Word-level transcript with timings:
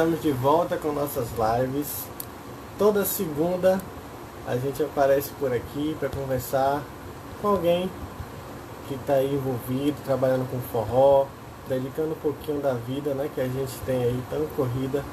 Estamos 0.00 0.22
de 0.22 0.32
volta 0.32 0.78
com 0.78 0.92
nossas 0.92 1.28
lives. 1.32 2.06
Toda 2.78 3.04
segunda 3.04 3.78
a 4.46 4.56
gente 4.56 4.82
aparece 4.82 5.28
por 5.38 5.52
aqui 5.52 5.94
para 6.00 6.08
conversar 6.08 6.82
com 7.42 7.48
alguém 7.48 7.90
que 8.88 8.94
está 8.94 9.22
envolvido, 9.22 9.94
trabalhando 10.02 10.50
com 10.50 10.58
forró, 10.72 11.26
dedicando 11.68 12.12
um 12.12 12.22
pouquinho 12.22 12.62
da 12.62 12.72
vida 12.72 13.12
né, 13.12 13.28
que 13.34 13.42
a 13.42 13.44
gente 13.44 13.72
tem 13.84 14.02
aí 14.02 14.22
tão 14.30 14.46
corrida 14.56 15.04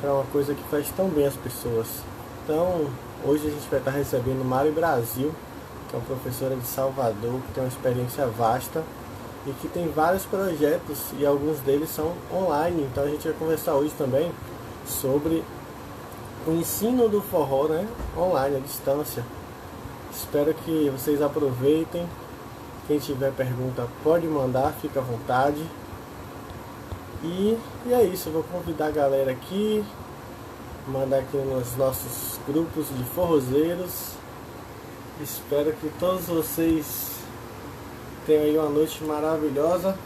para 0.00 0.14
uma 0.14 0.24
coisa 0.26 0.54
que 0.54 0.62
faz 0.70 0.88
tão 0.96 1.08
bem 1.08 1.26
as 1.26 1.34
pessoas. 1.34 1.88
Então, 2.44 2.86
hoje 3.24 3.48
a 3.48 3.50
gente 3.50 3.68
vai 3.68 3.80
estar 3.80 3.90
recebendo 3.90 4.44
Mari 4.44 4.70
Brasil, 4.70 5.34
que 5.88 5.96
é 5.96 5.98
uma 5.98 6.06
professora 6.06 6.54
de 6.54 6.64
Salvador, 6.64 7.40
que 7.40 7.54
tem 7.54 7.64
uma 7.64 7.68
experiência 7.68 8.24
vasta 8.28 8.84
e 9.48 9.52
que 9.60 9.68
tem 9.68 9.88
vários 9.88 10.24
projetos 10.26 10.98
e 11.18 11.24
alguns 11.24 11.58
deles 11.60 11.88
são 11.88 12.12
online. 12.32 12.86
Então 12.90 13.04
a 13.04 13.08
gente 13.08 13.26
vai 13.26 13.32
conversar 13.32 13.74
hoje 13.74 13.92
também 13.96 14.30
sobre 14.86 15.42
o 16.46 16.52
ensino 16.52 17.08
do 17.08 17.22
forró 17.22 17.68
né, 17.68 17.88
online, 18.16 18.56
à 18.56 18.60
distância. 18.60 19.24
Espero 20.12 20.52
que 20.52 20.90
vocês 20.90 21.22
aproveitem. 21.22 22.06
Quem 22.86 22.98
tiver 22.98 23.32
pergunta 23.32 23.86
pode 24.02 24.26
mandar, 24.26 24.72
fica 24.80 25.00
à 25.00 25.02
vontade. 25.02 25.62
E, 27.22 27.58
e 27.86 27.92
é 27.92 28.04
isso, 28.04 28.28
eu 28.28 28.34
vou 28.34 28.42
convidar 28.44 28.86
a 28.86 28.90
galera 28.90 29.32
aqui, 29.32 29.84
mandar 30.86 31.18
aqui 31.18 31.36
nos 31.36 31.76
nossos 31.76 32.38
grupos 32.46 32.86
de 32.88 33.04
forrozeiros. 33.04 34.12
Espero 35.20 35.72
que 35.72 35.90
todos 35.98 36.26
vocês 36.26 37.07
tenham 38.28 38.42
aí 38.42 38.58
uma 38.58 38.68
noite 38.68 39.02
maravilhosa. 39.04 39.98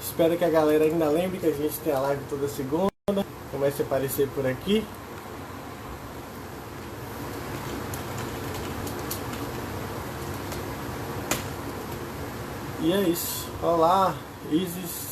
Espero 0.00 0.38
que 0.38 0.44
a 0.44 0.48
galera 0.48 0.84
ainda 0.84 1.06
lembre 1.10 1.38
que 1.38 1.46
a 1.46 1.52
gente 1.52 1.78
tem 1.80 1.92
a 1.92 1.98
live 1.98 2.22
toda 2.30 2.48
segunda. 2.48 2.90
Comece 3.52 3.82
a 3.82 3.84
aparecer 3.84 4.26
por 4.28 4.46
aqui. 4.46 4.82
E 12.80 12.90
é 12.90 13.02
isso. 13.02 13.46
Olá, 13.62 14.14
Isis. 14.50 15.08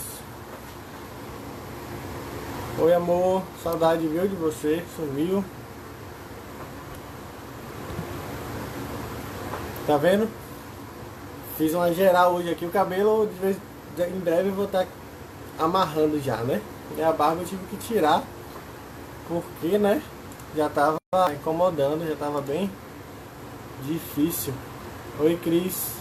Oi 2.79 2.95
amor, 2.95 3.43
saudade 3.63 4.07
viu 4.07 4.27
de 4.27 4.35
você, 4.35 4.83
sumiu. 4.97 5.45
Tá 9.87 9.99
vendo? 9.99 10.46
Fiz 11.57 11.73
uma 11.73 11.91
geral 11.91 12.35
hoje 12.35 12.51
aqui, 12.51 12.67
o 12.67 12.71
cabelo 12.71 13.27
vez, 13.29 13.57
em 13.99 14.21
breve 14.21 14.51
eu 14.51 14.55
vou 14.55 14.67
estar 14.67 14.85
tá 14.85 15.65
amarrando 15.65 16.21
já, 16.21 16.45
né? 16.45 16.61
E 16.99 17.03
a 17.03 17.11
barba 17.11 17.41
eu 17.41 17.47
tive 17.47 17.67
que 17.69 17.79
tirar, 17.79 18.23
porque, 19.27 19.79
né? 19.79 20.03
Já 20.55 20.69
tava 20.69 20.99
incomodando, 21.33 22.07
já 22.07 22.15
tava 22.15 22.43
bem 22.43 22.71
difícil. 23.85 24.53
Oi 25.19 25.39
Cris. 25.39 25.97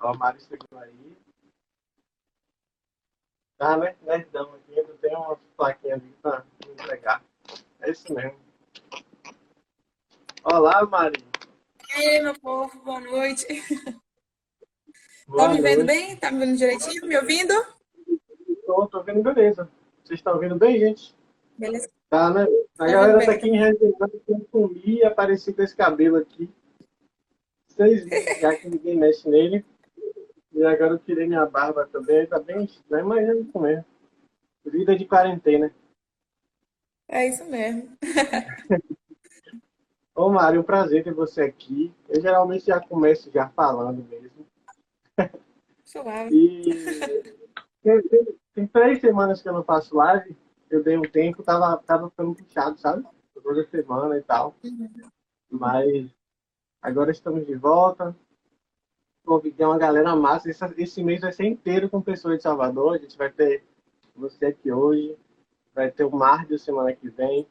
Ó, 0.00 0.12
o 0.12 0.18
Mário 0.18 0.40
chegou 0.40 0.76
aí. 0.80 1.16
Tá, 3.58 3.76
né? 3.76 3.94
Nerdão 4.02 4.54
aqui, 4.54 4.80
ainda 4.80 4.94
tem 4.94 5.16
uma 5.16 5.38
plaquinha 5.56 5.94
ali 5.94 6.16
pra 6.20 6.42
entregar. 6.68 7.22
É 7.80 7.90
isso 7.92 8.12
mesmo. 8.12 8.36
Olá, 10.42 10.84
Mari. 10.84 11.27
E 11.96 12.00
aí, 12.00 12.22
meu 12.22 12.38
povo, 12.38 12.78
boa 12.84 13.00
noite. 13.00 13.46
Boa 15.26 15.48
tá 15.48 15.54
me 15.54 15.60
vendo 15.60 15.84
bem? 15.84 16.16
Tá 16.16 16.30
me 16.30 16.38
vendo 16.40 16.56
direitinho? 16.58 17.06
Me 17.06 17.16
ouvindo? 17.16 17.54
Tô, 18.66 18.86
tô 18.86 19.02
vendo 19.02 19.22
beleza. 19.22 19.70
Vocês 20.04 20.20
estão 20.20 20.34
ouvindo 20.34 20.56
bem, 20.56 20.78
gente? 20.78 21.14
Beleza. 21.56 21.88
Tá, 22.10 22.30
né? 22.30 22.44
A 22.78 22.86
tá 22.86 22.86
galera 22.86 23.24
tá 23.24 23.32
aqui 23.32 23.48
em 23.48 23.58
Resenha 23.58 23.92
tem 24.26 24.40
comi 24.50 24.98
e 24.98 25.04
apareci 25.04 25.52
com 25.52 25.62
esse 25.62 25.74
cabelo 25.74 26.16
aqui. 26.16 26.50
Vocês 27.68 28.06
já 28.40 28.54
que 28.54 28.68
ninguém 28.68 28.96
mexe 28.96 29.28
nele. 29.28 29.64
E 30.52 30.64
agora 30.64 30.92
eu 30.92 30.98
tirei 30.98 31.26
minha 31.26 31.46
barba 31.46 31.88
também, 31.90 32.26
tá 32.26 32.38
bem 32.38 32.64
estranho, 32.64 33.06
mas 33.06 33.28
é 33.28 33.34
isso 33.34 33.58
mesmo. 33.58 33.84
Vida 34.64 34.96
de 34.96 35.06
quarentena. 35.06 35.74
É 37.08 37.26
isso 37.26 37.44
mesmo. 37.46 37.96
Ô, 40.18 40.28
Mário, 40.30 40.62
um 40.62 40.64
prazer 40.64 41.04
ter 41.04 41.14
você 41.14 41.42
aqui. 41.42 41.94
Eu 42.08 42.20
geralmente 42.20 42.66
já 42.66 42.80
começo 42.80 43.30
já 43.30 43.48
falando 43.50 44.04
mesmo. 44.08 44.44
Suave. 45.86 46.34
E 46.34 46.64
tem, 47.80 48.02
tem, 48.02 48.26
tem, 48.52 48.66
três 48.66 49.00
semanas 49.00 49.40
que 49.40 49.48
eu 49.48 49.52
não 49.52 49.62
faço 49.62 49.94
live. 49.94 50.36
Eu 50.68 50.82
dei 50.82 50.98
um 50.98 51.02
tempo, 51.02 51.44
tava, 51.44 51.76
tava 51.86 52.10
ficando 52.10 52.34
puxado, 52.34 52.80
sabe? 52.80 53.06
Toda 53.32 53.64
semana 53.68 54.18
e 54.18 54.22
tal. 54.22 54.56
Uhum. 54.64 54.90
Mas 55.48 56.10
agora 56.82 57.12
estamos 57.12 57.46
de 57.46 57.54
volta. 57.54 58.14
Convidei 59.24 59.64
uma 59.64 59.78
galera 59.78 60.16
massa. 60.16 60.50
Esse, 60.50 60.64
esse 60.78 61.04
mês 61.04 61.20
vai 61.20 61.30
ser 61.30 61.46
inteiro 61.46 61.88
com 61.88 62.02
pessoas 62.02 62.38
de 62.38 62.42
Salvador. 62.42 62.96
A 62.96 62.98
gente 62.98 63.16
vai 63.16 63.30
ter 63.30 63.62
você 64.16 64.46
aqui 64.46 64.72
hoje. 64.72 65.16
Vai 65.72 65.92
ter 65.92 66.02
o 66.02 66.10
Márcio 66.10 66.58
semana 66.58 66.92
que 66.92 67.08
vem. 67.08 67.46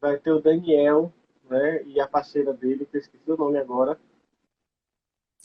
Vai 0.00 0.16
ter 0.16 0.32
o 0.32 0.40
Daniel 0.40 1.12
né? 1.48 1.82
E 1.84 2.00
a 2.00 2.08
parceira 2.08 2.52
dele, 2.52 2.86
que 2.86 2.96
eu 2.96 3.00
esqueci 3.00 3.30
o 3.30 3.36
nome 3.36 3.58
agora. 3.58 3.98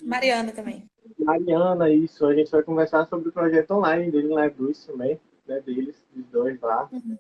Mariana 0.04 0.52
também. 0.52 0.90
Mariana, 1.18 1.90
isso. 1.90 2.26
A 2.26 2.36
gente 2.36 2.52
vai 2.52 2.64
conversar 2.64 3.08
sobre 3.08 3.30
o 3.30 3.32
projeto 3.32 3.72
online 3.72 4.12
dele 4.12 4.34
na 4.34 4.46
Luz 4.46 4.86
também, 4.86 5.20
né? 5.46 5.60
Deles, 5.62 5.96
dos 6.14 6.26
dois 6.28 6.60
lá. 6.62 6.88
Uhum. 6.92 7.18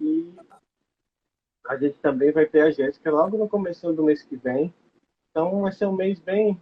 E 0.00 0.32
a 1.66 1.76
gente 1.76 1.98
também 2.00 2.32
vai 2.32 2.46
ter 2.46 2.62
a 2.62 2.70
Jéssica 2.70 3.10
logo 3.10 3.36
no 3.36 3.48
começo 3.48 3.92
do 3.92 4.04
mês 4.04 4.22
que 4.22 4.36
vem. 4.36 4.72
Então 5.30 5.62
vai 5.62 5.72
ser 5.72 5.86
um 5.86 5.92
mês 5.92 6.18
bem 6.18 6.60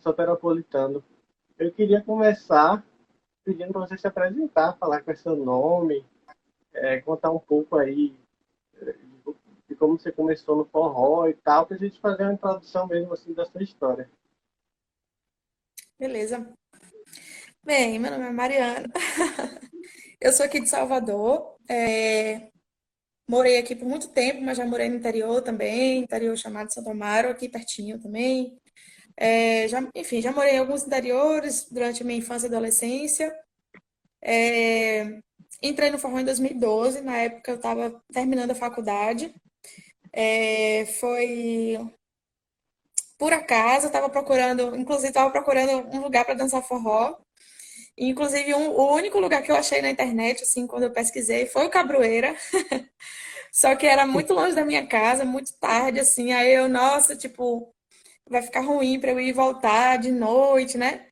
soteropolitano. 0.00 1.04
Eu 1.58 1.70
queria 1.72 2.00
começar 2.02 2.84
pedindo 3.44 3.72
para 3.72 3.86
você 3.86 3.98
se 3.98 4.06
apresentar, 4.06 4.76
falar 4.78 5.02
com 5.02 5.14
seu 5.14 5.36
nome, 5.36 6.04
é, 6.72 7.00
contar 7.00 7.30
um 7.30 7.38
pouco 7.38 7.76
aí 7.76 8.14
de 9.72 9.78
como 9.78 9.98
você 9.98 10.12
começou 10.12 10.56
no 10.56 10.64
forró 10.66 11.26
e 11.26 11.34
tal, 11.34 11.66
para 11.66 11.76
a 11.76 11.80
gente 11.80 12.00
fazer 12.00 12.22
uma 12.24 12.34
introdução 12.34 12.86
mesmo 12.86 13.12
assim 13.12 13.32
da 13.32 13.44
sua 13.44 13.62
história. 13.62 14.08
Beleza. 15.98 16.52
Bem, 17.64 17.98
meu 17.98 18.10
nome 18.10 18.26
é 18.26 18.30
Mariana. 18.30 18.88
Eu 20.20 20.32
sou 20.32 20.44
aqui 20.44 20.60
de 20.60 20.68
Salvador. 20.68 21.56
É... 21.68 22.50
Morei 23.28 23.56
aqui 23.58 23.74
por 23.74 23.88
muito 23.88 24.08
tempo, 24.08 24.42
mas 24.42 24.58
já 24.58 24.66
morei 24.66 24.88
no 24.88 24.96
interior 24.96 25.40
também, 25.42 26.00
interior 26.02 26.36
chamado 26.36 26.72
Santo 26.72 26.90
Amaro, 26.90 27.30
aqui 27.30 27.48
pertinho 27.48 28.00
também. 28.00 28.58
É, 29.16 29.68
já, 29.68 29.88
enfim, 29.94 30.20
já 30.20 30.32
morei 30.32 30.54
em 30.54 30.58
alguns 30.58 30.84
interiores 30.84 31.68
durante 31.70 32.02
a 32.02 32.04
minha 32.04 32.18
infância 32.18 32.46
e 32.46 32.50
adolescência. 32.50 33.32
É, 34.20 35.20
entrei 35.62 35.90
no 35.90 35.98
forró 35.98 36.18
em 36.18 36.24
2012, 36.24 37.00
na 37.00 37.16
época 37.18 37.52
eu 37.52 37.56
estava 37.56 38.02
terminando 38.12 38.50
a 38.50 38.56
faculdade. 38.56 39.34
É, 40.12 40.86
foi 41.00 41.78
por 43.18 43.32
acaso, 43.32 43.86
estava 43.86 44.08
procurando, 44.10 44.74
inclusive 44.76 45.08
estava 45.08 45.30
procurando 45.30 45.88
um 45.96 46.00
lugar 46.00 46.24
para 46.24 46.34
dançar 46.34 46.62
forró. 46.62 47.16
Inclusive, 47.96 48.54
um, 48.54 48.70
o 48.70 48.94
único 48.94 49.20
lugar 49.20 49.42
que 49.42 49.52
eu 49.52 49.56
achei 49.56 49.82
na 49.82 49.90
internet, 49.90 50.42
assim, 50.42 50.66
quando 50.66 50.84
eu 50.84 50.92
pesquisei, 50.92 51.46
foi 51.46 51.66
o 51.66 51.70
Cabroeira. 51.70 52.34
Só 53.52 53.76
que 53.76 53.86
era 53.86 54.06
muito 54.06 54.34
longe 54.34 54.54
da 54.56 54.64
minha 54.64 54.86
casa, 54.86 55.24
muito 55.24 55.52
tarde, 55.58 56.00
assim. 56.00 56.32
Aí 56.32 56.54
eu, 56.54 56.68
nossa, 56.68 57.16
tipo, 57.16 57.74
vai 58.28 58.42
ficar 58.42 58.60
ruim 58.62 59.00
para 59.00 59.12
eu 59.12 59.20
ir 59.20 59.32
voltar 59.32 59.98
de 59.98 60.10
noite, 60.12 60.78
né? 60.78 61.06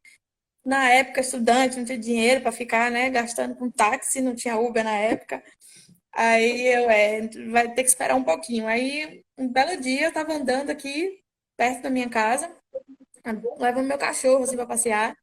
Na 0.64 0.90
época, 0.90 1.20
estudante, 1.20 1.78
não 1.78 1.84
tinha 1.84 1.98
dinheiro 1.98 2.42
para 2.42 2.52
ficar, 2.52 2.90
né, 2.90 3.10
gastando 3.10 3.54
com 3.56 3.70
táxi, 3.70 4.20
não 4.20 4.34
tinha 4.34 4.58
Uber 4.58 4.84
na 4.84 4.92
época. 4.96 5.42
Aí 6.12 6.66
eu, 6.66 6.90
é, 6.90 7.28
vai 7.50 7.72
ter 7.72 7.82
que 7.82 7.88
esperar 7.88 8.16
um 8.16 8.24
pouquinho. 8.24 8.66
Aí, 8.66 9.24
um 9.38 9.48
belo 9.48 9.80
dia, 9.80 10.06
eu 10.06 10.12
tava 10.12 10.32
andando 10.34 10.70
aqui, 10.70 11.20
perto 11.56 11.82
da 11.82 11.90
minha 11.90 12.08
casa, 12.08 12.50
levando 13.58 13.86
meu 13.86 13.98
cachorro, 13.98 14.44
assim, 14.44 14.56
pra 14.56 14.66
passear. 14.66 15.16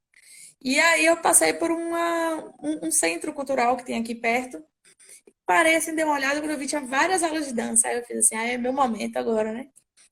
E 0.62 0.80
aí 0.80 1.06
eu 1.06 1.18
passei 1.18 1.54
por 1.54 1.72
uma, 1.72 2.36
um, 2.62 2.88
um 2.88 2.92
centro 2.92 3.34
cultural 3.34 3.78
que 3.78 3.86
tem 3.86 4.00
aqui 4.00 4.16
perto. 4.16 4.64
Parei, 5.46 5.76
assim, 5.76 5.96
dei 5.96 6.06
uma 6.06 6.16
olhada, 6.16 6.40
quando 6.42 6.52
eu 6.52 6.58
vi, 6.58 6.68
tinha 6.68 6.82
várias 6.82 7.24
aulas 7.24 7.48
de 7.48 7.54
dança. 7.54 7.88
Aí 7.88 7.98
eu 7.98 8.06
fiz 8.06 8.18
assim, 8.20 8.36
ah, 8.36 8.48
é 8.48 8.58
meu 8.58 8.74
momento 8.74 9.18
agora, 9.18 9.54
né? 9.54 9.68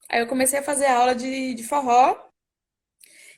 Aí 0.09 0.21
eu 0.21 0.27
comecei 0.27 0.59
a 0.59 0.63
fazer 0.63 0.87
aula 0.87 1.15
de, 1.15 1.53
de 1.55 1.63
forró. 1.63 2.15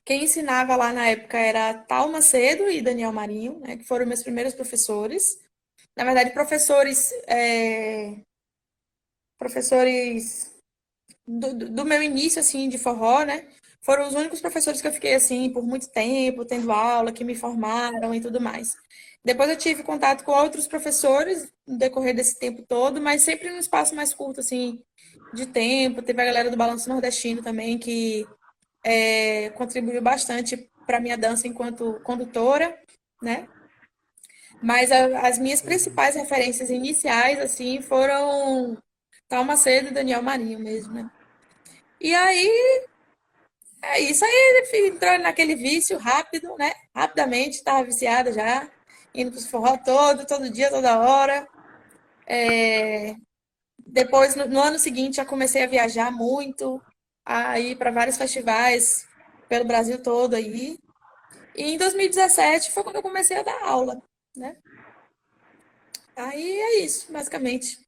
Quem 0.06 0.24
ensinava 0.24 0.75
lá 0.75 0.94
na 0.94 1.07
época 1.07 1.38
era 1.38 1.74
Tal 1.74 2.10
Macedo 2.10 2.69
e 2.69 2.81
Daniel 2.81 3.12
Marinho, 3.12 3.60
né, 3.60 3.78
que 3.78 3.84
foram 3.84 4.06
meus 4.06 4.24
primeiros 4.24 4.54
professores 4.54 5.38
na 5.97 6.03
verdade, 6.03 6.31
professores, 6.31 7.11
é, 7.27 8.17
professores 9.38 10.51
do, 11.27 11.53
do, 11.53 11.85
meu 11.85 12.01
início, 12.01 12.39
assim, 12.39 12.69
de 12.69 12.77
forró, 12.77 13.23
né? 13.25 13.47
foram 13.88 14.05
os 14.05 14.13
únicos 14.15 14.41
professores 14.41 14.81
que 14.81 14.88
eu 14.88 14.91
fiquei 14.91 15.13
assim 15.13 15.49
por 15.49 15.65
muito 15.65 15.89
tempo, 15.89 16.44
tendo 16.44 16.73
aula, 16.73 17.09
que 17.09 17.23
me 17.23 17.33
formaram 17.33 18.13
e 18.13 18.19
tudo 18.19 18.41
mais. 18.41 18.75
Depois 19.23 19.49
eu 19.49 19.55
tive 19.55 19.81
contato 19.81 20.25
com 20.25 20.31
outros 20.33 20.67
professores 20.67 21.49
no 21.65 21.77
decorrer 21.77 22.13
desse 22.13 22.38
tempo 22.38 22.63
todo, 22.67 23.00
mas 23.01 23.21
sempre 23.21 23.50
num 23.50 23.59
espaço 23.59 23.95
mais 23.95 24.13
curto, 24.13 24.41
assim, 24.41 24.83
de 25.33 25.45
tempo. 25.45 26.01
Teve 26.01 26.21
a 26.21 26.25
galera 26.25 26.51
do 26.51 26.57
Balanço 26.57 26.89
Nordestino 26.89 27.41
também, 27.41 27.77
que 27.77 28.27
é, 28.83 29.51
contribuiu 29.51 30.01
bastante 30.01 30.69
para 30.85 31.00
minha 31.00 31.17
dança 31.17 31.47
enquanto 31.47 32.00
condutora, 32.03 32.77
né? 33.21 33.47
Mas 34.62 34.92
a, 34.92 35.27
as 35.27 35.38
minhas 35.38 35.62
principais 35.62 36.15
referências 36.15 36.69
iniciais, 36.69 37.39
assim, 37.39 37.81
foram 37.81 38.77
Thalma 39.30 39.54
Macedo 39.54 39.89
e 39.89 39.94
Daniel 39.94 40.21
Marinho 40.21 40.59
mesmo, 40.59 40.94
né? 40.94 41.09
E 42.00 42.13
aí, 42.13 42.86
é 43.81 44.00
isso 44.00 44.24
aí, 44.25 44.63
entrou 44.88 45.19
naquele 45.19 45.56
vício 45.56 45.98
rápido, 45.98 46.56
né? 46.57 46.74
Rapidamente, 46.95 47.57
estava 47.57 47.83
viciada 47.83 48.31
já, 48.31 48.69
indo 49.13 49.31
para 49.31 49.39
o 49.39 49.44
forró 49.44 49.77
todo, 49.77 50.25
todo 50.25 50.50
dia, 50.50 50.69
toda 50.69 51.00
hora. 51.00 51.48
É... 52.27 53.15
Depois, 53.86 54.36
no, 54.36 54.45
no, 54.48 54.62
ano 54.62 54.80
seguinte, 54.80 55.18
já 55.18 55.25
comecei 55.25 55.63
a 55.63 55.68
viajar 55.68 56.12
muito, 56.12 56.81
a 57.25 57.60
ir 57.60 57.77
para 57.77 57.92
vários 57.92 58.18
festivais 58.18 59.07
pelo 59.50 59.65
Brasil 59.65 60.01
todo 60.01 60.36
aí. 60.36 60.77
E 61.56 61.74
em 61.74 61.77
2017 61.77 62.71
foi 62.71 62.83
quando 62.83 62.98
eu 62.98 63.01
comecei 63.01 63.38
a 63.38 63.44
dar 63.44 63.63
aula, 63.63 64.01
né? 64.38 64.56
Aí 66.16 66.62
é 66.62 66.80
isso, 66.80 67.12
basicamente. 67.12 67.86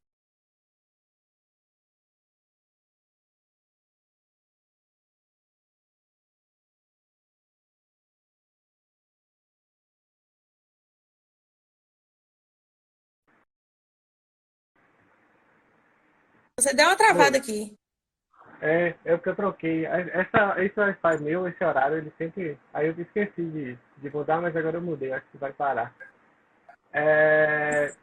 Você 16.60 16.74
deu 16.74 16.88
uma 16.88 16.96
travada 16.96 17.38
aqui. 17.38 17.74
É, 18.62 18.94
é 19.06 19.13
o 19.13 19.19
que 19.19 19.30
eu 19.30 19.36
troquei. 19.36 19.86
Essa, 19.86 20.62
esse 20.62 20.78
Wi-Fi 20.78 21.24
meu, 21.24 21.48
esse 21.48 21.63
horário, 21.63 21.98
ele 21.98 22.12
sempre. 22.18 22.60
Aí 22.74 22.88
eu 22.88 23.00
esqueci 23.00 23.42
de, 23.42 23.78
de 23.98 24.10
mudar, 24.10 24.42
mas 24.42 24.56
agora 24.56 24.78
eu 24.78 24.81
mudei, 24.81 25.13
acho 25.13 25.25
que 25.31 25.38
vai 25.38 25.54
parar. 25.54 25.96
É, 26.94 27.94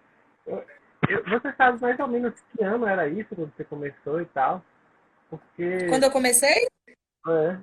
você 1.29 1.53
sabe 1.57 1.81
mais 1.81 1.99
ou 1.99 2.09
menos 2.09 2.35
que 2.53 2.65
ano 2.65 2.87
era 2.87 3.09
isso 3.09 3.35
quando 3.35 3.53
você 3.57 3.65
começou 3.65 4.21
e 4.21 4.27
tal? 4.27 4.65
Porque. 5.29 5.89
Quando 5.89 6.05
eu 6.05 6.11
comecei? 6.11 6.67
É. 7.29 7.59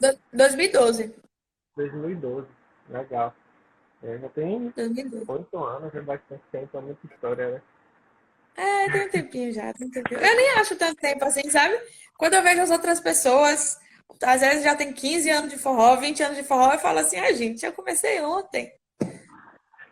Do, 0.00 0.18
2012. 0.32 1.14
2012, 1.76 2.48
legal. 2.88 3.34
É, 4.02 4.18
já 4.18 4.28
tem 4.30 4.72
oito 5.28 5.64
anos, 5.64 5.94
é 5.94 6.00
bastante 6.00 6.42
tempo, 6.52 6.76
é 6.76 6.80
muita 6.80 7.06
história, 7.06 7.50
né? 7.52 7.62
É, 8.56 8.90
tem 8.90 9.06
um 9.06 9.10
tempinho 9.10 9.52
já, 9.52 9.72
tem 9.72 9.86
um 9.86 9.90
tempinho. 9.90 10.20
Eu 10.20 10.36
nem 10.36 10.50
acho 10.58 10.76
tanto 10.76 11.00
tempo 11.00 11.24
assim, 11.24 11.48
sabe? 11.50 11.74
Quando 12.16 12.34
eu 12.34 12.42
vejo 12.42 12.60
as 12.60 12.70
outras 12.70 13.00
pessoas, 13.00 13.78
às 14.22 14.40
vezes 14.40 14.62
já 14.62 14.76
tem 14.76 14.92
15 14.92 15.30
anos 15.30 15.50
de 15.50 15.58
forró, 15.58 15.96
20 15.96 16.22
anos 16.22 16.36
de 16.36 16.44
forró, 16.44 16.72
eu 16.72 16.78
falo 16.78 16.98
assim, 16.98 17.18
ah, 17.18 17.32
gente, 17.32 17.64
eu 17.64 17.72
comecei 17.72 18.20
ontem. 18.20 18.72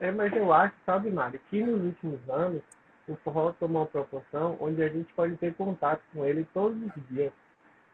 É, 0.02 0.10
mas 0.10 0.32
eu 0.32 0.52
acho, 0.52 0.75
sabe, 0.84 1.12
Mari, 1.12 1.38
que 1.49 1.62
nos 1.62 1.81
últimos 1.81 2.28
anos 2.28 2.60
o 3.06 3.14
forró 3.19 3.52
tomou 3.52 3.82
uma 3.82 3.88
proporção 3.88 4.56
onde 4.58 4.82
a 4.82 4.88
gente 4.88 5.14
pode 5.14 5.37
ter 5.37 5.54
contato 5.54 6.02
com 6.12 6.25
ele 6.25 6.44
todos 6.52 6.76
os 6.82 7.08
dias. 7.08 7.32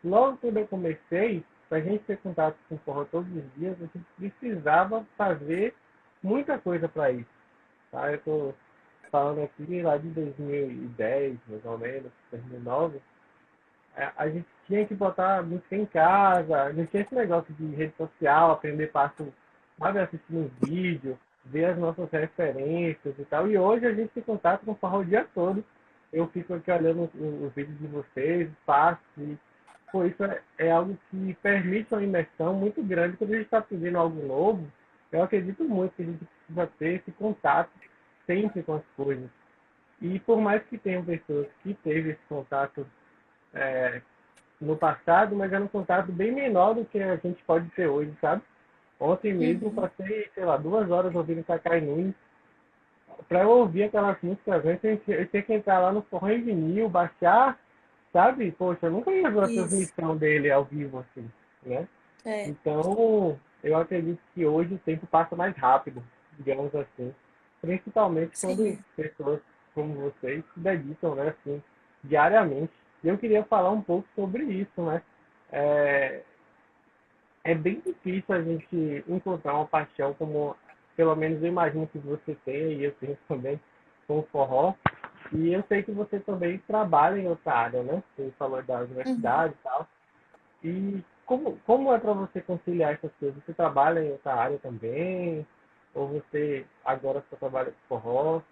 Logo 0.03 0.39
quando 0.39 0.57
eu 0.57 0.67
comecei, 0.67 1.45
para 1.69 1.77
a 1.77 1.81
gente 1.83 2.03
ter 2.05 2.17
contato 2.17 2.57
com 2.67 2.77
o 2.77 2.79
forró 2.79 3.05
todos 3.05 3.31
os 3.31 3.45
dias, 3.57 3.77
a 3.77 3.85
gente 3.85 4.07
precisava 4.17 5.05
fazer 5.19 5.75
muita 6.23 6.59
coisa 6.59 6.89
para 6.89 7.11
isso. 7.11 7.29
Tá? 7.93 8.11
Eu 8.11 8.23
tô 8.23 8.55
falando 9.13 9.43
aqui 9.43 9.83
lá 9.83 9.99
de 9.99 10.09
2010, 10.09 11.39
mais 11.47 11.65
ou 11.67 11.77
menos, 11.77 12.11
2009, 12.31 13.03
é, 13.97 14.11
a 14.17 14.31
gente 14.31 14.49
tinha 14.67 14.87
que 14.87 14.95
botar 14.95 15.43
música 15.43 15.77
em 15.77 15.85
casa, 15.85 16.73
não 16.73 16.87
tinha 16.87 17.03
esse 17.03 17.15
negócio 17.15 17.53
de 17.53 17.67
rede 17.75 17.95
social, 17.99 18.53
aprender 18.53 18.87
passo, 18.87 19.31
sabe, 19.79 19.99
assistindo 19.99 20.47
um 20.47 20.67
vídeo, 20.67 21.19
ver 21.51 21.67
as 21.67 21.79
nossas 21.79 22.11
referências 22.11 23.15
e 23.19 23.25
tal. 23.25 23.49
E 23.49 23.59
hoje 23.59 23.87
a 23.87 23.93
gente 23.93 24.11
tem 24.11 24.23
contato 24.23 24.65
com 24.65 24.73
o 24.73 24.77
forró 24.77 25.01
o 25.01 25.05
dia 25.05 25.27
todo. 25.35 25.65
Eu 26.13 26.27
fico 26.29 26.55
aqui 26.55 26.71
olhando 26.71 27.11
os, 27.15 27.53
vídeos 27.55 27.79
de 27.79 27.87
vocês, 27.87 28.49
faço, 28.65 29.01
e 29.19 29.39
isso 30.07 30.25
é, 30.25 30.41
é, 30.59 30.71
algo 30.71 30.97
que 31.11 31.35
permite 31.43 31.93
uma 31.93 32.03
imersão 32.03 32.55
muito 32.55 32.83
grande. 32.83 33.17
Quando 33.17 33.33
a 33.33 33.37
gente 33.37 33.45
está 33.45 33.61
pedindo 33.61 33.99
algo 33.99 34.27
novo, 34.27 34.67
eu 35.13 35.23
acredito 35.23 35.65
muito 35.65 35.95
que 35.95 36.03
a 36.03 36.07
gente 36.07 36.25
precisa 36.25 36.67
ter 36.79 36.95
esse 37.01 37.11
contato 37.13 37.71
sempre 38.27 38.63
com 38.63 38.75
as 38.75 38.85
coisas. 38.97 39.29
E 40.01 40.19
por 40.21 40.41
mais 40.41 40.63
que 40.65 40.79
tenham 40.79 41.05
pessoas 41.05 41.47
que 41.63 41.75
teve 41.75 42.11
esse 42.11 42.23
contato 42.29 42.87
é, 43.53 44.01
no 44.61 44.77
passado, 44.77 45.35
mas 45.35 45.53
era 45.53 45.65
um 45.65 45.69
contato 45.69 46.13
bem 46.13 46.33
menor 46.33 46.75
do 46.75 46.85
que 46.85 47.01
a 47.01 47.17
gente 47.17 47.43
pode 47.45 47.69
ter 47.71 47.87
hoje, 47.87 48.13
sabe? 48.21 48.43
Ontem 49.01 49.33
mesmo 49.33 49.69
uhum. 49.69 49.75
passei, 49.75 50.29
sei 50.35 50.45
lá, 50.45 50.57
duas 50.57 50.91
horas 50.91 51.15
ouvindo 51.15 51.45
Cacai 51.45 51.81
Nunes. 51.81 52.15
Pra 53.29 53.43
eu 53.43 53.51
ouvir 53.51 53.85
aquelas 53.85 54.21
músicas 54.23 54.65
antes, 54.65 55.01
eu 55.07 55.27
tinha 55.27 55.43
que 55.43 55.53
entrar 55.53 55.81
lá 55.81 55.93
no 55.93 56.03
forró 56.03 56.29
em 56.31 56.43
vinil, 56.43 56.89
baixar, 56.89 57.59
sabe? 58.13 58.51
Poxa, 58.53 58.87
eu 58.87 58.91
nunca 58.91 59.11
ia 59.11 59.31
ver 59.31 59.45
a 59.45 59.47
transmissão 59.47 60.17
dele 60.17 60.51
ao 60.51 60.65
vivo 60.65 60.99
assim, 60.99 61.31
né? 61.65 61.87
É. 62.25 62.49
Então, 62.49 63.39
eu 63.63 63.77
acredito 63.77 64.21
que 64.35 64.45
hoje 64.45 64.75
o 64.75 64.79
tempo 64.79 65.07
passa 65.07 65.37
mais 65.37 65.57
rápido, 65.57 66.03
digamos 66.39 66.75
assim. 66.75 67.15
Principalmente 67.61 68.39
Sim. 68.39 68.57
quando 68.57 68.79
pessoas 68.97 69.41
como 69.75 69.95
vocês 69.95 70.45
se 70.55 70.61
dedicam, 70.61 71.15
né, 71.15 71.29
assim, 71.29 71.63
diariamente. 72.03 72.73
E 73.05 73.09
eu 73.09 73.17
queria 73.17 73.45
falar 73.45 73.71
um 73.71 73.81
pouco 73.81 74.09
sobre 74.17 74.43
isso, 74.43 74.83
né? 74.83 75.03
É, 75.53 76.23
é 77.49 77.55
bem 77.55 77.81
difícil 77.81 78.35
a 78.35 78.43
gente 78.43 79.05
encontrar 79.09 79.55
uma 79.55 79.67
paixão 79.67 80.13
como, 80.15 80.55
pelo 80.95 81.17
menos 81.17 81.43
eu 81.43 81.49
imagino 81.49 81.87
que 81.87 81.99
você 81.99 82.37
tem, 82.45 82.75
e 82.75 82.85
eu 82.85 82.93
tenho 82.97 83.17
também, 83.27 83.59
com 84.07 84.19
o 84.19 84.29
forró. 84.31 84.75
E 85.33 85.53
eu 85.53 85.65
sei 85.67 85.83
que 85.83 85.91
você 85.91 86.21
também 86.21 86.59
trabalha 86.67 87.19
em 87.19 87.27
outra 87.27 87.55
área, 87.55 87.83
né? 87.83 88.03
Você 88.17 88.31
falou 88.39 88.63
da 88.63 88.81
universidade 88.81 89.55
uhum. 89.55 89.59
e 89.59 89.63
tal. 89.63 89.89
E 90.63 91.05
como, 91.25 91.59
como 91.67 91.93
é 91.93 91.99
para 91.99 92.13
você 92.13 92.41
conciliar 92.43 92.95
essas 92.95 93.13
coisas? 93.19 93.43
Você 93.45 93.55
trabalha 93.55 94.01
em 94.01 94.13
outra 94.13 94.35
área 94.35 94.59
também? 94.59 95.47
Ou 95.95 96.09
você 96.09 96.67
agora 96.85 97.25
só 97.31 97.37
trabalha 97.37 97.73
com 97.73 98.01
forró? 98.01 98.43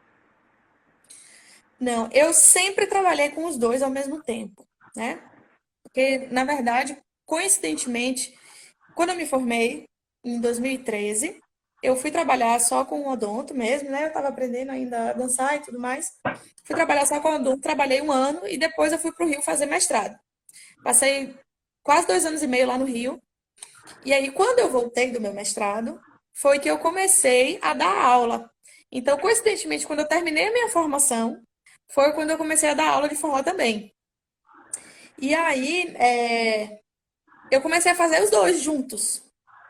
Não, 1.78 2.08
eu 2.12 2.32
sempre 2.32 2.86
trabalhei 2.86 3.30
com 3.30 3.44
os 3.46 3.58
dois 3.58 3.82
ao 3.82 3.90
mesmo 3.90 4.22
tempo, 4.22 4.66
né? 4.94 5.20
Porque, 5.82 6.28
na 6.30 6.44
verdade, 6.44 6.96
coincidentemente, 7.26 8.34
quando 8.96 9.10
eu 9.10 9.16
me 9.16 9.26
formei, 9.26 9.84
em 10.24 10.40
2013, 10.40 11.38
eu 11.82 11.94
fui 11.94 12.10
trabalhar 12.10 12.58
só 12.58 12.82
com 12.84 13.06
odonto 13.08 13.54
mesmo, 13.54 13.90
né? 13.90 14.04
Eu 14.04 14.08
estava 14.08 14.28
aprendendo 14.28 14.70
ainda 14.70 15.10
a 15.10 15.12
dançar 15.12 15.54
e 15.54 15.60
tudo 15.60 15.78
mais. 15.78 16.12
Fui 16.64 16.74
trabalhar 16.74 17.04
só 17.06 17.20
com 17.20 17.36
odonto, 17.36 17.60
trabalhei 17.60 18.00
um 18.00 18.10
ano 18.10 18.48
e 18.48 18.56
depois 18.56 18.90
eu 18.90 18.98
fui 18.98 19.12
para 19.12 19.26
o 19.26 19.28
Rio 19.28 19.42
fazer 19.42 19.66
mestrado. 19.66 20.18
Passei 20.82 21.38
quase 21.82 22.06
dois 22.06 22.24
anos 22.24 22.42
e 22.42 22.46
meio 22.46 22.66
lá 22.66 22.78
no 22.78 22.86
Rio. 22.86 23.22
E 24.04 24.14
aí, 24.14 24.30
quando 24.30 24.60
eu 24.60 24.70
voltei 24.70 25.12
do 25.12 25.20
meu 25.20 25.34
mestrado, 25.34 26.00
foi 26.32 26.58
que 26.58 26.68
eu 26.68 26.78
comecei 26.78 27.58
a 27.60 27.74
dar 27.74 28.02
aula. 28.02 28.50
Então, 28.90 29.18
coincidentemente, 29.18 29.86
quando 29.86 30.00
eu 30.00 30.08
terminei 30.08 30.48
a 30.48 30.52
minha 30.52 30.70
formação, 30.70 31.40
foi 31.92 32.14
quando 32.14 32.30
eu 32.30 32.38
comecei 32.38 32.70
a 32.70 32.74
dar 32.74 32.88
aula 32.88 33.08
de 33.08 33.14
forró 33.14 33.42
também. 33.42 33.94
E 35.18 35.34
aí, 35.34 35.94
é, 35.96 36.80
eu 37.50 37.60
comecei 37.60 37.92
a 37.92 37.96
fazer 37.96 38.22
os 38.22 38.30
dois 38.30 38.60
juntos, 38.60 39.22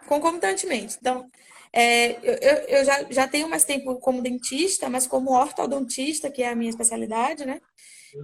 concomitantemente. 0.07 0.97
Então, 1.01 1.29
é, 1.73 2.13
eu, 2.23 2.79
eu 2.79 2.85
já, 2.85 3.07
já 3.11 3.29
tenho 3.29 3.49
mais 3.49 3.65
tempo 3.65 3.97
como 3.97 4.23
dentista, 4.23 4.89
mas 4.89 5.07
como 5.07 5.33
ortodontista, 5.33 6.31
que 6.31 6.43
é 6.43 6.49
a 6.49 6.57
minha 6.57 6.71
especialidade, 6.71 7.45
né? 7.45 7.61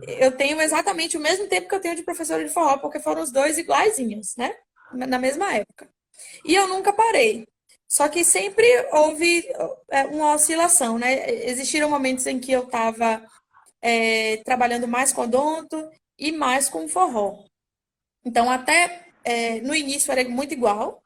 Eu 0.06 0.32
tenho 0.32 0.60
exatamente 0.60 1.16
o 1.16 1.20
mesmo 1.20 1.46
tempo 1.48 1.68
que 1.68 1.74
eu 1.74 1.80
tenho 1.80 1.96
de 1.96 2.02
professora 2.02 2.44
de 2.44 2.52
forró, 2.52 2.78
porque 2.78 3.00
foram 3.00 3.22
os 3.22 3.30
dois 3.30 3.58
iguaizinhos, 3.58 4.36
né? 4.36 4.54
Na 4.92 5.18
mesma 5.18 5.52
época. 5.54 5.88
E 6.44 6.54
eu 6.54 6.66
nunca 6.68 6.92
parei. 6.92 7.46
Só 7.88 8.08
que 8.08 8.24
sempre 8.24 8.66
houve 8.90 9.46
é, 9.90 10.04
uma 10.06 10.34
oscilação, 10.34 10.98
né? 10.98 11.30
Existiram 11.44 11.90
momentos 11.90 12.26
em 12.26 12.38
que 12.38 12.52
eu 12.52 12.62
estava 12.62 13.22
é, 13.82 14.38
trabalhando 14.44 14.88
mais 14.88 15.12
com 15.12 15.22
odonto 15.22 15.90
e 16.18 16.32
mais 16.32 16.70
com 16.70 16.88
forró. 16.88 17.44
Então, 18.24 18.50
até 18.50 19.11
é, 19.24 19.60
no 19.60 19.74
início 19.74 20.12
era 20.12 20.28
muito 20.28 20.52
igual. 20.52 21.02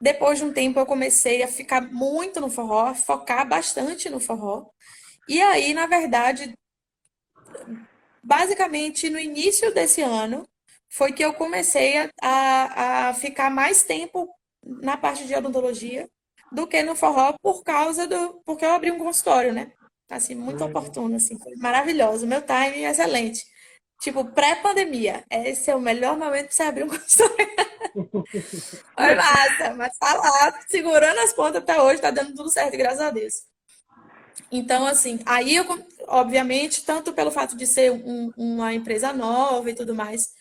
Depois 0.00 0.38
de 0.38 0.44
um 0.44 0.52
tempo, 0.52 0.78
eu 0.78 0.86
comecei 0.86 1.42
a 1.42 1.48
ficar 1.48 1.80
muito 1.80 2.40
no 2.40 2.50
forró, 2.50 2.86
a 2.86 2.94
focar 2.94 3.48
bastante 3.48 4.10
no 4.10 4.20
forró. 4.20 4.66
E 5.28 5.40
aí, 5.40 5.72
na 5.72 5.86
verdade, 5.86 6.54
basicamente, 8.22 9.08
no 9.08 9.18
início 9.18 9.72
desse 9.72 10.02
ano, 10.02 10.46
foi 10.88 11.12
que 11.12 11.24
eu 11.24 11.32
comecei 11.34 11.98
a, 11.98 12.10
a, 12.22 13.08
a 13.08 13.14
ficar 13.14 13.50
mais 13.50 13.82
tempo 13.82 14.28
na 14.62 14.96
parte 14.96 15.26
de 15.26 15.34
odontologia 15.34 16.08
do 16.52 16.66
que 16.66 16.82
no 16.82 16.94
forró 16.94 17.34
por 17.42 17.62
causa 17.62 18.06
do. 18.06 18.40
Porque 18.44 18.64
eu 18.64 18.70
abri 18.72 18.90
um 18.90 18.98
consultório, 18.98 19.52
né? 19.52 19.72
Assim, 20.08 20.34
muito 20.34 20.62
uhum. 20.62 20.70
oportuno, 20.70 21.16
assim, 21.16 21.36
maravilhoso. 21.56 22.26
Meu 22.26 22.42
timing 22.42 22.84
é 22.84 22.90
excelente. 22.90 23.44
Tipo, 24.00 24.24
pré-pandemia. 24.24 25.24
Esse 25.30 25.70
é 25.70 25.74
o 25.74 25.80
melhor 25.80 26.16
momento 26.16 26.46
para 26.46 26.54
você 26.54 26.62
abrir 26.62 26.84
um 26.84 26.88
consultório. 26.90 27.54
foi 28.96 29.14
massa, 29.14 29.74
mas 29.76 29.96
tá 29.98 30.14
lá, 30.14 30.60
segurando 30.68 31.18
as 31.20 31.32
pontas 31.32 31.62
até 31.62 31.80
hoje, 31.80 32.00
tá 32.00 32.10
dando 32.10 32.34
tudo 32.34 32.50
certo, 32.50 32.76
graças 32.76 33.00
a 33.00 33.10
Deus. 33.10 33.34
Então, 34.50 34.86
assim, 34.86 35.18
aí 35.24 35.56
eu, 35.56 35.64
obviamente, 36.08 36.84
tanto 36.84 37.12
pelo 37.12 37.30
fato 37.30 37.56
de 37.56 37.66
ser 37.66 37.92
um, 37.92 38.32
uma 38.36 38.74
empresa 38.74 39.12
nova 39.12 39.70
e 39.70 39.74
tudo 39.74 39.94
mais, 39.94 40.32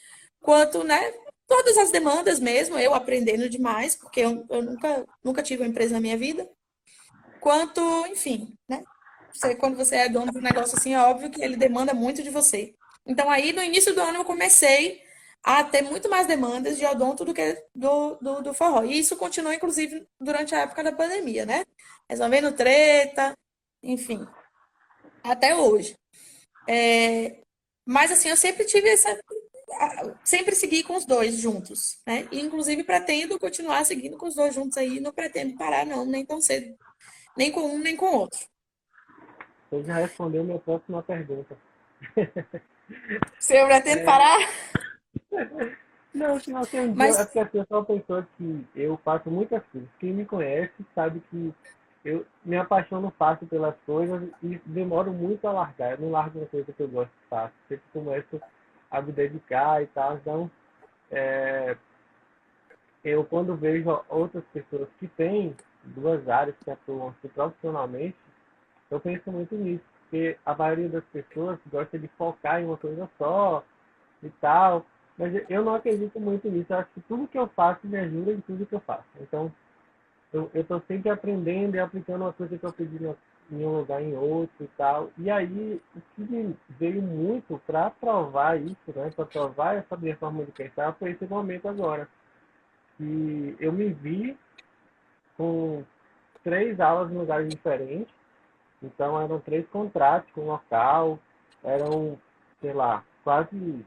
quanto, 0.42 0.84
né, 0.84 1.14
todas 1.48 1.78
as 1.78 1.92
demandas 1.92 2.40
mesmo, 2.40 2.78
eu 2.78 2.94
aprendendo 2.94 3.50
demais, 3.50 3.96
porque 3.96 4.22
eu, 4.22 4.46
eu 4.50 4.62
nunca, 4.62 5.06
nunca 5.24 5.44
tive 5.44 5.62
uma 5.64 5.70
empresa 5.70 5.94
na 5.94 6.02
minha 6.02 6.18
vida, 6.18 6.48
quanto, 7.40 7.82
enfim, 8.08 8.54
né, 8.68 8.84
você, 9.34 9.56
quando 9.56 9.76
você 9.76 9.96
é 9.96 10.10
dono 10.10 10.32
do 10.32 10.42
negócio 10.42 10.78
assim, 10.78 10.94
é 10.94 11.02
óbvio 11.02 11.32
que 11.32 11.42
ele 11.42 11.58
demanda 11.58 11.94
muito 11.94 12.22
de 12.22 12.30
você. 12.30 12.74
Então, 13.06 13.30
aí, 13.30 13.52
no 13.52 13.62
início 13.62 13.94
do 13.94 14.02
ano, 14.02 14.20
eu 14.20 14.26
comecei 14.26 15.02
a 15.44 15.64
ter 15.64 15.82
muito 15.82 16.10
mais 16.10 16.26
demandas 16.26 16.78
de 16.78 16.86
odonto 16.86 17.26
do 17.26 17.34
que 17.34 17.66
do, 17.76 18.16
do, 18.16 18.42
do 18.42 18.54
forró. 18.54 18.84
E 18.84 18.98
isso 18.98 19.18
continua, 19.18 19.54
inclusive, 19.54 20.08
durante 20.20 20.56
a 20.56 20.62
época 20.62 20.84
da 20.84 20.92
pandemia, 20.92 21.46
né? 21.46 21.66
Resolvendo 22.10 22.56
treta, 22.56 23.34
enfim, 23.82 24.26
até 25.24 25.56
hoje. 25.56 25.96
É, 26.68 27.42
mas, 27.86 28.12
assim, 28.12 28.30
eu 28.30 28.38
sempre 28.38 28.64
tive 28.66 28.88
essa, 28.88 29.20
sempre 30.24 30.56
seguir 30.56 30.84
com 30.84 30.96
os 30.96 31.06
dois 31.06 31.36
juntos, 31.36 32.02
né? 32.08 32.28
E, 32.32 32.40
inclusive 32.40 32.84
pretendo 32.84 33.40
continuar 33.40 33.86
seguindo 33.86 34.18
com 34.18 34.28
os 34.28 34.36
dois 34.36 34.56
juntos 34.56 34.78
aí, 34.78 35.02
não 35.02 35.12
pretendo 35.12 35.58
parar 35.58 35.86
não, 35.86 36.06
nem 36.06 36.26
tão 36.26 36.40
cedo, 36.42 36.74
nem 37.36 37.52
com 37.52 37.62
um 37.62 37.80
nem 37.80 37.96
com 37.96 38.06
o 38.06 38.18
outro. 38.20 38.40
Você 39.70 39.84
já 39.84 39.96
respondeu 39.96 40.44
minha 40.44 40.60
próxima 40.60 41.04
pergunta. 41.04 41.58
Você 43.40 43.66
pretende 43.66 44.02
é... 44.02 44.04
parar? 44.04 44.40
Não, 46.14 46.40
se 46.40 46.52
não 46.52 46.62
tem 46.62 46.82
um 46.82 46.94
Mas... 46.94 47.16
dia, 47.16 47.26
porque 47.26 47.40
a 47.40 47.46
pessoa 47.48 47.84
pensou 47.84 48.24
que 48.38 48.68
eu 48.76 48.98
faço 49.04 49.32
muitas 49.32 49.64
coisas. 49.72 49.90
Quem 50.00 50.14
me 50.14 50.26
conhece 50.26 50.72
sabe 50.94 51.24
que 51.32 51.52
eu 52.06 52.24
me 52.46 52.56
apaixono 52.56 53.12
fácil 53.18 53.48
pelas 53.48 53.76
coisas 53.84 54.22
e 54.44 54.62
demoro 54.64 55.12
muito 55.12 55.48
a 55.48 55.52
largar. 55.52 55.94
Eu 55.94 56.02
não 56.02 56.12
largo 56.12 56.38
uma 56.38 56.48
coisa 56.48 56.72
que 56.72 56.80
eu 56.84 56.88
gosto 56.88 57.10
de 57.12 57.28
fazer. 57.28 57.54
Sempre 57.68 57.86
começo 57.92 58.42
a 58.92 59.02
me 59.02 59.12
dedicar 59.12 59.82
e 59.82 59.88
tal. 59.88 60.16
Então, 60.18 60.52
é, 61.10 61.76
eu 63.04 63.26
quando 63.26 63.56
vejo 63.56 64.00
outras 64.08 64.44
pessoas 64.54 64.88
que 65.00 65.08
têm 65.08 65.56
duas 65.84 66.28
áreas 66.30 66.56
que 66.64 66.70
atuam 66.70 67.10
assim, 67.10 67.28
profissionalmente, 67.30 68.16
eu 68.90 69.00
penso 69.00 69.32
muito 69.32 69.56
nisso, 69.56 69.84
porque 70.14 70.38
a 70.46 70.54
maioria 70.54 70.90
das 70.90 71.04
pessoas 71.06 71.58
gosta 71.72 71.98
de 71.98 72.08
focar 72.10 72.62
em 72.62 72.66
uma 72.66 72.78
coisa 72.78 73.10
só 73.18 73.64
e 74.22 74.30
tal, 74.40 74.86
mas 75.18 75.34
eu 75.50 75.66
não 75.66 75.74
acredito 75.74 76.20
muito 76.20 76.48
nisso. 76.48 76.72
Eu 76.72 76.78
acho 76.78 76.90
que 76.94 77.02
tudo 77.02 77.28
que 77.28 77.38
eu 77.38 77.48
faço 77.48 77.88
me 77.88 77.98
ajuda 77.98 78.32
em 78.32 78.42
tudo 78.42 78.68
que 78.68 78.76
eu 78.76 78.80
faço. 78.82 79.08
Então, 79.20 79.52
eu 80.32 80.52
estou 80.54 80.80
sempre 80.88 81.10
aprendendo 81.10 81.76
e 81.76 81.80
aplicando 81.80 82.22
uma 82.22 82.34
coisa 82.34 82.56
que 82.56 82.64
eu 82.64 82.70
aprendi 82.70 83.00
em 83.52 83.66
um 83.66 83.80
lugar 83.80 84.04
em 84.04 84.16
outro 84.16 84.64
e 84.64 84.68
tal. 84.78 85.10
E 85.18 85.32
aí, 85.32 85.82
o 85.96 86.02
que 86.16 86.56
veio 86.70 87.02
muito 87.02 87.60
para 87.66 87.90
provar 87.90 88.62
isso, 88.62 88.94
né, 88.96 89.10
para 89.16 89.26
provar 89.26 89.78
essa 89.78 89.98
minha 89.98 90.16
forma 90.18 90.46
de 90.46 90.52
pensar, 90.52 90.94
foi 90.94 91.12
esse 91.12 91.26
momento 91.26 91.68
agora. 91.68 92.08
Que 92.98 93.56
eu 93.60 93.72
me 93.74 93.90
vi 93.90 94.38
com 95.36 95.84
três 96.44 96.80
aulas 96.80 97.12
em 97.12 97.18
lugares 97.18 97.50
diferentes. 97.50 98.23
Então, 98.84 99.20
eram 99.22 99.40
três 99.40 99.68
contratos 99.70 100.30
com 100.34 100.42
o 100.42 100.48
local, 100.48 101.18
eram, 101.64 102.20
sei 102.62 102.74
lá, 102.74 103.04
quase 103.24 103.86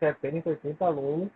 70, 0.00 0.48
80 0.48 0.84
alunos. 0.84 1.30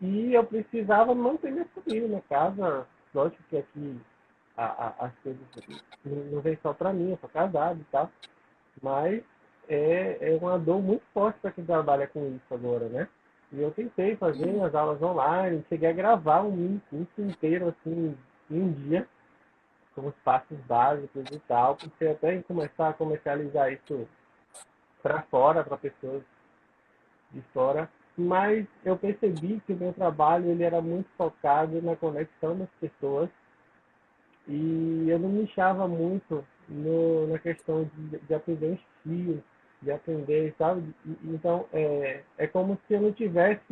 E 0.00 0.32
eu 0.32 0.44
precisava 0.44 1.14
manter 1.14 1.52
minha 1.52 1.66
família 1.66 2.08
na 2.08 2.20
casa. 2.22 2.86
Lógico 3.14 3.42
que 3.50 3.58
aqui 3.58 4.00
a, 4.56 4.64
a, 4.64 5.06
as 5.06 5.12
coisas 5.22 5.40
não 6.04 6.40
vem 6.40 6.58
só 6.62 6.72
para 6.72 6.92
mim, 6.92 7.10
eu 7.10 7.18
sou 7.18 7.28
casado 7.28 7.80
e 7.80 7.84
tal, 7.90 8.10
mas 8.82 9.22
é, 9.68 10.18
é 10.20 10.36
uma 10.36 10.58
dor 10.58 10.82
muito 10.82 11.02
forte 11.12 11.38
para 11.40 11.52
quem 11.52 11.64
trabalha 11.64 12.06
com 12.06 12.26
isso 12.28 12.54
agora, 12.54 12.88
né? 12.88 13.08
E 13.52 13.60
eu 13.60 13.70
tentei 13.70 14.16
fazer 14.16 14.60
as 14.62 14.74
aulas 14.74 15.00
online, 15.00 15.64
cheguei 15.68 15.88
a 15.88 15.92
gravar 15.92 16.42
um 16.42 16.52
mini 16.52 16.82
curso 16.90 17.22
inteiro, 17.22 17.68
assim, 17.68 18.16
em 18.50 18.62
um 18.62 18.72
dia, 18.72 19.08
com 19.98 20.08
os 20.08 20.14
passos 20.24 20.58
básicos 20.66 21.24
e 21.32 21.38
tal, 21.40 21.76
porque 21.76 22.06
até 22.06 22.40
começar 22.42 22.90
a 22.90 22.92
comercializar 22.92 23.72
isso 23.72 24.06
para 25.02 25.22
fora, 25.22 25.64
para 25.64 25.76
pessoas 25.76 26.22
de 27.32 27.42
fora. 27.52 27.90
Mas 28.16 28.66
eu 28.84 28.96
percebi 28.96 29.60
que 29.66 29.72
o 29.72 29.76
meu 29.76 29.92
trabalho 29.92 30.50
ele 30.50 30.62
era 30.62 30.80
muito 30.80 31.08
focado 31.16 31.80
na 31.82 31.96
conexão 31.96 32.58
das 32.58 32.68
pessoas 32.80 33.28
e 34.46 35.06
eu 35.08 35.18
não 35.18 35.28
me 35.28 35.44
achava 35.44 35.86
muito 35.86 36.44
no, 36.68 37.26
na 37.28 37.38
questão 37.38 37.88
de, 37.94 38.18
de 38.18 38.34
aprender 38.34 38.74
estilo, 38.74 39.42
de 39.82 39.92
aprender, 39.92 40.54
sabe? 40.58 40.94
Então, 41.24 41.66
é, 41.72 42.22
é 42.36 42.46
como 42.46 42.78
se 42.86 42.94
eu 42.94 43.00
não 43.00 43.12
tivesse 43.12 43.62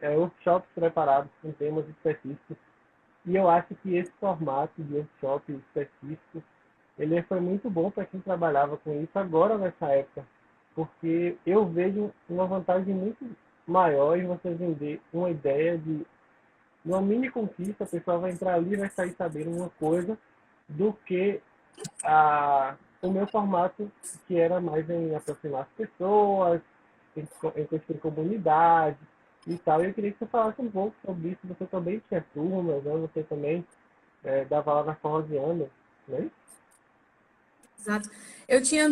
é, 0.00 0.16
workshops 0.16 0.68
preparados 0.74 1.30
com 1.42 1.52
temas 1.52 1.86
específicos. 1.88 2.56
E 3.26 3.34
eu 3.34 3.50
acho 3.50 3.74
que 3.82 3.96
esse 3.96 4.12
formato 4.20 4.80
de 4.82 4.94
workshop 4.94 5.52
específico, 5.52 6.42
ele 6.96 7.20
foi 7.22 7.40
muito 7.40 7.68
bom 7.68 7.90
para 7.90 8.06
quem 8.06 8.20
trabalhava 8.20 8.76
com 8.76 9.02
isso 9.02 9.18
agora 9.18 9.58
nessa 9.58 9.86
época. 9.88 10.24
Porque 10.74 11.36
eu 11.44 11.66
vejo 11.66 12.12
uma 12.28 12.46
vantagem 12.46 12.94
muito 12.94 13.26
maior 13.66 14.16
em 14.16 14.26
você 14.26 14.54
vender 14.54 15.00
uma 15.12 15.30
ideia 15.30 15.76
de 15.76 16.06
numa 16.84 17.02
mini 17.02 17.28
conquista, 17.28 17.82
a 17.82 17.86
pessoa 17.86 18.18
vai 18.18 18.30
entrar 18.30 18.54
ali 18.54 18.74
e 18.74 18.76
vai 18.76 18.88
sair 18.90 19.12
sabendo 19.18 19.50
uma 19.50 19.70
coisa 19.70 20.16
do 20.68 20.92
que 21.04 21.40
a, 22.04 22.76
o 23.02 23.10
meu 23.10 23.26
formato, 23.26 23.90
que 24.28 24.38
era 24.38 24.60
mais 24.60 24.88
em 24.88 25.12
aproximar 25.16 25.62
as 25.62 25.68
pessoas, 25.70 26.60
em, 27.16 27.26
em 27.56 27.66
construir 27.66 27.98
comunidade 27.98 28.98
e 29.46 29.56
tal. 29.58 29.82
Eu 29.82 29.94
queria 29.94 30.12
que 30.12 30.18
você 30.18 30.26
falasse 30.26 30.60
um 30.60 30.70
pouco 30.70 30.94
sobre 31.04 31.30
isso. 31.30 31.40
Você 31.44 31.66
também 31.66 32.02
tinha 32.08 32.24
turmas, 32.34 32.82
né? 32.82 32.96
você 32.96 33.22
também 33.22 33.66
é, 34.24 34.44
dava 34.44 34.74
lá 34.74 34.84
na 34.84 34.94
Forrosiana, 34.96 35.68
né? 36.08 36.30
Exato. 37.78 38.10
Eu 38.48 38.62
tinha, 38.62 38.88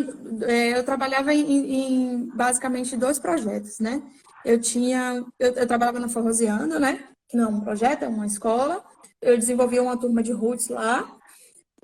é, 0.47 0.77
eu 0.77 0.83
trabalhava 0.83 1.33
em, 1.33 1.73
em, 1.73 2.25
basicamente 2.29 2.95
dois 2.95 3.19
projetos, 3.19 3.79
né? 3.79 4.01
Eu 4.45 4.61
tinha, 4.61 5.25
eu, 5.39 5.53
eu 5.53 5.67
trabalhava 5.67 5.99
na 5.99 6.07
Forrosiana, 6.07 6.79
né? 6.79 7.07
que 7.27 7.37
não 7.37 7.45
é 7.45 7.47
um 7.47 7.61
projeto, 7.61 8.03
é 8.03 8.07
uma 8.07 8.25
escola. 8.25 8.83
Eu 9.21 9.37
desenvolvi 9.37 9.79
uma 9.79 9.99
turma 9.99 10.21
de 10.21 10.31
roots 10.31 10.69
lá, 10.69 11.17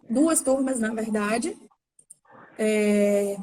duas 0.10 0.42
turmas, 0.42 0.80
na 0.80 0.94
verdade. 0.94 1.58
É, 2.58 3.36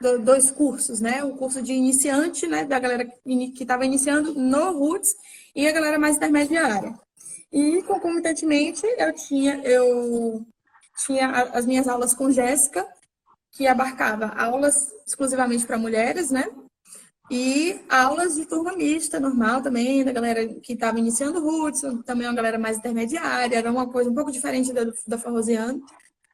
dois 0.00 0.50
cursos, 0.50 1.00
né? 1.00 1.24
O 1.24 1.36
curso 1.36 1.62
de 1.62 1.72
iniciante, 1.72 2.46
né? 2.46 2.64
Da 2.64 2.78
galera 2.78 3.04
que 3.04 3.62
estava 3.62 3.84
iniciando 3.84 4.34
no 4.34 4.72
Roots 4.72 5.14
e 5.54 5.66
a 5.66 5.72
galera 5.72 5.98
mais 5.98 6.16
intermediária. 6.16 6.94
E 7.52 7.82
concomitantemente 7.82 8.84
eu 8.98 9.12
tinha 9.14 9.56
eu 9.62 10.46
tinha 11.04 11.28
as 11.52 11.66
minhas 11.66 11.88
aulas 11.88 12.14
com 12.14 12.30
Jéssica, 12.30 12.86
que 13.52 13.66
abarcava 13.66 14.26
aulas 14.36 14.88
exclusivamente 15.06 15.66
para 15.66 15.78
mulheres, 15.78 16.30
né? 16.30 16.44
E 17.30 17.80
aulas 17.88 18.36
de 18.36 18.46
turma 18.46 18.76
mista, 18.76 19.18
normal 19.18 19.60
também, 19.60 20.04
da 20.04 20.12
galera 20.12 20.46
que 20.46 20.74
estava 20.74 20.98
iniciando 20.98 21.40
o 21.40 21.42
Roots, 21.42 21.82
também 22.04 22.26
uma 22.26 22.34
galera 22.34 22.58
mais 22.58 22.78
intermediária, 22.78 23.56
era 23.56 23.70
uma 23.70 23.88
coisa 23.88 24.08
um 24.08 24.14
pouco 24.14 24.30
diferente 24.30 24.72
da, 24.72 24.82
da 25.06 25.18
Farrosiano, 25.18 25.82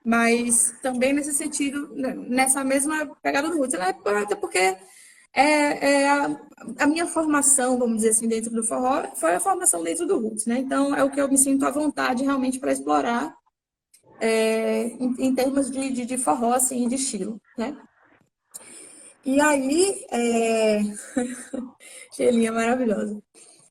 mas 0.05 0.75
também 0.83 1.13
nesse 1.13 1.33
sentido, 1.33 1.95
né, 1.95 2.15
nessa 2.15 2.65
mesma 2.65 3.07
pegada 3.23 3.49
do 3.49 3.57
Roots. 3.57 3.75
Até 3.75 4.35
porque 4.35 4.59
é, 4.59 6.03
é 6.03 6.09
a, 6.09 6.41
a, 6.81 6.87
minha 6.87 7.07
formação, 7.07 7.79
vamos 7.79 7.97
dizer 7.97 8.11
assim, 8.11 8.29
dentro 8.29 8.51
do 8.51 8.65
forró, 8.65 9.05
foi 9.17 9.35
a 9.35 9.41
formação 9.41 9.83
dentro 9.83 10.07
do 10.07 10.19
Roots, 10.19 10.47
né? 10.47 10.59
Então, 10.59 10.95
é 10.95 11.03
o 11.03 11.11
que 11.11 11.21
eu 11.21 11.29
me 11.29 11.39
sinto 11.39 11.65
à 11.65 11.71
vontade 11.71 12.25
realmente 12.25 12.59
para 12.59 12.73
explorar 12.73 13.35
é, 14.21 14.85
em, 14.85 15.15
em, 15.19 15.35
termos 15.35 15.71
de, 15.71 15.91
de, 15.91 16.05
de 16.05 16.19
forró, 16.19 16.53
assim, 16.53 16.87
de 16.89 16.97
estilo, 16.97 17.41
né? 17.57 17.77
E 19.25 19.41
aí, 19.41 20.05
é... 20.11 20.81
Gelinha 22.17 22.53
maravilhosa. 22.53 23.23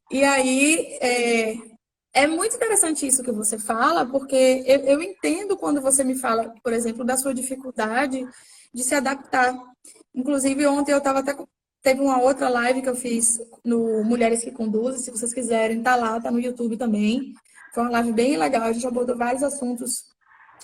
E 0.09 0.23
aí, 0.23 0.97
é... 1.01 1.70
é 2.13 2.27
muito 2.27 2.55
interessante 2.55 3.07
isso 3.07 3.23
que 3.23 3.31
você 3.31 3.57
fala, 3.57 4.05
porque 4.05 4.63
eu, 4.65 4.79
eu 4.81 5.01
entendo 5.01 5.57
quando 5.57 5.81
você 5.81 6.03
me 6.03 6.15
fala, 6.15 6.53
por 6.63 6.73
exemplo, 6.73 7.05
da 7.05 7.17
sua 7.17 7.33
dificuldade 7.33 8.25
de 8.73 8.83
se 8.83 8.95
adaptar. 8.95 9.57
Inclusive, 10.13 10.67
ontem 10.67 10.91
eu 10.91 10.97
estava 10.97 11.19
até 11.19 11.33
Teve 11.81 11.99
uma 11.99 12.21
outra 12.21 12.47
live 12.47 12.83
que 12.83 12.89
eu 12.89 12.95
fiz 12.95 13.39
no 13.65 14.03
Mulheres 14.03 14.43
que 14.43 14.51
Conduzem, 14.51 15.01
se 15.01 15.09
vocês 15.09 15.33
quiserem, 15.33 15.81
tá 15.81 15.95
lá, 15.95 16.21
tá 16.21 16.29
no 16.29 16.39
YouTube 16.39 16.77
também. 16.77 17.33
Foi 17.73 17.81
uma 17.81 17.89
live 17.89 18.13
bem 18.13 18.37
legal, 18.37 18.63
a 18.63 18.71
gente 18.71 18.85
abordou 18.85 19.17
vários 19.17 19.41
assuntos, 19.41 20.03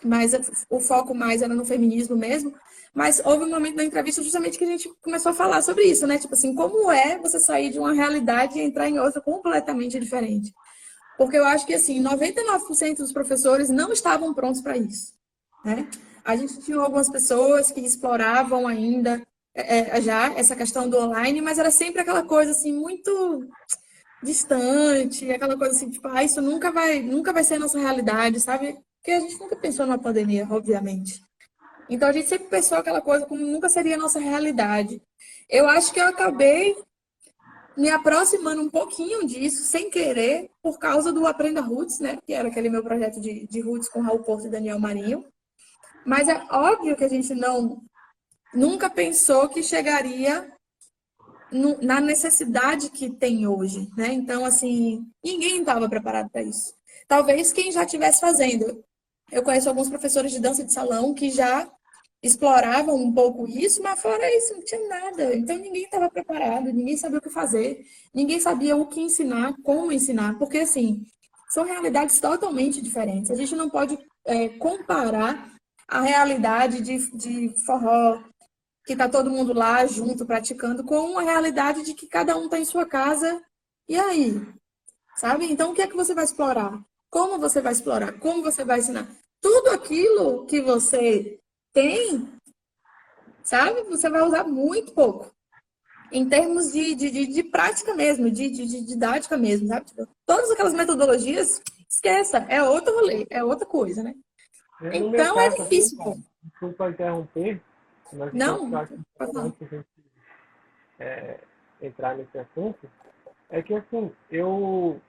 mas 0.03 0.33
o 0.69 0.79
foco 0.79 1.15
mais 1.15 1.41
era 1.41 1.55
no 1.55 1.65
feminismo 1.65 2.15
mesmo. 2.15 2.53
Mas 2.93 3.19
houve 3.25 3.45
um 3.45 3.49
momento 3.49 3.77
na 3.77 3.83
entrevista 3.83 4.21
justamente 4.21 4.59
que 4.59 4.63
a 4.63 4.67
gente 4.67 4.91
começou 5.01 5.31
a 5.31 5.35
falar 5.35 5.63
sobre 5.63 5.85
isso, 5.85 6.05
né? 6.05 6.19
Tipo 6.19 6.35
assim, 6.35 6.53
como 6.53 6.91
é 6.91 7.17
você 7.17 7.39
sair 7.39 7.71
de 7.71 7.79
uma 7.79 7.93
realidade 7.93 8.59
e 8.59 8.61
entrar 8.61 8.87
em 8.87 8.99
outra 8.99 9.19
completamente 9.19 9.99
diferente? 9.99 10.53
Porque 11.17 11.37
eu 11.37 11.45
acho 11.45 11.65
que, 11.65 11.73
assim, 11.73 12.01
99% 12.01 12.97
dos 12.97 13.11
professores 13.11 13.69
não 13.69 13.91
estavam 13.91 14.33
prontos 14.33 14.61
para 14.61 14.77
isso, 14.77 15.13
né? 15.65 15.87
A 16.23 16.35
gente 16.35 16.59
tinha 16.59 16.77
algumas 16.77 17.09
pessoas 17.09 17.71
que 17.71 17.79
exploravam 17.79 18.67
ainda 18.67 19.21
é, 19.55 19.97
é, 19.97 20.01
já 20.01 20.33
essa 20.33 20.55
questão 20.55 20.87
do 20.87 20.99
online, 20.99 21.41
mas 21.41 21.57
era 21.57 21.71
sempre 21.71 22.01
aquela 22.01 22.21
coisa 22.21 22.51
assim 22.51 22.71
muito 22.71 23.47
distante, 24.21 25.31
aquela 25.31 25.57
coisa 25.57 25.75
assim, 25.75 25.89
tipo, 25.89 26.07
ah, 26.07 26.23
isso 26.23 26.41
nunca 26.41 26.71
vai, 26.71 27.01
nunca 27.01 27.33
vai 27.33 27.43
ser 27.43 27.57
nossa 27.57 27.79
realidade, 27.79 28.39
sabe? 28.39 28.77
Porque 28.97 29.11
a 29.11 29.19
gente 29.19 29.39
nunca 29.39 29.55
pensou 29.55 29.85
numa 29.85 29.97
pandemia, 29.97 30.47
obviamente. 30.49 31.21
Então 31.89 32.09
a 32.09 32.11
gente 32.11 32.27
sempre 32.27 32.47
pensou 32.47 32.77
aquela 32.77 33.01
coisa 33.01 33.25
como 33.25 33.41
nunca 33.41 33.69
seria 33.69 33.97
nossa 33.97 34.19
realidade. 34.19 35.01
Eu 35.49 35.67
acho 35.67 35.93
que 35.93 35.99
eu 35.99 36.07
acabei 36.07 36.75
me 37.77 37.89
aproximando 37.89 38.61
um 38.61 38.69
pouquinho 38.69 39.25
disso, 39.25 39.63
sem 39.63 39.89
querer, 39.89 40.49
por 40.63 40.79
causa 40.79 41.13
do 41.13 41.27
Aprenda 41.27 41.61
Roots, 41.61 41.99
né? 41.99 42.17
Que 42.25 42.33
era 42.33 42.47
aquele 42.47 42.69
meu 42.69 42.83
projeto 42.83 43.21
de, 43.21 43.45
de 43.45 43.61
Roots 43.61 43.87
com 43.87 44.01
Raul 44.01 44.23
Porto 44.23 44.47
e 44.47 44.49
Daniel 44.49 44.79
Marinho. 44.79 45.23
Mas 46.03 46.27
é 46.27 46.43
óbvio 46.49 46.95
que 46.95 47.03
a 47.03 47.09
gente 47.09 47.35
não 47.35 47.83
nunca 48.53 48.89
pensou 48.89 49.47
que 49.47 49.61
chegaria 49.61 50.51
no, 51.51 51.77
na 51.79 52.01
necessidade 52.01 52.89
que 52.89 53.11
tem 53.11 53.45
hoje, 53.47 53.87
né? 53.95 54.11
Então, 54.11 54.43
assim, 54.43 55.05
ninguém 55.23 55.59
estava 55.59 55.87
preparado 55.87 56.29
para 56.31 56.41
isso. 56.41 56.73
Talvez 57.07 57.53
quem 57.53 57.71
já 57.71 57.83
estivesse 57.83 58.19
fazendo. 58.19 58.83
Eu 59.31 59.43
conheço 59.43 59.69
alguns 59.69 59.89
professores 59.89 60.31
de 60.31 60.39
dança 60.39 60.63
de 60.63 60.73
salão 60.73 61.13
que 61.13 61.29
já 61.29 61.69
exploravam 62.21 62.95
um 62.95 63.13
pouco 63.13 63.47
isso, 63.47 63.81
mas 63.81 64.01
fora 64.01 64.35
isso 64.35 64.53
não 64.53 64.63
tinha 64.63 64.87
nada. 64.87 65.35
Então 65.35 65.57
ninguém 65.57 65.83
estava 65.83 66.09
preparado, 66.09 66.73
ninguém 66.73 66.97
sabia 66.97 67.19
o 67.19 67.21
que 67.21 67.29
fazer, 67.29 67.85
ninguém 68.13 68.39
sabia 68.39 68.75
o 68.75 68.87
que 68.87 69.01
ensinar, 69.01 69.55
como 69.63 69.91
ensinar, 69.91 70.37
porque 70.37 70.59
assim 70.59 71.05
são 71.49 71.63
realidades 71.63 72.19
totalmente 72.19 72.81
diferentes. 72.81 73.31
A 73.31 73.35
gente 73.35 73.55
não 73.55 73.69
pode 73.69 73.97
é, 74.25 74.49
comparar 74.49 75.53
a 75.87 76.01
realidade 76.01 76.81
de, 76.81 77.11
de 77.15 77.65
forró, 77.65 78.21
que 78.85 78.93
está 78.93 79.07
todo 79.07 79.29
mundo 79.29 79.53
lá 79.53 79.85
junto 79.85 80.25
praticando, 80.25 80.83
com 80.83 81.17
a 81.17 81.21
realidade 81.21 81.83
de 81.83 81.93
que 81.93 82.07
cada 82.07 82.37
um 82.37 82.45
está 82.45 82.59
em 82.59 82.65
sua 82.65 82.85
casa. 82.85 83.41
E 83.87 83.97
aí? 83.97 84.41
Sabe? 85.15 85.49
Então, 85.51 85.71
o 85.71 85.73
que 85.73 85.81
é 85.81 85.87
que 85.87 85.95
você 85.95 86.13
vai 86.13 86.25
explorar? 86.25 86.79
Como 87.09 87.39
você 87.39 87.61
vai 87.61 87.71
explorar? 87.71 88.19
Como 88.19 88.43
você 88.43 88.65
vai 88.65 88.79
ensinar? 88.79 89.09
Tudo 89.41 89.69
aquilo 89.69 90.45
que 90.45 90.61
você 90.61 91.39
tem, 91.73 92.27
sabe? 93.43 93.83
Você 93.83 94.09
vai 94.09 94.21
usar 94.21 94.43
muito 94.43 94.93
pouco. 94.93 95.31
Em 96.11 96.27
termos 96.27 96.71
de, 96.71 96.95
de, 96.95 97.11
de, 97.11 97.27
de 97.27 97.43
prática 97.43 97.93
mesmo, 97.93 98.31
de, 98.31 98.49
de, 98.49 98.65
de, 98.65 98.85
didática 98.85 99.37
mesmo, 99.37 99.67
sabe? 99.67 99.85
Tipo, 99.87 100.07
todas 100.25 100.49
aquelas 100.51 100.73
metodologias, 100.73 101.61
esqueça, 101.89 102.39
é 102.49 102.63
outro 102.63 102.93
rolê, 102.93 103.25
é 103.29 103.43
outra 103.43 103.65
coisa, 103.65 104.03
né? 104.03 104.13
então 104.93 105.39
é 105.39 105.49
difícil. 105.49 105.97
Desculpa 106.43 106.89
interromper, 106.89 107.61
mas 108.13 108.33
não, 108.33 108.69
eu 108.69 108.77
acho 108.77 108.93
importante 108.93 109.63
a 109.63 109.67
gente 109.67 109.87
é, 110.99 111.39
entrar 111.81 112.15
nesse 112.15 112.37
assunto, 112.37 112.89
é 113.49 113.61
que 113.61 113.73
assim, 113.73 114.11
eu, 114.29 114.99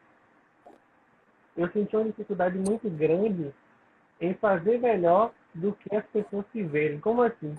eu 1.56 1.70
senti 1.72 1.96
uma 1.96 2.04
dificuldade 2.04 2.58
muito 2.58 2.88
grande 2.90 3.54
em 4.20 4.34
fazer 4.34 4.78
melhor 4.80 5.32
do 5.54 5.72
que 5.72 5.94
as 5.94 6.04
pessoas 6.06 6.44
se 6.52 6.62
verem. 6.62 7.00
Como 7.00 7.22
assim? 7.22 7.56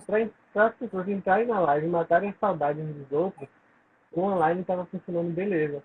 Para 0.52 0.66
as 0.66 0.74
pessoas 0.74 1.08
entrarem 1.08 1.46
na 1.46 1.60
live 1.60 1.86
e 1.86 1.90
matarem 1.90 2.30
a 2.30 2.34
saudade 2.34 2.80
uns 2.80 2.94
dos 2.94 3.12
outros, 3.12 3.48
o 4.12 4.22
online 4.22 4.60
estava 4.60 4.86
funcionando 4.86 5.34
beleza. 5.34 5.82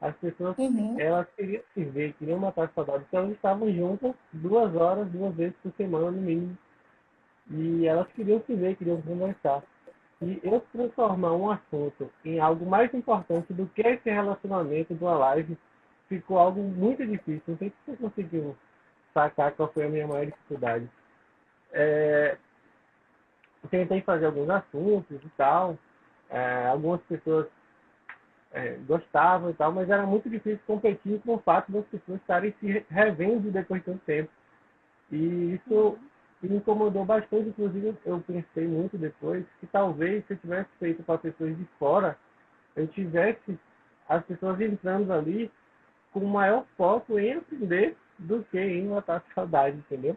As 0.00 0.14
pessoas, 0.16 0.56
uhum. 0.58 1.00
elas 1.00 1.26
queriam 1.36 1.62
se 1.72 1.84
ver, 1.84 2.12
queriam 2.14 2.38
matar 2.38 2.64
a 2.64 2.68
saudade, 2.68 3.04
então 3.08 3.20
elas 3.20 3.32
estavam 3.32 3.72
juntas 3.72 4.14
duas 4.32 4.74
horas, 4.74 5.08
duas 5.08 5.34
vezes 5.34 5.56
por 5.62 5.72
semana 5.76 6.10
no 6.10 6.20
mínimo. 6.20 6.58
E 7.50 7.86
elas 7.86 8.06
queriam 8.08 8.42
se 8.46 8.54
ver, 8.54 8.76
queriam 8.76 9.00
conversar. 9.00 9.62
E 10.20 10.40
eu 10.42 10.60
transformar 10.72 11.32
um 11.32 11.50
assunto 11.50 12.10
em 12.24 12.38
algo 12.38 12.66
mais 12.66 12.92
importante 12.94 13.52
do 13.52 13.66
que 13.66 13.82
esse 13.82 14.10
relacionamento 14.10 14.94
de 14.94 15.02
uma 15.02 15.16
live 15.16 15.56
ficou 16.08 16.38
algo 16.38 16.62
muito 16.62 17.04
difícil. 17.06 17.42
Não 17.48 17.56
sei 17.56 17.70
se 17.70 17.76
você 17.86 17.96
conseguiu 17.96 18.56
sacar 19.12 19.52
qual 19.52 19.72
foi 19.72 19.84
a 19.84 19.88
minha 19.88 20.06
maior 20.06 20.26
dificuldade. 20.26 20.88
É, 21.74 22.38
tentei 23.68 24.00
fazer 24.02 24.26
alguns 24.26 24.48
assuntos 24.48 25.20
e 25.22 25.28
tal. 25.36 25.76
É, 26.30 26.68
algumas 26.68 27.00
pessoas 27.02 27.46
é, 28.52 28.78
gostavam 28.86 29.50
e 29.50 29.54
tal, 29.54 29.72
mas 29.72 29.90
era 29.90 30.06
muito 30.06 30.30
difícil 30.30 30.60
competir 30.66 31.20
com 31.20 31.34
o 31.34 31.38
fato 31.40 31.70
das 31.70 31.84
pessoas 31.86 32.20
estarem 32.20 32.54
se 32.60 32.86
revendo 32.88 33.50
depois 33.50 33.82
de 33.84 33.90
um 33.90 33.98
tempo. 33.98 34.30
E 35.10 35.54
isso 35.54 35.98
me 36.40 36.56
incomodou 36.56 37.04
bastante, 37.04 37.48
inclusive 37.48 37.96
eu 38.04 38.20
pensei 38.20 38.66
muito 38.66 38.96
depois 38.96 39.44
que 39.60 39.66
talvez 39.66 40.24
se 40.26 40.34
eu 40.34 40.38
tivesse 40.38 40.70
feito 40.78 41.02
para 41.02 41.18
pessoas 41.18 41.56
de 41.56 41.64
fora, 41.78 42.16
eu 42.76 42.86
tivesse 42.88 43.58
as 44.08 44.24
pessoas 44.24 44.60
entrando 44.60 45.12
ali 45.12 45.50
com 46.12 46.24
maior 46.24 46.64
foco 46.76 47.18
em 47.18 47.34
aprender 47.34 47.96
do 48.18 48.44
que 48.44 48.58
em 48.58 48.86
matar 48.86 49.16
a 49.16 49.34
saudade, 49.34 49.76
entendeu? 49.76 50.16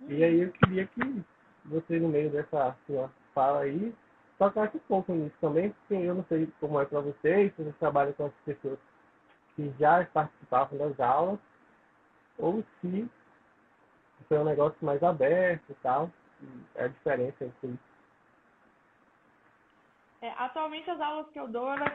E 0.00 0.22
aí 0.22 0.42
eu 0.42 0.52
queria 0.52 0.86
que 0.86 1.24
você, 1.64 1.98
no 1.98 2.08
meio 2.08 2.30
dessa 2.30 2.76
sua 2.86 3.10
fala 3.34 3.60
aí, 3.60 3.94
tocasse 4.38 4.76
um 4.76 4.80
pouco 4.80 5.12
nisso 5.12 5.36
também, 5.40 5.70
porque 5.70 5.94
eu 5.94 6.14
não 6.14 6.24
sei 6.24 6.48
como 6.60 6.80
é 6.80 6.84
para 6.84 7.00
vocês, 7.00 7.54
se 7.54 7.62
você 7.62 7.72
trabalha 7.78 8.12
com 8.12 8.26
as 8.26 8.32
pessoas 8.44 8.78
que 9.54 9.72
já 9.78 10.04
participavam 10.06 10.78
das 10.78 11.00
aulas, 11.00 11.38
ou 12.38 12.62
se 12.80 13.08
foi 14.28 14.38
um 14.38 14.44
negócio 14.44 14.76
mais 14.84 15.02
aberto 15.02 15.70
e 15.70 15.74
tal, 15.76 16.10
é 16.74 16.84
a 16.84 16.88
diferença 16.88 17.44
entre 17.44 17.68
isso. 17.68 17.96
É, 20.20 20.30
atualmente 20.36 20.90
as 20.90 21.00
aulas 21.00 21.28
que 21.30 21.38
eu 21.38 21.48
dou, 21.48 21.72
elas 21.72 21.92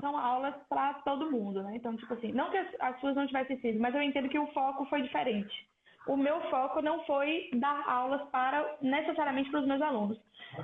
são 0.00 0.16
aulas 0.16 0.54
para 0.68 0.94
todo 0.94 1.30
mundo, 1.30 1.62
né? 1.62 1.76
Então, 1.76 1.96
tipo 1.96 2.12
assim, 2.14 2.32
não 2.32 2.50
que 2.50 2.56
as 2.56 3.00
suas 3.00 3.14
não 3.14 3.26
tivessem 3.26 3.60
sido, 3.60 3.80
mas 3.80 3.94
eu 3.94 4.02
entendo 4.02 4.28
que 4.28 4.38
o 4.38 4.46
foco 4.52 4.84
foi 4.86 5.02
diferente 5.02 5.67
o 6.08 6.16
meu 6.16 6.40
foco 6.50 6.80
não 6.80 7.04
foi 7.04 7.50
dar 7.54 7.84
aulas 7.86 8.22
para 8.30 8.76
necessariamente 8.80 9.50
para 9.50 9.60
os 9.60 9.66
meus 9.66 9.82
alunos. 9.82 10.18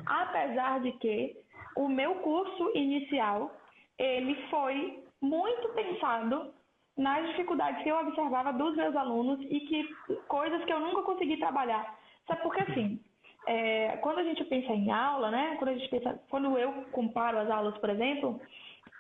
Apesar 0.07 0.80
de 0.80 0.92
que 0.92 1.37
o 1.76 1.87
meu 1.87 2.14
curso 2.16 2.72
inicial, 2.74 3.54
ele 3.98 4.35
foi 4.48 5.04
muito 5.20 5.68
pensado 5.68 6.52
nas 6.96 7.26
dificuldades 7.28 7.83
que 7.83 7.88
eu 7.90 7.98
observava 7.98 8.52
dos 8.52 8.74
meus 8.76 8.96
alunos 8.96 9.40
e 9.42 9.61
que 9.61 9.85
coisas 10.28 10.64
que 10.64 10.72
eu 10.72 10.80
nunca 10.80 11.02
consegui 11.02 11.37
trabalhar. 11.37 11.94
Sabe 12.26 12.42
porque 12.42 12.62
assim, 12.62 13.00
é, 13.46 13.98
quando 13.98 14.20
a 14.20 14.24
gente 14.24 14.42
pensa 14.44 14.72
em 14.72 14.90
aula, 14.90 15.30
né? 15.30 15.57
Quando 15.59 15.70
a 15.70 15.74
gente 15.74 15.88
pensa, 15.90 16.18
quando 16.30 16.57
eu 16.57 16.72
comparo 16.92 17.38
as 17.38 17.50
aulas, 17.50 17.76
por 17.78 17.90
exemplo, 17.90 18.40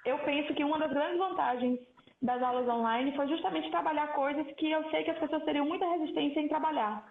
eu 0.04 0.18
penso 0.18 0.52
que 0.52 0.64
uma 0.64 0.78
das 0.78 0.92
grandes 0.92 1.18
vantagens 1.18 1.80
das 2.24 2.42
aulas 2.42 2.66
online 2.66 3.14
foi 3.14 3.28
justamente 3.28 3.70
trabalhar 3.70 4.08
coisas 4.14 4.46
que 4.56 4.70
eu 4.70 4.82
sei 4.90 5.04
que 5.04 5.10
as 5.10 5.18
pessoas 5.18 5.44
teriam 5.44 5.66
muita 5.66 5.86
resistência 5.86 6.40
em 6.40 6.48
trabalhar. 6.48 7.04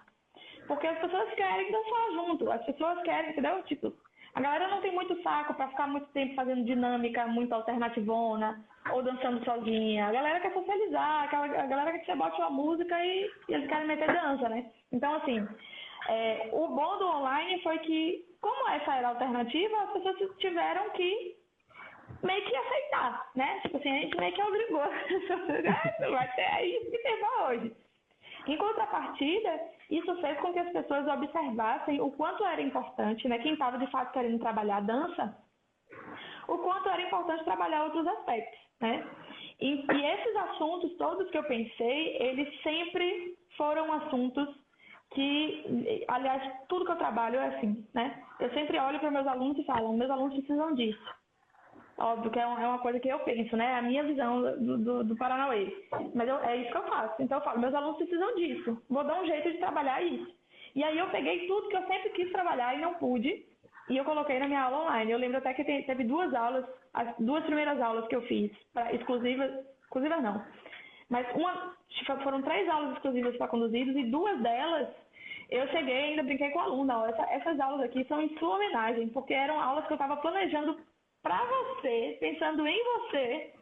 Porque 0.67 0.87
as 0.87 0.97
pessoas 0.97 1.31
querem 1.35 1.71
dançar 1.71 2.11
junto, 2.13 2.51
as 2.51 2.65
pessoas 2.65 2.99
querem, 3.03 3.29
entendeu? 3.29 3.61
Tipo, 3.63 3.93
a 4.33 4.41
galera 4.41 4.67
não 4.69 4.81
tem 4.81 4.91
muito 4.91 5.21
saco 5.21 5.53
para 5.53 5.67
ficar 5.67 5.87
muito 5.87 6.07
tempo 6.07 6.33
fazendo 6.33 6.65
dinâmica 6.65 7.27
muito 7.27 7.53
alternativona 7.53 8.65
ou 8.91 9.03
dançando 9.03 9.43
sozinha. 9.45 10.07
A 10.07 10.11
galera 10.11 10.39
quer 10.39 10.51
socializar, 10.51 11.29
a 11.31 11.67
galera 11.67 11.91
quer 11.91 11.99
que 11.99 12.05
você 12.07 12.15
bote 12.15 12.41
uma 12.41 12.49
música 12.49 13.05
e, 13.05 13.29
e 13.49 13.53
eles 13.53 13.69
querem 13.69 13.85
meter 13.85 14.11
dança, 14.11 14.49
né? 14.49 14.65
Então, 14.91 15.13
assim, 15.15 15.47
é, 16.09 16.49
o 16.51 16.69
bom 16.69 16.97
do 16.97 17.07
online 17.07 17.61
foi 17.61 17.77
que, 17.79 18.25
como 18.41 18.67
essa 18.69 18.95
era 18.95 19.09
alternativa, 19.09 19.77
as 19.83 19.93
pessoas 19.93 20.37
tiveram 20.39 20.89
que 20.91 21.42
meio 22.23 22.45
que 22.45 22.55
aceitar, 22.55 23.29
né? 23.35 23.59
Tipo 23.61 23.77
assim, 23.77 23.89
a 23.89 24.01
gente 24.01 24.17
meio 24.17 24.33
que 24.33 24.41
obrigou. 24.41 24.81
Vai 26.11 26.35
ter 26.35 26.45
aí 26.45 26.87
que 26.89 26.97
terminar 26.97 27.49
hoje. 27.49 27.75
Em 28.47 28.57
contrapartida, 28.57 29.59
isso 29.89 30.15
fez 30.21 30.39
com 30.39 30.51
que 30.51 30.59
as 30.59 30.71
pessoas 30.71 31.07
observassem 31.07 32.01
o 32.01 32.11
quanto 32.11 32.45
era 32.45 32.61
importante, 32.61 33.27
né? 33.27 33.39
Quem 33.39 33.53
estava 33.53 33.77
de 33.77 33.87
fato 33.87 34.11
querendo 34.11 34.39
trabalhar 34.39 34.77
a 34.77 34.81
dança, 34.81 35.37
o 36.47 36.57
quanto 36.57 36.89
era 36.89 37.01
importante 37.01 37.43
trabalhar 37.43 37.85
outros 37.85 38.05
aspectos, 38.07 38.59
né? 38.81 39.05
E, 39.61 39.85
e 39.89 40.05
esses 40.05 40.35
assuntos 40.35 40.95
todos 40.97 41.29
que 41.29 41.37
eu 41.37 41.43
pensei, 41.43 42.17
eles 42.21 42.61
sempre 42.61 43.37
foram 43.55 43.93
assuntos 43.93 44.49
que, 45.13 46.05
aliás, 46.07 46.41
tudo 46.67 46.85
que 46.85 46.91
eu 46.91 46.97
trabalho 46.97 47.39
é 47.39 47.55
assim, 47.55 47.87
né? 47.93 48.23
Eu 48.39 48.49
sempre 48.49 48.77
olho 48.79 48.99
para 48.99 49.11
meus 49.11 49.27
alunos 49.27 49.57
e 49.57 49.65
falo, 49.65 49.93
meus 49.93 50.09
alunos 50.09 50.33
precisam 50.33 50.73
disso 50.73 51.22
Óbvio 52.03 52.31
que 52.31 52.39
é, 52.39 52.41
é 52.41 52.45
uma 52.45 52.79
coisa 52.79 52.99
que 52.99 53.07
eu 53.07 53.17
penso, 53.19 53.55
né? 53.55 53.65
É 53.65 53.77
a 53.77 53.81
minha 53.81 54.03
visão 54.03 54.41
do, 54.41 54.77
do, 54.77 55.03
do 55.05 55.15
Paranauê. 55.15 55.73
Mas 56.13 56.27
eu, 56.27 56.37
é 56.39 56.57
isso 56.57 56.69
que 56.69 56.77
eu 56.77 56.83
faço. 56.83 57.21
Então 57.21 57.37
eu 57.37 57.43
falo, 57.45 57.61
meus 57.61 57.73
alunos 57.73 57.95
precisam 57.95 58.35
disso. 58.35 58.77
Vou 58.89 59.05
dar 59.05 59.21
um 59.21 59.25
jeito 59.25 59.49
de 59.49 59.57
trabalhar 59.57 60.03
isso. 60.03 60.35
E 60.75 60.83
aí 60.83 60.97
eu 60.97 61.07
peguei 61.11 61.47
tudo 61.47 61.69
que 61.69 61.77
eu 61.77 61.87
sempre 61.87 62.09
quis 62.09 62.29
trabalhar 62.33 62.75
e 62.75 62.81
não 62.81 62.95
pude. 62.95 63.45
E 63.89 63.95
eu 63.95 64.03
coloquei 64.03 64.37
na 64.37 64.47
minha 64.47 64.63
aula 64.63 64.83
online. 64.83 65.11
Eu 65.13 65.17
lembro 65.17 65.37
até 65.37 65.53
que 65.53 65.63
teve 65.63 66.03
duas 66.03 66.33
aulas, 66.33 66.65
as 66.93 67.15
duas 67.19 67.45
primeiras 67.45 67.79
aulas 67.79 68.05
que 68.09 68.15
eu 68.17 68.21
fiz, 68.23 68.51
pra, 68.73 68.91
exclusivas, 68.93 69.49
exclusivas 69.83 70.21
não. 70.21 70.43
Mas 71.09 71.25
uma, 71.35 71.73
foram 72.21 72.41
três 72.41 72.67
aulas 72.67 72.95
exclusivas 72.95 73.37
para 73.37 73.47
conduzidos 73.47 73.95
e 73.95 74.03
duas 74.03 74.41
delas 74.41 74.89
eu 75.49 75.67
cheguei 75.67 75.95
ainda 75.95 76.23
brinquei 76.23 76.49
com 76.49 76.59
o 76.59 76.61
aluno. 76.63 77.05
Essa, 77.05 77.23
essas 77.31 77.59
aulas 77.59 77.81
aqui 77.81 78.03
são 78.05 78.19
em 78.21 78.35
sua 78.39 78.55
homenagem, 78.55 79.07
porque 79.09 79.33
eram 79.33 79.59
aulas 79.59 79.85
que 79.85 79.93
eu 79.93 79.95
estava 79.95 80.17
planejando 80.17 80.77
para 81.23 81.43
você, 81.45 82.17
pensando 82.19 82.67
em 82.67 82.83
você, 82.83 83.53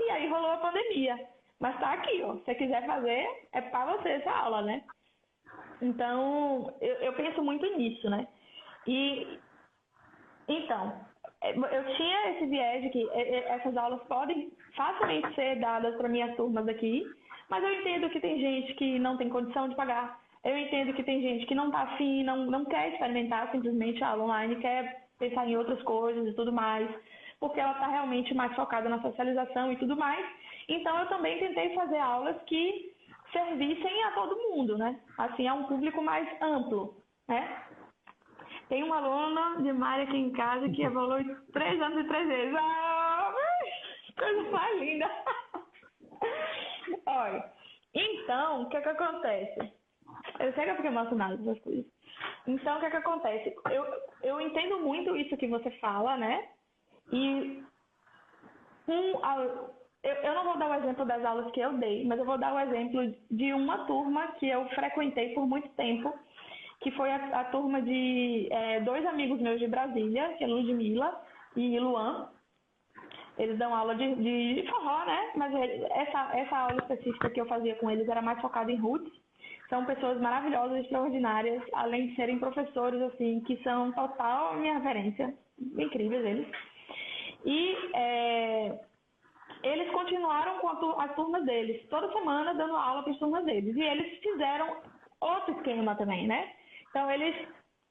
e 0.00 0.10
aí 0.10 0.28
rolou 0.28 0.50
a 0.50 0.56
pandemia. 0.56 1.28
Mas 1.60 1.78
tá 1.78 1.92
aqui, 1.92 2.22
ó. 2.22 2.36
Se 2.36 2.44
você 2.44 2.54
quiser 2.54 2.86
fazer, 2.86 3.28
é 3.52 3.60
para 3.60 3.94
você 3.94 4.08
essa 4.08 4.30
aula, 4.30 4.62
né? 4.62 4.82
Então, 5.82 6.74
eu, 6.80 6.94
eu 6.96 7.12
penso 7.12 7.42
muito 7.42 7.66
nisso, 7.76 8.08
né? 8.08 8.26
E 8.86 9.38
então, 10.48 10.92
é, 11.42 11.52
eu 11.52 11.96
tinha 11.96 12.30
esse 12.30 12.46
viés 12.46 12.82
de 12.82 12.90
que 12.90 13.08
é, 13.10 13.36
é, 13.36 13.52
essas 13.52 13.76
aulas 13.76 14.02
podem 14.04 14.52
facilmente 14.74 15.34
ser 15.34 15.60
dadas 15.60 15.94
para 15.96 16.08
minhas 16.08 16.34
turmas 16.36 16.66
aqui, 16.66 17.04
mas 17.48 17.62
eu 17.62 17.72
entendo 17.72 18.10
que 18.10 18.20
tem 18.20 18.40
gente 18.40 18.74
que 18.74 18.98
não 18.98 19.16
tem 19.16 19.28
condição 19.28 19.68
de 19.68 19.76
pagar. 19.76 20.18
Eu 20.42 20.56
entendo 20.56 20.94
que 20.94 21.02
tem 21.02 21.20
gente 21.20 21.46
que 21.46 21.54
não 21.54 21.66
está 21.66 21.82
afim, 21.82 22.24
não, 22.24 22.46
não 22.46 22.64
quer 22.64 22.92
experimentar 22.92 23.50
simplesmente 23.52 24.02
a 24.02 24.08
aula 24.08 24.24
online, 24.24 24.56
quer 24.56 24.99
pensar 25.20 25.46
em 25.46 25.56
outras 25.56 25.80
coisas 25.82 26.26
e 26.26 26.32
tudo 26.32 26.50
mais, 26.52 26.88
porque 27.38 27.60
ela 27.60 27.72
está 27.72 27.86
realmente 27.86 28.34
mais 28.34 28.52
focada 28.56 28.88
na 28.88 29.00
socialização 29.02 29.70
e 29.70 29.76
tudo 29.76 29.96
mais. 29.96 30.26
Então, 30.68 30.98
eu 30.98 31.06
também 31.08 31.38
tentei 31.38 31.74
fazer 31.74 31.98
aulas 31.98 32.36
que 32.44 32.92
servissem 33.30 34.04
a 34.04 34.12
todo 34.12 34.36
mundo, 34.50 34.76
né? 34.78 34.98
Assim, 35.18 35.46
a 35.46 35.54
um 35.54 35.64
público 35.64 36.02
mais 36.02 36.26
amplo, 36.42 36.96
né? 37.28 37.64
Tem 38.68 38.82
uma 38.82 38.96
aluna 38.96 39.62
de 39.62 39.72
Mária 39.72 40.04
aqui 40.04 40.16
em 40.16 40.32
casa 40.32 40.68
que 40.70 40.82
evoluiu 40.82 41.36
três 41.52 41.80
anos 41.80 42.04
e 42.04 42.08
três 42.08 42.26
vezes. 42.26 42.54
Ah, 42.56 43.32
coisa 44.16 44.50
mais 44.50 44.80
linda. 44.80 45.10
Olha, 47.06 47.52
então, 47.94 48.62
o 48.62 48.68
que 48.68 48.76
é 48.76 48.80
que 48.80 48.88
acontece? 48.88 49.79
Eu 50.40 50.52
sei 50.54 50.64
que 50.64 50.70
eu 50.70 50.76
fiquei 50.76 50.90
emocionada 50.90 51.36
com 51.36 51.50
essas 51.50 51.62
coisas. 51.62 51.84
Então, 52.46 52.76
o 52.76 52.80
que 52.80 52.86
é 52.86 52.90
que 52.90 52.96
acontece? 52.96 53.54
Eu, 53.70 53.86
eu 54.22 54.40
entendo 54.40 54.80
muito 54.80 55.16
isso 55.16 55.36
que 55.36 55.46
você 55.46 55.70
fala, 55.72 56.16
né? 56.16 56.48
E 57.12 57.62
um, 58.88 59.24
eu, 60.02 60.12
eu 60.12 60.34
não 60.34 60.44
vou 60.44 60.58
dar 60.58 60.70
o 60.70 60.74
exemplo 60.74 61.04
das 61.04 61.24
aulas 61.24 61.50
que 61.52 61.60
eu 61.60 61.72
dei, 61.74 62.04
mas 62.06 62.18
eu 62.18 62.24
vou 62.24 62.38
dar 62.38 62.54
o 62.54 62.60
exemplo 62.60 63.14
de 63.30 63.52
uma 63.52 63.84
turma 63.86 64.28
que 64.38 64.48
eu 64.48 64.68
frequentei 64.70 65.34
por 65.34 65.46
muito 65.46 65.68
tempo 65.70 66.12
que 66.80 66.90
foi 66.92 67.10
a, 67.10 67.40
a 67.40 67.44
turma 67.44 67.82
de 67.82 68.48
é, 68.50 68.80
dois 68.80 69.04
amigos 69.06 69.40
meus 69.40 69.60
de 69.60 69.68
Brasília, 69.68 70.34
que 70.36 70.44
é 70.44 70.46
Ludmilla 70.46 71.20
e 71.54 71.78
Luan. 71.78 72.30
Eles 73.38 73.58
dão 73.58 73.74
aula 73.74 73.94
de, 73.94 74.14
de 74.16 74.68
forró, 74.68 75.04
né? 75.04 75.30
Mas 75.34 75.54
essa, 75.54 76.38
essa 76.38 76.56
aula 76.56 76.78
específica 76.78 77.30
que 77.30 77.40
eu 77.40 77.46
fazia 77.46 77.74
com 77.76 77.90
eles 77.90 78.08
era 78.08 78.22
mais 78.22 78.40
focada 78.40 78.72
em 78.72 78.76
roots. 78.76 79.12
São 79.70 79.86
pessoas 79.86 80.20
maravilhosas, 80.20 80.82
extraordinárias, 80.82 81.62
além 81.72 82.08
de 82.08 82.16
serem 82.16 82.38
professores, 82.38 83.00
assim, 83.02 83.40
que 83.46 83.56
são 83.62 83.92
total 83.92 84.56
minha 84.56 84.74
referência. 84.74 85.32
Incríveis 85.78 86.24
eles. 86.24 86.48
E 87.44 87.76
é, 87.94 88.80
eles 89.62 89.90
continuaram 89.92 90.58
com 90.58 90.68
as 91.00 91.14
turmas 91.14 91.44
deles, 91.44 91.86
toda 91.88 92.12
semana 92.12 92.52
dando 92.52 92.76
aula 92.76 93.02
para 93.02 93.12
as 93.12 93.18
turmas 93.18 93.44
deles. 93.44 93.76
E 93.76 93.80
eles 93.80 94.18
fizeram 94.18 94.76
outro 95.20 95.54
esquema 95.54 95.94
também, 95.94 96.26
né? 96.26 96.52
Então, 96.90 97.10
eles 97.10 97.36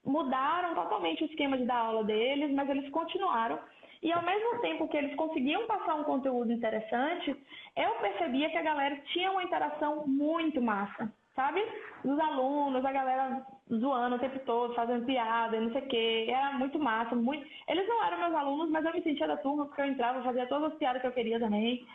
mudaram 0.05 0.75
totalmente 0.75 1.23
o 1.23 1.27
esquema 1.27 1.57
de 1.57 1.65
dar 1.65 1.77
aula 1.77 2.03
deles, 2.03 2.51
mas 2.53 2.69
eles 2.69 2.89
continuaram. 2.89 3.57
E 4.01 4.11
ao 4.11 4.23
mesmo 4.23 4.59
tempo 4.61 4.87
que 4.87 4.97
eles 4.97 5.15
conseguiam 5.15 5.67
passar 5.67 5.95
um 5.95 6.03
conteúdo 6.03 6.51
interessante, 6.51 7.35
eu 7.75 7.91
percebia 7.95 8.49
que 8.49 8.57
a 8.57 8.63
galera 8.63 8.95
tinha 9.13 9.31
uma 9.31 9.43
interação 9.43 10.07
muito 10.07 10.61
massa, 10.61 11.11
sabe? 11.39 11.63
Os 12.03 12.19
alunos, 12.19 12.83
a 12.83 12.91
galera 12.91 13.41
zoando 13.71 14.17
o 14.17 14.19
tempo 14.19 14.39
todo, 14.39 14.75
fazendo 14.75 15.05
piada, 15.05 15.59
não 15.59 15.71
sei 15.71 15.81
o 15.81 15.87
quê. 15.87 16.25
Era 16.27 16.51
muito 16.53 16.77
massa. 16.77 17.15
Muito... 17.15 17.47
Eles 17.65 17.87
não 17.87 18.03
eram 18.03 18.19
meus 18.19 18.35
alunos, 18.35 18.69
mas 18.69 18.83
eu 18.83 18.93
me 18.93 19.01
sentia 19.01 19.25
da 19.25 19.37
turma 19.37 19.65
porque 19.65 19.81
eu 19.81 19.85
entrava, 19.85 20.21
fazia 20.21 20.47
todas 20.47 20.73
as 20.73 20.77
piadas 20.77 21.01
que 21.01 21.07
eu 21.07 21.13
queria 21.13 21.39
também. 21.39 21.87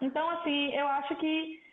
Então, 0.00 0.30
assim, 0.30 0.72
eu 0.74 0.86
acho 0.86 1.16
que 1.16 1.64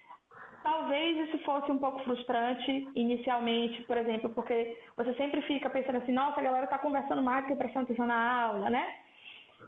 Talvez 0.63 1.27
isso 1.27 1.39
fosse 1.39 1.71
um 1.71 1.79
pouco 1.79 2.03
frustrante 2.03 2.88
inicialmente, 2.93 3.81
por 3.84 3.97
exemplo, 3.97 4.29
porque 4.29 4.77
você 4.95 5.12
sempre 5.15 5.41
fica 5.41 5.71
pensando 5.71 5.97
assim, 5.97 6.12
nossa, 6.12 6.39
a 6.39 6.43
galera 6.43 6.65
está 6.65 6.77
conversando 6.77 7.23
mais 7.23 7.47
que 7.47 7.55
prestando 7.55 7.86
atenção 7.86 8.05
na 8.05 8.43
aula, 8.43 8.69
né? 8.69 8.95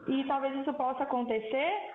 E 0.08 0.24
talvez 0.26 0.56
isso 0.56 0.72
possa 0.74 1.02
acontecer, 1.02 1.93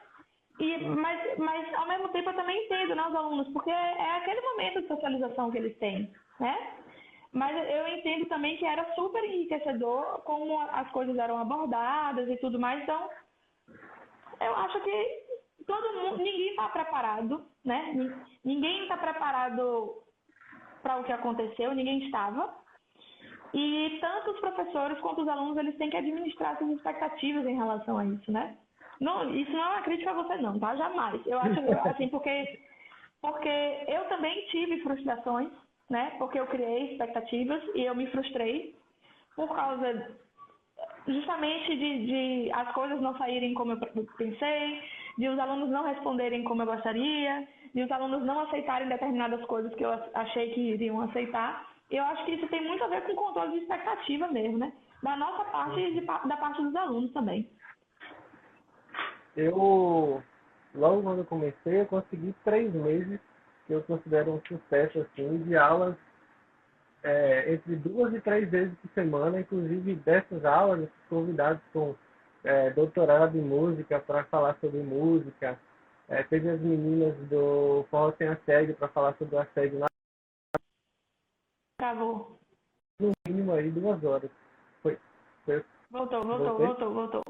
e, 0.58 0.78
mas, 0.88 1.38
mas 1.38 1.74
ao 1.74 1.88
mesmo 1.88 2.08
tempo 2.08 2.30
eu 2.30 2.34
também 2.34 2.64
entendo 2.64 2.94
né, 2.94 3.06
os 3.08 3.14
alunos, 3.14 3.48
porque 3.52 3.70
é 3.70 4.16
aquele 4.16 4.40
momento 4.40 4.82
de 4.82 4.88
socialização 4.88 5.50
que 5.50 5.58
eles 5.58 5.76
têm, 5.78 6.12
né? 6.40 6.74
Mas 7.32 7.54
eu 7.70 7.86
entendo 7.88 8.26
também 8.26 8.56
que 8.56 8.64
era 8.64 8.94
super 8.94 9.22
enriquecedor 9.22 10.22
como 10.22 10.60
as 10.60 10.90
coisas 10.90 11.16
eram 11.18 11.38
abordadas 11.38 12.28
e 12.28 12.36
tudo 12.38 12.58
mais, 12.58 12.82
então 12.82 13.08
eu 14.40 14.54
acho 14.56 14.80
que 14.80 15.28
todo 15.66 15.94
mundo, 15.94 16.18
ninguém 16.18 16.50
está 16.50 16.68
preparado, 16.70 17.44
né? 17.64 18.14
Ninguém 18.44 18.82
está 18.82 18.96
preparado 18.96 20.02
para 20.82 20.96
o 20.98 21.04
que 21.04 21.12
aconteceu, 21.12 21.74
ninguém 21.74 22.04
estava. 22.06 22.56
E 23.52 23.98
tanto 24.00 24.30
os 24.30 24.40
professores 24.40 24.98
quanto 25.00 25.22
os 25.22 25.28
alunos, 25.28 25.56
eles 25.56 25.76
têm 25.76 25.90
que 25.90 25.96
administrar 25.96 26.58
suas 26.58 26.70
expectativas 26.72 27.46
em 27.46 27.56
relação 27.56 27.98
a 27.98 28.04
isso, 28.04 28.32
né? 28.32 28.56
Não, 29.00 29.34
isso 29.34 29.50
não 29.52 29.60
é 29.60 29.68
uma 29.68 29.82
crítica 29.82 30.10
a 30.10 30.14
você 30.14 30.36
não, 30.36 30.58
tá? 30.58 30.74
Jamais. 30.76 31.24
Eu 31.26 31.38
acho 31.38 31.60
assim, 31.88 32.08
porque, 32.08 32.60
porque 33.20 33.84
eu 33.86 34.04
também 34.08 34.46
tive 34.46 34.80
frustrações, 34.80 35.50
né? 35.88 36.12
Porque 36.18 36.38
eu 36.38 36.46
criei 36.46 36.92
expectativas 36.92 37.62
e 37.74 37.82
eu 37.84 37.94
me 37.94 38.06
frustrei 38.08 38.74
por 39.36 39.54
causa 39.54 40.16
justamente 41.06 41.76
de, 41.76 42.06
de 42.06 42.52
as 42.52 42.72
coisas 42.72 43.00
não 43.00 43.16
saírem 43.16 43.54
como 43.54 43.72
eu 43.72 43.78
pensei, 44.16 44.82
de 45.16 45.28
os 45.28 45.38
alunos 45.38 45.70
não 45.70 45.84
responderem 45.84 46.44
como 46.44 46.62
eu 46.62 46.66
gostaria, 46.66 47.48
de 47.74 47.82
os 47.82 47.90
alunos 47.90 48.24
não 48.24 48.40
aceitarem 48.40 48.88
determinadas 48.88 49.44
coisas 49.46 49.74
que 49.74 49.84
eu 49.84 49.90
achei 50.14 50.50
que 50.50 50.60
iriam 50.60 51.00
aceitar. 51.00 51.68
Eu 51.90 52.04
acho 52.04 52.24
que 52.24 52.32
isso 52.32 52.46
tem 52.48 52.66
muito 52.66 52.84
a 52.84 52.88
ver 52.88 53.02
com 53.02 53.14
controle 53.14 53.52
de 53.52 53.58
expectativa 53.58 54.28
mesmo, 54.28 54.58
né? 54.58 54.72
Da 55.02 55.16
nossa 55.16 55.44
parte 55.44 55.80
e 55.80 56.00
da 56.00 56.36
parte 56.36 56.62
dos 56.62 56.74
alunos 56.76 57.12
também. 57.12 57.48
Eu, 59.38 60.20
logo 60.74 61.02
quando 61.04 61.18
eu 61.18 61.24
comecei, 61.24 61.80
eu 61.80 61.86
consegui 61.86 62.34
três 62.44 62.74
meses 62.74 63.20
que 63.68 63.72
eu 63.72 63.84
considero 63.84 64.32
um 64.32 64.40
sucesso, 64.40 64.98
assim, 64.98 65.44
de 65.44 65.56
aulas 65.56 65.94
é, 67.04 67.54
entre 67.54 67.76
duas 67.76 68.12
e 68.12 68.20
três 68.20 68.50
vezes 68.50 68.76
por 68.80 68.90
semana, 68.90 69.38
inclusive 69.38 69.94
dessas 69.94 70.44
aulas, 70.44 70.88
convidados 71.08 71.62
com 71.72 71.94
é, 72.42 72.70
doutorado 72.70 73.38
em 73.38 73.40
música 73.40 74.00
para 74.00 74.24
falar 74.24 74.58
sobre 74.60 74.80
música. 74.80 75.56
É, 76.08 76.24
teve 76.24 76.50
as 76.50 76.60
meninas 76.60 77.14
do 77.28 77.86
Forró 77.92 78.12
Sem 78.18 78.26
Assédio 78.26 78.74
para 78.74 78.88
falar 78.88 79.14
sobre 79.18 79.36
o 79.36 79.38
assédio 79.38 79.78
na. 79.78 79.86
Travou. 81.78 82.36
No 83.00 83.12
mínimo 83.28 83.52
aí 83.52 83.70
duas 83.70 84.02
horas. 84.02 84.30
Foi. 84.82 84.98
foi... 85.44 85.64
Voltou, 85.92 86.24
voltou, 86.24 86.48
Voltei? 86.48 86.66
voltou, 86.66 86.92
voltou. 86.92 87.22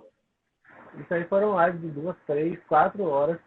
Isso 0.99 1.13
aí 1.13 1.25
foram 1.25 1.59
lives 1.65 1.81
de 1.81 1.89
duas, 1.89 2.17
três, 2.27 2.59
quatro 2.67 3.05
horas 3.05 3.39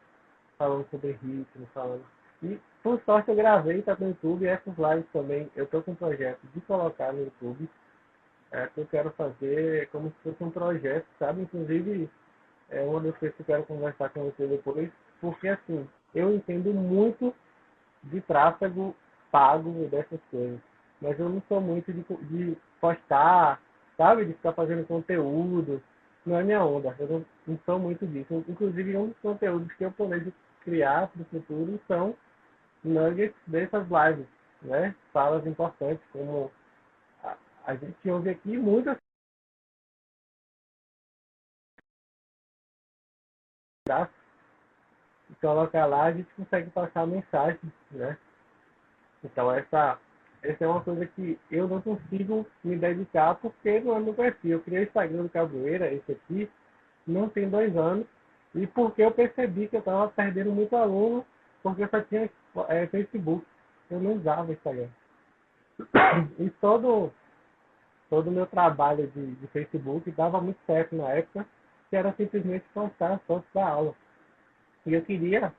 falando 0.58 0.88
sobre 0.90 1.12
ritmo, 1.24 1.68
falando. 1.74 2.04
E 2.44 2.60
por 2.84 3.00
sorte 3.06 3.30
eu 3.30 3.36
gravei, 3.36 3.82
tá 3.82 3.96
no 4.00 4.10
YouTube, 4.10 4.44
e 4.44 4.48
essas 4.48 4.74
lives 4.78 5.06
também, 5.12 5.50
eu 5.56 5.68
tô 5.68 5.82
com 5.82 5.92
um 5.92 5.96
projeto 5.96 6.40
de 6.54 6.62
colocar 6.62 7.14
no 7.14 7.24
YouTube 7.24 7.70
é, 8.52 8.68
que 8.68 8.82
eu 8.82 8.86
quero 8.88 9.12
fazer 9.12 9.90
como 9.92 10.10
se 10.10 10.16
fosse 10.24 10.44
um 10.44 10.52
projeto, 10.52 11.06
sabe? 11.18 11.42
Inclusive, 11.42 12.10
é 12.70 12.82
uma 12.82 13.00
das 13.00 13.18
coisas 13.18 13.36
que 13.36 13.42
eu 13.42 13.46
quero 13.46 13.64
conversar 13.64 14.10
com 14.10 14.26
você 14.26 14.48
depois, 14.48 14.90
porque 15.20 15.48
assim, 15.48 15.88
eu 16.14 16.34
entendo 16.36 16.74
muito 16.74 17.34
de 18.04 18.20
tráfego 18.22 18.96
pago 19.32 19.88
dessas 19.90 20.20
coisas, 20.30 20.60
mas 21.02 21.18
eu 21.20 21.30
não 21.30 21.42
sou 21.48 21.62
muito 21.62 21.94
de, 21.94 22.04
de 22.04 22.58
postar, 22.80 23.62
sabe? 23.98 24.26
De 24.26 24.34
ficar 24.34 24.54
fazendo 24.54 24.86
conteúdo, 24.86 25.82
não 26.26 26.38
é 26.38 26.44
minha 26.44 26.64
onda, 26.64 26.96
eu 27.00 27.08
não, 27.08 27.26
não 27.48 27.60
sou 27.66 27.80
muito 27.80 28.06
disso. 28.08 28.46
Inclusive, 28.48 28.98
um 28.98 29.08
dos 29.08 29.20
conteúdos 29.20 29.72
que 29.74 29.84
eu 29.84 29.92
planejo 29.92 30.32
criar 30.64 31.08
para 31.08 31.22
o 31.22 31.26
futuro 31.26 31.80
são 31.88 32.16
nuggets 32.84 33.36
dessas 33.48 33.88
lives, 33.88 34.28
né? 34.62 34.96
Falas 35.12 35.46
importantes 35.46 36.04
como 36.12 36.52
a 37.66 37.76
gente 37.76 38.10
ouve 38.10 38.30
aqui 38.30 38.58
muitas 38.58 38.98
traço, 43.86 44.14
e 45.30 45.36
colocar 45.36 45.86
lá, 45.86 46.06
a 46.06 46.14
gente 46.14 46.32
consegue 46.34 46.70
passar 46.70 47.02
a 47.02 47.08
mensagem, 47.08 47.60
né? 47.92 48.18
Então 49.24 49.52
essa, 49.52 50.00
essa 50.44 50.64
é 50.64 50.68
uma 50.68 50.82
coisa 50.82 51.06
que 51.06 51.40
eu 51.52 51.68
não 51.68 51.82
consigo 51.82 52.48
me 52.64 52.76
dedicar 52.76 53.36
porque 53.36 53.80
não 53.80 53.96
é 53.96 54.00
meu 54.00 54.14
perfil. 54.14 54.52
Eu 54.52 54.62
criei 54.62 54.82
o 54.82 54.84
Instagram 54.84 55.24
do 55.24 55.30
Caboeira, 55.30 55.94
esse 55.94 56.12
aqui, 56.12 56.50
não 57.06 57.30
tem 57.30 57.50
dois 57.50 57.76
anos, 57.78 58.08
e 58.56 58.66
porque 58.68 59.04
eu 59.04 59.12
percebi 59.12 59.68
que 59.68 59.76
eu 59.76 59.80
estava 59.80 60.10
perdendo 60.10 60.52
muito 60.52 60.76
aluno, 60.76 61.26
porque 61.62 61.84
eu 61.84 61.90
só 61.90 62.02
tinha 62.02 62.30
é, 62.70 62.88
Facebook. 62.88 63.46
Eu 63.90 64.00
não 64.00 64.14
usava 64.14 64.52
Instagram. 64.52 64.90
E 66.40 66.50
todo 66.62 67.12
todo 68.10 68.28
o 68.28 68.32
meu 68.32 68.46
trabalho 68.46 69.08
de, 69.08 69.36
de 69.36 69.48
Facebook 69.48 70.12
dava 70.12 70.42
muito 70.42 70.60
certo 70.66 70.96
na 70.96 71.10
época, 71.12 71.46
que 71.90 71.96
era 71.96 72.14
simplesmente 72.14 72.66
postar 72.74 73.20
fotos 73.26 73.50
da 73.54 73.66
aula. 73.66 73.96
E 74.86 74.94
eu 74.94 75.02
queria 75.04 75.54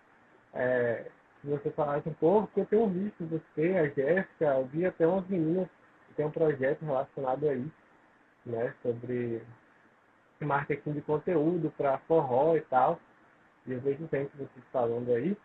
é, 0.52 1.06
você 1.48 1.70
falasse 1.70 2.08
um 2.08 2.14
pouco, 2.14 2.46
porque 2.46 2.60
eu 2.60 2.66
tenho 2.66 2.88
visto 2.88 3.26
você, 3.26 3.76
a 3.76 3.88
Jéssica, 3.88 4.44
eu 4.44 4.66
vi 4.66 4.86
até 4.86 5.06
umas 5.06 5.26
meninas 5.28 5.68
que 6.06 6.14
tem 6.14 6.26
um 6.26 6.30
projeto 6.30 6.84
relacionado 6.84 7.48
a 7.48 7.54
isso, 7.54 7.72
né, 8.46 8.74
sobre 8.82 9.42
marketing 10.40 10.92
de 10.92 11.00
conteúdo 11.02 11.72
para 11.76 11.98
forró 11.98 12.56
e 12.56 12.60
tal. 12.62 13.00
E 13.66 13.72
eu 13.72 13.80
vejo 13.80 14.08
sempre 14.08 14.30
vocês 14.36 14.64
falando 14.72 15.12
aí. 15.12 15.36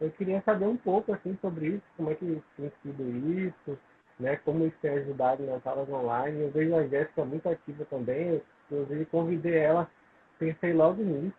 Eu 0.00 0.10
queria 0.12 0.40
saber 0.42 0.66
um 0.66 0.76
pouco 0.76 1.12
assim 1.12 1.36
sobre 1.40 1.68
isso, 1.68 1.82
como 1.96 2.10
é 2.10 2.14
que 2.14 2.42
tem 2.56 2.72
sido 2.82 3.02
isso, 3.38 3.78
né, 4.18 4.36
como 4.36 4.66
isso 4.66 4.76
tem 4.80 4.92
ajudado 4.92 5.44
nas 5.44 5.66
aulas 5.66 5.88
online. 5.88 6.40
Eu 6.40 6.50
vejo 6.50 6.74
a 6.74 6.86
Jéssica 6.86 7.24
muito 7.24 7.48
ativa 7.48 7.84
também, 7.86 8.42
eu 8.70 9.06
convidei 9.10 9.58
ela, 9.58 9.90
pensei 10.38 10.72
logo 10.72 11.02
nisso, 11.02 11.36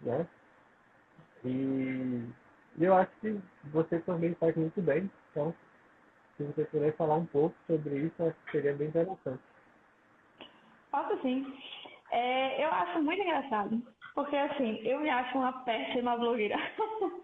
né? 0.00 0.26
E 1.44 2.24
eu 2.78 2.94
acho 2.94 3.10
que 3.20 3.40
você 3.72 3.98
também 4.00 4.34
faz 4.34 4.56
muito 4.56 4.80
bem, 4.80 5.10
então 5.30 5.54
se 6.36 6.44
você 6.44 6.64
puder 6.64 6.96
falar 6.96 7.16
um 7.16 7.26
pouco 7.26 7.54
sobre 7.66 7.98
isso, 7.98 8.22
acho 8.22 8.36
que 8.46 8.52
seria 8.52 8.74
bem 8.74 8.88
interessante. 8.88 9.42
Posso 10.90 11.20
sim. 11.22 11.46
É, 12.10 12.64
eu 12.64 12.70
acho 12.70 13.02
muito 13.02 13.22
engraçado, 13.22 13.82
porque 14.14 14.36
assim, 14.36 14.80
eu 14.82 15.00
me 15.00 15.10
acho 15.10 15.38
uma 15.38 15.52
péssima 15.64 16.16
blogueira. 16.16 16.56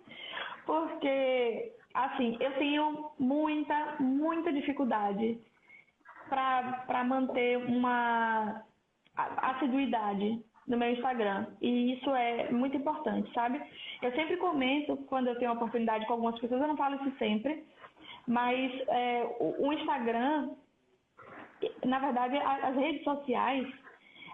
porque 0.67 1.73
assim, 1.95 2.37
eu 2.41 2.53
tenho 2.59 3.11
muita, 3.19 3.97
muita 3.99 4.53
dificuldade 4.53 5.41
para 6.29 7.05
manter 7.05 7.57
uma 7.57 8.63
assiduidade 9.17 10.45
no 10.67 10.77
meu 10.77 10.91
Instagram. 10.91 11.47
E 11.61 11.95
isso 11.95 12.11
é 12.15 12.51
muito 12.51 12.77
importante, 12.77 13.33
sabe? 13.33 13.61
Eu 14.03 14.13
sempre 14.13 14.37
comento 14.37 14.97
quando 15.09 15.29
eu 15.29 15.39
tenho 15.39 15.53
oportunidade 15.53 16.07
com 16.07 16.15
algumas 16.15 16.39
pessoas, 16.41 16.61
eu 16.61 16.69
não 16.69 16.77
falo 16.77 16.97
isso 16.97 17.17
sempre, 17.19 17.65
mas 18.27 18.73
é, 18.89 19.37
o, 19.39 19.69
o 19.69 19.73
Instagram, 19.73 20.51
na 21.85 21.99
verdade, 21.99 22.37
as 22.37 22.75
redes 22.75 23.05
sociais, 23.05 23.67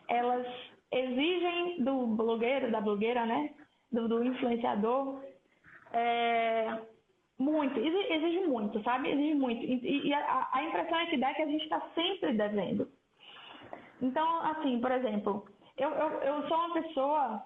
elas 0.08 0.46
exigem 0.90 1.82
do 1.82 2.06
blogueiro, 2.08 2.70
da 2.70 2.80
blogueira, 2.80 3.24
né? 3.26 3.50
Do, 3.90 4.08
do 4.08 4.24
influenciador, 4.24 5.22
é, 5.92 6.78
muito, 7.38 7.78
exige 7.78 8.46
muito, 8.46 8.82
sabe? 8.82 9.10
Exige 9.10 9.34
muito. 9.34 9.62
E, 9.62 10.08
e 10.08 10.14
a, 10.14 10.48
a, 10.52 10.64
impressão 10.64 10.98
é 10.98 11.06
que 11.06 11.16
dá 11.16 11.34
que 11.34 11.42
a 11.42 11.46
gente 11.46 11.64
está 11.64 11.80
sempre 11.94 12.32
devendo. 12.32 12.88
Então, 14.00 14.42
assim, 14.42 14.80
por 14.80 14.90
exemplo, 14.90 15.46
eu, 15.76 15.90
eu, 15.90 16.10
eu 16.22 16.48
sou 16.48 16.56
uma 16.56 16.74
pessoa. 16.74 17.42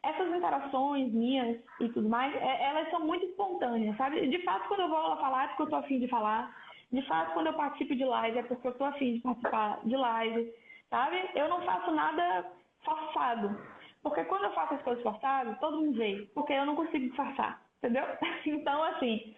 Essas 0.00 0.28
interações 0.32 1.12
minhas 1.12 1.60
e 1.80 1.88
tudo 1.88 2.08
mais, 2.08 2.32
é, 2.36 2.64
elas 2.66 2.88
são 2.90 3.00
muito 3.00 3.26
espontâneas, 3.26 3.96
sabe? 3.96 4.28
De 4.28 4.38
fato, 4.44 4.68
quando 4.68 4.80
eu 4.80 4.88
vou 4.88 5.16
falar, 5.16 5.44
é 5.44 5.48
porque 5.48 5.62
eu 5.62 5.70
tô 5.70 5.76
afim 5.76 5.98
de 5.98 6.06
falar. 6.06 6.54
De 6.92 7.02
fato, 7.02 7.32
quando 7.34 7.48
eu 7.48 7.54
participo 7.54 7.96
de 7.96 8.04
live, 8.04 8.38
é 8.38 8.42
porque 8.44 8.68
eu 8.68 8.74
tô 8.74 8.84
afim 8.84 9.14
de 9.14 9.20
participar 9.20 9.80
de 9.84 9.96
live, 9.96 10.52
sabe? 10.88 11.28
Eu 11.34 11.48
não 11.48 11.60
faço 11.62 11.90
nada 11.90 12.46
forçado. 12.84 13.58
Porque 14.00 14.22
quando 14.24 14.44
eu 14.44 14.52
faço 14.52 14.74
as 14.74 14.82
coisas 14.82 15.02
forçadas, 15.02 15.58
todo 15.58 15.78
mundo 15.78 15.98
vê. 15.98 16.28
Porque 16.32 16.52
eu 16.52 16.64
não 16.64 16.76
consigo 16.76 17.06
disfarçar 17.06 17.60
entendeu? 17.78 18.04
Então, 18.46 18.82
assim, 18.82 19.34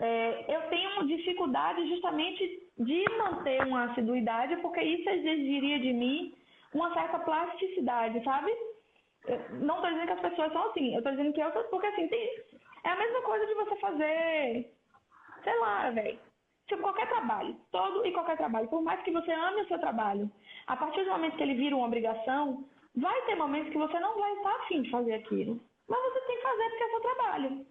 é, 0.00 0.56
eu 0.56 0.62
tenho 0.68 1.06
dificuldade 1.06 1.88
justamente 1.88 2.68
de 2.78 3.04
manter 3.18 3.62
uma 3.66 3.84
assiduidade, 3.84 4.56
porque 4.56 4.80
isso 4.82 5.08
exigiria 5.08 5.78
de 5.80 5.92
mim 5.92 6.34
uma 6.74 6.92
certa 6.94 7.18
plasticidade, 7.18 8.22
sabe? 8.24 8.52
Eu 9.26 9.38
não 9.60 9.76
estou 9.76 9.90
dizendo 9.90 10.06
que 10.06 10.12
as 10.12 10.20
pessoas 10.20 10.52
são 10.52 10.70
assim, 10.70 10.92
eu 10.92 10.98
estou 10.98 11.12
dizendo 11.12 11.32
que 11.32 11.40
eu 11.40 11.52
sou, 11.52 11.64
porque 11.64 11.86
assim, 11.86 12.08
tem, 12.08 12.44
é 12.84 12.88
a 12.88 12.96
mesma 12.96 13.22
coisa 13.22 13.46
de 13.46 13.54
você 13.54 13.76
fazer, 13.76 14.72
sei 15.44 15.58
lá, 15.58 15.90
velho, 15.90 16.18
tipo, 16.66 16.82
qualquer 16.82 17.08
trabalho, 17.08 17.56
todo 17.70 18.04
e 18.06 18.12
qualquer 18.12 18.36
trabalho, 18.36 18.68
por 18.68 18.82
mais 18.82 19.00
que 19.02 19.12
você 19.12 19.32
ame 19.32 19.62
o 19.62 19.68
seu 19.68 19.78
trabalho, 19.78 20.30
a 20.66 20.76
partir 20.76 21.04
do 21.04 21.10
momento 21.10 21.36
que 21.36 21.42
ele 21.42 21.54
vira 21.54 21.76
uma 21.76 21.86
obrigação, 21.86 22.64
vai 22.96 23.22
ter 23.22 23.36
momentos 23.36 23.70
que 23.70 23.78
você 23.78 23.98
não 24.00 24.18
vai 24.18 24.32
estar 24.32 24.54
afim 24.56 24.82
de 24.82 24.90
fazer 24.90 25.14
aquilo. 25.14 25.60
Mas 25.88 26.02
você 26.02 26.20
tem 26.22 26.36
que 26.36 26.42
fazer 26.42 26.68
porque 26.70 26.84
é 26.84 26.88
seu 26.88 27.00
trabalho 27.00 27.66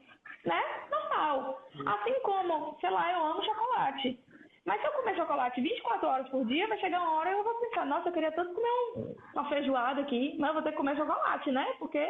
né? 0.46 0.62
Normal. 0.90 1.62
Assim 1.86 2.14
como, 2.24 2.78
sei 2.80 2.90
lá, 2.90 3.12
eu 3.12 3.24
amo 3.26 3.44
chocolate. 3.44 4.20
Mas 4.66 4.80
se 4.80 4.88
eu 4.88 4.92
comer 4.92 5.16
chocolate 5.16 5.60
24 5.60 6.08
horas 6.08 6.30
por 6.30 6.46
dia, 6.46 6.68
vai 6.68 6.78
chegar 6.80 7.02
uma 7.02 7.16
hora 7.16 7.30
e 7.30 7.34
eu 7.34 7.44
vou 7.44 7.56
pensar, 7.56 7.86
nossa, 7.86 8.10
eu 8.10 8.14
queria 8.14 8.32
tanto 8.32 8.54
comer 8.54 8.70
um, 8.70 9.16
uma 9.34 9.50
feijoada 9.50 10.02
aqui, 10.02 10.36
mas 10.40 10.50
eu 10.50 10.54
vou 10.54 10.64
ter 10.64 10.72
que 10.72 10.78
comer 10.78 10.96
chocolate, 10.96 11.52
né? 11.52 11.66
Porque 11.80 12.08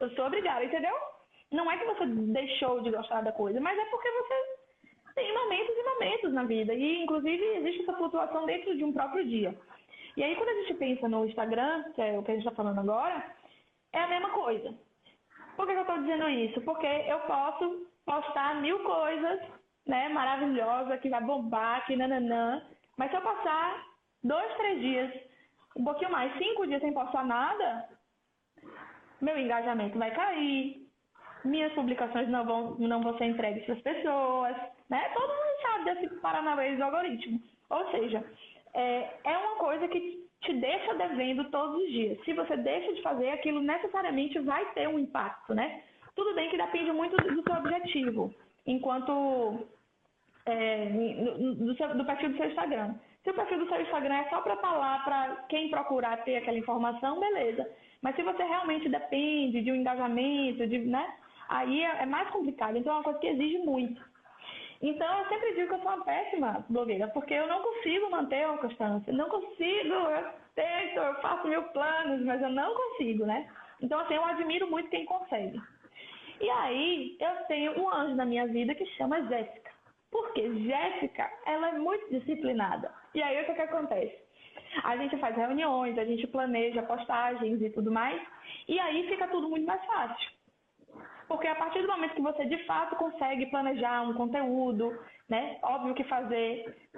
eu 0.00 0.10
sou 0.10 0.26
obrigada, 0.26 0.64
entendeu? 0.64 0.94
Não 1.50 1.70
é 1.70 1.78
que 1.78 1.84
você 1.84 2.06
deixou 2.06 2.80
de 2.82 2.90
gostar 2.90 3.22
da 3.22 3.32
coisa, 3.32 3.60
mas 3.60 3.78
é 3.78 3.84
porque 3.86 4.10
você 4.10 4.34
tem 5.14 5.32
momentos 5.32 5.74
e 5.76 5.82
momentos 5.82 6.32
na 6.32 6.44
vida. 6.44 6.74
E, 6.74 7.02
inclusive, 7.02 7.42
existe 7.56 7.82
essa 7.82 7.94
flutuação 7.94 8.44
dentro 8.44 8.76
de 8.76 8.84
um 8.84 8.92
próprio 8.92 9.24
dia. 9.26 9.56
E 10.16 10.22
aí, 10.22 10.36
quando 10.36 10.48
a 10.48 10.54
gente 10.54 10.74
pensa 10.74 11.08
no 11.08 11.26
Instagram, 11.26 11.84
que 11.94 12.02
é 12.02 12.18
o 12.18 12.22
que 12.22 12.32
a 12.32 12.34
gente 12.34 12.44
está 12.44 12.56
falando 12.56 12.80
agora, 12.80 13.24
é 13.92 14.00
a 14.00 14.08
mesma 14.08 14.30
coisa. 14.30 14.74
Por 15.56 15.66
que 15.66 15.72
eu 15.72 15.80
estou 15.80 15.98
dizendo 15.98 16.28
isso? 16.28 16.60
Porque 16.62 16.86
eu 16.86 17.20
posso 17.20 17.86
postar 18.04 18.60
mil 18.60 18.80
coisas, 18.80 19.40
né, 19.86 20.08
maravilhosas, 20.08 21.00
que 21.00 21.08
vai 21.08 21.22
bombar, 21.22 21.84
que 21.86 21.96
nananã, 21.96 22.62
mas 22.96 23.10
se 23.10 23.16
eu 23.16 23.22
passar 23.22 23.84
dois, 24.22 24.56
três 24.56 24.80
dias, 24.80 25.12
um 25.76 25.84
pouquinho 25.84 26.10
mais, 26.10 26.36
cinco 26.38 26.66
dias 26.66 26.80
sem 26.80 26.92
postar 26.92 27.24
nada, 27.24 27.88
meu 29.20 29.38
engajamento 29.38 29.98
vai 29.98 30.10
cair, 30.14 30.84
minhas 31.44 31.72
publicações 31.74 32.28
não 32.28 32.44
vão, 32.44 32.74
não 32.78 33.02
vão 33.02 33.18
ser 33.18 33.26
entregues 33.26 33.64
para 33.64 33.74
as 33.74 33.82
pessoas, 33.82 34.56
né? 34.88 35.08
Todo 35.14 35.28
mundo 35.28 35.62
sabe 35.62 35.84
desse 35.84 36.14
paranauê 36.20 36.76
do 36.76 36.84
algoritmo. 36.84 37.40
Ou 37.70 37.90
seja, 37.90 38.24
é, 38.72 39.10
é 39.24 39.38
uma 39.38 39.56
coisa 39.56 39.86
que 39.88 40.24
te 40.40 40.52
deixa 40.54 40.94
devendo 40.94 41.50
todos 41.50 41.82
os 41.82 41.88
dias. 41.90 42.22
Se 42.24 42.32
você 42.32 42.56
deixa 42.56 42.92
de 42.94 43.02
fazer, 43.02 43.30
aquilo 43.30 43.60
necessariamente 43.60 44.38
vai 44.40 44.64
ter 44.72 44.88
um 44.88 44.98
impacto, 44.98 45.54
né? 45.54 45.82
Tudo 46.14 46.34
bem 46.34 46.48
que 46.48 46.56
depende 46.56 46.92
muito 46.92 47.16
do 47.16 47.42
seu 47.42 47.54
objetivo, 47.56 48.34
enquanto 48.66 49.66
é, 50.46 50.86
do, 50.86 51.74
seu, 51.76 51.94
do, 51.94 52.04
perfil 52.04 52.30
do 52.30 52.36
seu 52.36 52.46
Instagram. 52.46 52.94
Se 53.22 53.30
o 53.30 53.34
perfil 53.34 53.58
do 53.58 53.68
seu 53.68 53.80
Instagram 53.80 54.14
é 54.14 54.28
só 54.28 54.40
para 54.40 54.54
estar 54.54 54.72
tá 54.72 55.02
para 55.04 55.36
quem 55.48 55.70
procurar 55.70 56.24
ter 56.24 56.36
aquela 56.36 56.58
informação, 56.58 57.20
beleza. 57.20 57.68
Mas 58.02 58.16
se 58.16 58.22
você 58.22 58.42
realmente 58.42 58.88
depende 58.88 59.62
de 59.62 59.72
um 59.72 59.76
engajamento, 59.76 60.66
de, 60.66 60.78
né? 60.78 61.14
Aí 61.48 61.82
é, 61.82 62.02
é 62.02 62.06
mais 62.06 62.28
complicado. 62.30 62.76
Então 62.76 62.92
é 62.92 62.96
uma 62.96 63.04
coisa 63.04 63.18
que 63.18 63.26
exige 63.28 63.58
muito. 63.58 64.02
Então, 64.82 65.18
eu 65.18 65.28
sempre 65.30 65.54
digo 65.54 65.68
que 65.68 65.74
eu 65.74 65.78
sou 65.78 65.92
uma 65.92 66.04
péssima 66.04 66.62
blogueira, 66.68 67.08
porque 67.08 67.32
eu 67.32 67.46
não 67.46 67.62
consigo 67.62 68.10
manter 68.10 68.46
uma 68.46 68.58
constância. 68.58 69.10
Não 69.14 69.30
consigo, 69.30 69.94
eu 69.94 70.30
tento, 70.54 70.98
eu 70.98 71.14
faço 71.22 71.48
mil 71.48 71.62
planos, 71.62 72.22
mas 72.22 72.42
eu 72.42 72.50
não 72.50 72.74
consigo, 72.74 73.24
né? 73.24 73.48
Então, 73.80 73.98
assim, 74.00 74.14
eu 74.14 74.24
admiro 74.24 74.70
muito 74.70 74.90
quem 74.90 75.06
consegue. 75.06 75.58
E 76.38 76.50
aí, 76.50 77.16
eu 77.18 77.46
tenho 77.46 77.80
um 77.80 77.88
anjo 77.88 78.14
na 78.14 78.26
minha 78.26 78.46
vida 78.46 78.74
que 78.74 78.84
chama 78.96 79.22
Jéssica. 79.22 79.63
Porque 80.14 80.48
Jéssica, 80.60 81.28
ela 81.44 81.70
é 81.70 81.72
muito 81.72 82.08
disciplinada. 82.08 82.88
E 83.16 83.20
aí, 83.20 83.42
o 83.42 83.46
que, 83.46 83.54
que 83.54 83.62
acontece? 83.62 84.16
A 84.84 84.96
gente 84.96 85.16
faz 85.18 85.34
reuniões, 85.36 85.98
a 85.98 86.04
gente 86.04 86.24
planeja 86.28 86.84
postagens 86.84 87.60
e 87.60 87.68
tudo 87.70 87.90
mais. 87.90 88.22
E 88.68 88.78
aí 88.78 89.08
fica 89.08 89.26
tudo 89.26 89.48
muito 89.48 89.66
mais 89.66 89.84
fácil. 89.84 90.30
Porque 91.26 91.48
a 91.48 91.56
partir 91.56 91.82
do 91.82 91.88
momento 91.88 92.14
que 92.14 92.22
você 92.22 92.44
de 92.46 92.64
fato 92.64 92.94
consegue 92.94 93.46
planejar 93.46 94.02
um 94.02 94.14
conteúdo, 94.14 94.96
né? 95.28 95.58
Óbvio 95.64 95.94
que 95.94 96.04
fazer 96.04 96.88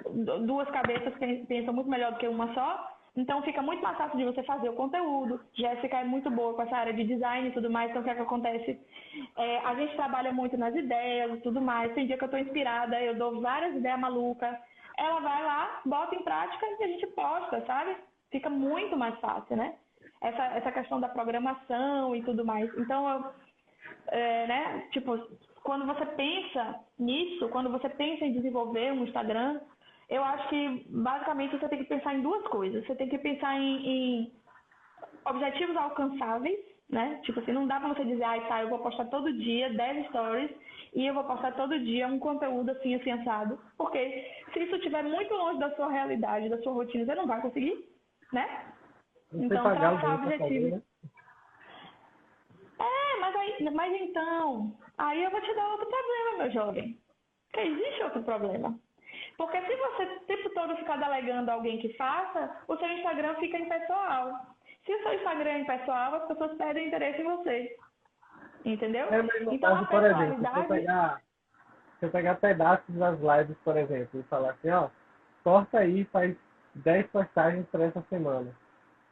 duas 0.45 0.69
cabeças 0.69 1.11
pensam 1.47 1.73
muito 1.73 1.89
melhor 1.89 2.11
do 2.11 2.19
que 2.19 2.27
uma 2.27 2.53
só. 2.53 2.96
Então 3.17 3.41
fica 3.41 3.63
muito 3.63 3.81
mais 3.81 3.97
fácil 3.97 4.15
de 4.15 4.25
você 4.25 4.43
fazer 4.43 4.69
o 4.69 4.75
conteúdo. 4.75 5.41
Jéssica 5.55 5.97
é 5.97 6.03
muito 6.03 6.29
boa 6.29 6.53
com 6.53 6.61
essa 6.61 6.77
área 6.77 6.93
de 6.93 7.03
design 7.03 7.49
e 7.49 7.51
tudo 7.51 7.67
mais. 7.67 7.89
Então 7.89 8.03
o 8.03 8.05
que 8.05 8.11
é 8.11 8.15
que 8.15 8.21
acontece? 8.21 8.79
É, 9.35 9.57
a 9.65 9.73
gente 9.73 9.95
trabalha 9.95 10.31
muito 10.31 10.55
nas 10.55 10.75
ideias 10.75 11.33
e 11.33 11.41
tudo 11.41 11.59
mais. 11.59 11.91
Tem 11.93 12.05
dia 12.05 12.15
que 12.15 12.23
eu 12.23 12.27
estou 12.27 12.39
inspirada, 12.39 13.01
eu 13.01 13.15
dou 13.15 13.41
várias 13.41 13.75
ideias 13.75 13.99
malucas. 13.99 14.55
Ela 14.99 15.19
vai 15.19 15.43
lá, 15.43 15.81
bota 15.83 16.15
em 16.15 16.23
prática 16.23 16.65
e 16.79 16.83
a 16.83 16.87
gente 16.87 17.07
posta, 17.07 17.65
sabe? 17.65 17.97
Fica 18.31 18.51
muito 18.51 18.95
mais 18.95 19.19
fácil, 19.19 19.57
né? 19.57 19.73
Essa, 20.21 20.43
essa 20.57 20.71
questão 20.71 20.99
da 20.99 21.09
programação 21.09 22.15
e 22.15 22.21
tudo 22.21 22.45
mais. 22.45 22.71
Então 22.77 23.31
é, 24.09 24.47
né? 24.47 24.87
Tipo, 24.91 25.17
quando 25.63 25.87
você 25.87 26.05
pensa 26.05 26.79
nisso, 26.99 27.49
quando 27.49 27.71
você 27.71 27.89
pensa 27.89 28.25
em 28.25 28.33
desenvolver 28.33 28.93
um 28.93 29.05
Instagram, 29.05 29.59
eu 30.09 30.23
acho 30.23 30.47
que 30.49 30.85
basicamente 30.89 31.57
você 31.57 31.67
tem 31.67 31.79
que 31.79 31.89
pensar 31.89 32.15
em 32.15 32.21
duas 32.21 32.43
coisas. 32.47 32.85
Você 32.85 32.95
tem 32.95 33.09
que 33.09 33.17
pensar 33.17 33.55
em, 33.59 33.87
em 33.87 34.33
objetivos 35.25 35.75
alcançáveis, 35.75 36.57
né? 36.89 37.19
Tipo 37.23 37.39
assim, 37.39 37.51
não 37.51 37.67
dá 37.67 37.79
pra 37.79 37.89
você 37.89 38.05
dizer, 38.05 38.23
ai, 38.23 38.39
ah, 38.39 38.47
tá, 38.47 38.61
eu 38.61 38.69
vou 38.69 38.79
postar 38.79 39.05
todo 39.05 39.33
dia 39.33 39.73
10 39.73 40.07
stories 40.07 40.51
e 40.95 41.05
eu 41.05 41.13
vou 41.13 41.25
postar 41.25 41.51
todo 41.53 41.77
dia 41.79 42.07
um 42.07 42.19
conteúdo 42.19 42.71
assim, 42.71 42.95
assim, 42.95 43.11
assado. 43.11 43.59
Porque 43.77 44.31
se 44.53 44.59
isso 44.59 44.75
estiver 44.77 45.03
muito 45.03 45.33
longe 45.33 45.59
da 45.59 45.75
sua 45.75 45.91
realidade, 45.91 46.49
da 46.49 46.61
sua 46.61 46.73
rotina, 46.73 47.05
você 47.05 47.15
não 47.15 47.27
vai 47.27 47.41
conseguir, 47.41 47.85
né? 48.31 48.73
Não 49.33 49.43
então, 49.43 49.63
traçar 49.75 50.15
objetivos. 50.15 50.71
Né? 50.71 50.81
É, 52.79 53.19
mas, 53.19 53.35
aí, 53.35 53.69
mas 53.71 54.01
então, 54.01 54.73
aí 54.97 55.21
eu 55.21 55.31
vou 55.31 55.41
te 55.41 55.53
dar 55.53 55.69
outro 55.69 55.87
problema, 55.87 56.37
meu 56.37 56.51
jovem. 56.51 56.97
Que 57.51 57.59
existe 57.59 58.03
outro 58.03 58.23
problema. 58.23 58.79
Porque 59.37 59.61
se 59.61 59.75
você 59.75 60.03
o 60.03 60.19
tempo 60.21 60.49
todo 60.49 60.75
ficar 60.77 60.97
delegando 60.97 61.51
alguém 61.51 61.77
que 61.77 61.93
faça, 61.93 62.57
o 62.67 62.75
seu 62.75 62.89
Instagram 62.89 63.35
fica 63.35 63.57
impessoal. 63.57 64.31
Se 64.85 64.93
o 64.93 65.03
seu 65.03 65.13
Instagram 65.13 65.49
é 65.49 65.59
impessoal, 65.59 66.15
as 66.15 66.27
pessoas 66.27 66.57
perdem 66.57 66.87
interesse 66.87 67.21
em 67.21 67.25
você. 67.25 67.77
Entendeu? 68.65 69.05
É, 69.13 69.19
então, 69.53 69.75
caso, 69.75 69.87
por 69.87 70.03
exemplo, 70.03 70.39
se 70.39 70.59
eu, 70.59 70.65
pegar, 70.65 71.21
se 71.99 72.05
eu 72.05 72.09
pegar 72.09 72.35
pedaços 72.35 72.95
das 72.95 73.19
lives, 73.19 73.57
por 73.63 73.77
exemplo, 73.77 74.19
e 74.19 74.23
falar 74.23 74.51
assim, 74.51 74.71
ó, 74.71 74.89
corta 75.43 75.79
aí 75.79 76.03
faz 76.05 76.35
10 76.75 77.07
postagens 77.07 77.65
para 77.67 77.85
essa 77.85 78.03
semana. 78.09 78.51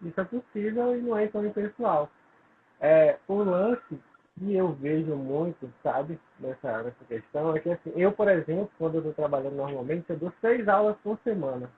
Isso 0.01 0.19
é 0.19 0.23
possível 0.23 0.97
e 0.97 1.01
não 1.01 1.17
é 1.17 1.27
tão 1.27 1.45
impessoal. 1.45 2.09
É, 2.81 3.17
o 3.27 3.35
lance 3.43 4.01
que 4.37 4.53
eu 4.53 4.73
vejo 4.73 5.15
muito, 5.15 5.71
sabe, 5.81 6.19
nessa, 6.39 6.83
nessa 6.83 7.05
questão, 7.07 7.55
é 7.55 7.59
que 7.59 7.71
assim, 7.71 7.91
eu, 7.95 8.11
por 8.11 8.27
exemplo, 8.27 8.69
quando 8.77 8.95
eu 8.95 8.99
estou 8.99 9.13
trabalhando 9.13 9.55
normalmente, 9.55 10.09
eu 10.09 10.17
dou 10.17 10.33
seis 10.41 10.67
aulas 10.67 10.97
por 10.97 11.17
semana, 11.23 11.69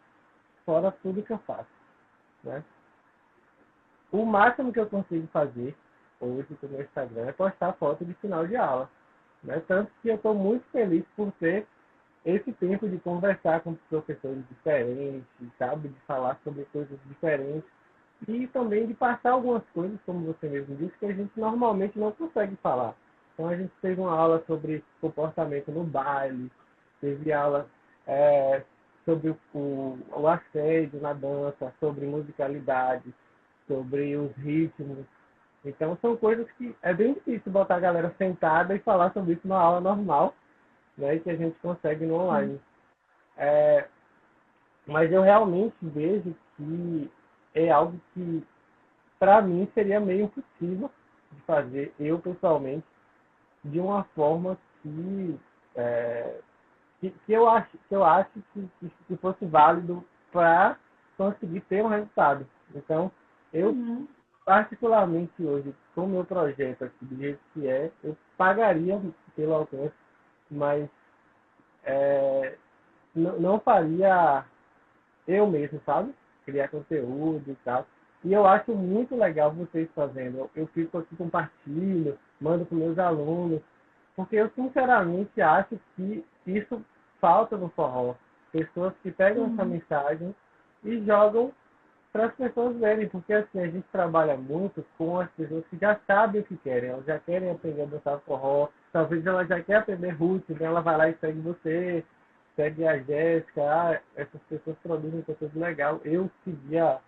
fora 0.66 0.92
tudo 1.04 1.22
que 1.22 1.32
eu 1.32 1.38
faço. 1.40 1.70
Né? 2.44 2.64
O 4.12 4.26
máximo 4.26 4.74
que 4.74 4.80
eu 4.80 4.88
consigo 4.88 5.28
fazer 5.28 5.76
hoje 6.20 6.58
no 6.62 6.70
meu 6.70 6.82
Instagram 6.82 7.28
é 7.28 7.32
postar 7.32 7.74
foto 7.74 8.04
de 8.04 8.14
final 8.16 8.48
de 8.48 8.56
aula. 8.56 8.90
Né? 9.44 9.62
Tanto 9.68 9.92
que 10.02 10.10
eu 10.10 10.16
estou 10.16 10.34
muito 10.34 10.66
feliz 10.72 11.06
por 11.16 11.32
ter 11.34 11.68
esse 12.26 12.52
tempo 12.54 12.90
de 12.90 12.98
conversar 13.00 13.62
com 13.62 13.76
professores 13.90 14.44
diferentes, 14.50 15.24
sabe? 15.58 15.90
De 15.90 16.00
falar 16.02 16.40
sobre 16.44 16.66
coisas 16.66 17.00
diferentes 17.06 17.77
e 18.28 18.48
também 18.48 18.88
de 18.88 18.94
passar 18.94 19.32
algumas 19.32 19.64
coisas, 19.74 20.00
como 20.06 20.26
você 20.26 20.48
mesmo 20.48 20.76
disse, 20.76 20.98
que 20.98 21.06
a 21.06 21.14
gente 21.14 21.32
normalmente 21.38 22.00
não 22.00 22.12
consegue 22.12 22.56
falar. 22.58 22.96
Então 23.34 23.48
a 23.48 23.56
gente 23.56 23.72
teve 23.82 24.02
uma 24.02 24.18
aula 24.18 24.44
sobre 24.48 24.84
comportamento 25.00 25.72
no 25.72 25.84
baile, 25.84 26.52
teve 27.00 27.32
aula 27.32 27.68
é, 28.08 28.64
sobre 29.06 29.36
o, 29.54 29.98
o 30.12 30.28
assédio 30.28 31.00
na 31.00 31.14
dança, 31.14 31.72
sobre 31.80 32.06
musicalidade, 32.06 33.14
sobre 33.68 34.16
os 34.16 34.36
ritmos. 34.38 35.06
Então 35.64 35.98
são 36.02 36.18
coisas 36.18 36.50
que 36.58 36.76
é 36.82 36.94
bem 36.94 37.14
difícil 37.14 37.52
botar 37.52 37.76
a 37.76 37.82
galera 37.82 38.16
sentada 38.18 38.76
e 38.76 38.80
falar 38.80 39.14
sobre 39.14 39.34
isso 39.34 39.48
numa 39.48 39.62
aula 39.62 39.82
normal, 39.82 40.34
né, 40.98 41.20
que 41.20 41.30
a 41.30 41.36
gente 41.36 41.60
consegue 41.60 42.06
no 42.06 42.16
online. 42.16 42.60
É, 43.38 43.88
mas 44.88 45.12
eu 45.12 45.22
realmente 45.22 45.76
vejo 45.82 46.34
que 46.56 47.12
é 47.58 47.72
algo 47.72 48.00
que, 48.14 48.44
para 49.20 49.42
mim, 49.42 49.70
seria 49.74 50.00
meio 50.00 50.26
impossível 50.26 50.92
de 51.32 51.42
fazer, 51.42 51.94
eu 52.00 52.20
pessoalmente, 52.20 52.86
de 53.64 53.80
uma 53.80 54.04
forma 54.16 54.58
que, 54.82 55.40
é, 55.76 56.40
que, 57.00 57.10
que, 57.10 57.34
eu 57.34 57.50
acho, 57.50 57.78
que, 57.90 57.96
eu 57.96 58.04
acho 58.04 58.32
que, 58.54 58.70
que 59.08 59.18
fosse 59.18 59.46
válido 59.46 60.06
para 60.32 60.78
conseguir 61.18 61.62
ter 61.62 61.84
um 61.84 61.88
resultado. 61.88 62.48
Então, 62.76 63.12
eu, 63.52 63.70
uhum. 63.70 64.08
particularmente 64.46 65.44
hoje, 65.44 65.74
com 65.96 66.06
o 66.06 66.08
meu 66.08 66.26
projeto 66.26 66.86
aqui, 66.86 67.06
do 67.06 67.16
jeito 67.18 67.40
que 67.54 67.68
é, 67.68 67.92
eu 68.04 68.16
pagaria 68.38 69.02
pelo 69.36 69.54
alcance, 69.54 69.94
mas 70.50 70.88
é, 71.84 72.56
não 73.16 73.60
faria 73.60 74.46
eu 75.28 75.48
mesmo, 75.48 75.82
sabe? 75.86 76.14
Criar 76.48 76.70
conteúdo 76.70 77.44
e 77.52 77.56
tal. 77.66 77.86
E 78.24 78.34
eu 78.34 78.48
acho 78.48 78.74
muito 78.74 79.16
legal 79.16 79.52
vocês 79.52 79.88
fazendo. 79.94 80.50
Eu 80.56 80.66
fico 80.68 80.98
aqui, 80.98 81.16
compartilho, 81.16 82.18
mando 82.40 82.66
para 82.66 82.78
meus 82.78 82.98
alunos, 82.98 83.62
porque 84.16 84.38
eu 84.38 84.50
sinceramente 84.56 85.42
acho 85.42 85.78
que 85.96 86.26
isso 86.46 86.82
falta 87.20 87.58
no 87.58 87.70
forró. 87.70 88.16
Pessoas 88.52 88.94
que 89.04 89.12
pegam 89.12 89.44
uhum. 89.44 89.54
essa 89.54 89.66
mensagem 89.66 90.36
e 90.84 91.06
jogam 91.06 91.52
para 92.12 92.28
as 92.28 92.36
pessoas 92.36 92.76
verem, 92.78 93.08
porque 93.10 93.34
assim, 93.34 93.60
a 93.60 93.68
gente 93.68 93.86
trabalha 93.92 94.36
muito 94.38 94.84
com 94.98 95.20
as 95.20 95.30
pessoas 95.32 95.64
que 95.70 95.78
já 95.78 96.00
sabem 96.08 96.42
o 96.42 96.44
que 96.44 96.58
querem, 96.58 96.90
elas 96.90 97.06
já 97.06 97.20
querem 97.20 97.52
aprender 97.52 97.84
a 97.84 97.86
dançar 97.86 98.20
forró, 98.22 98.70
talvez 98.92 99.26
ela 99.26 99.46
já 99.46 99.62
quer 99.62 99.76
aprender 99.76 100.12
root, 100.12 100.44
então 100.50 100.66
ela 100.66 100.82
vai 100.82 100.98
lá 100.98 101.10
e 101.10 101.18
segue 101.18 101.40
você, 101.42 102.04
segue 102.58 102.86
a 102.86 102.98
Jéssica, 102.98 103.62
ah, 103.62 104.02
essas 104.18 104.42
pessoas 104.50 104.76
produzem 104.84 105.22
conteúdo 105.22 105.58
legal. 105.58 106.02
Eu 106.04 106.30
seguia 106.44 107.00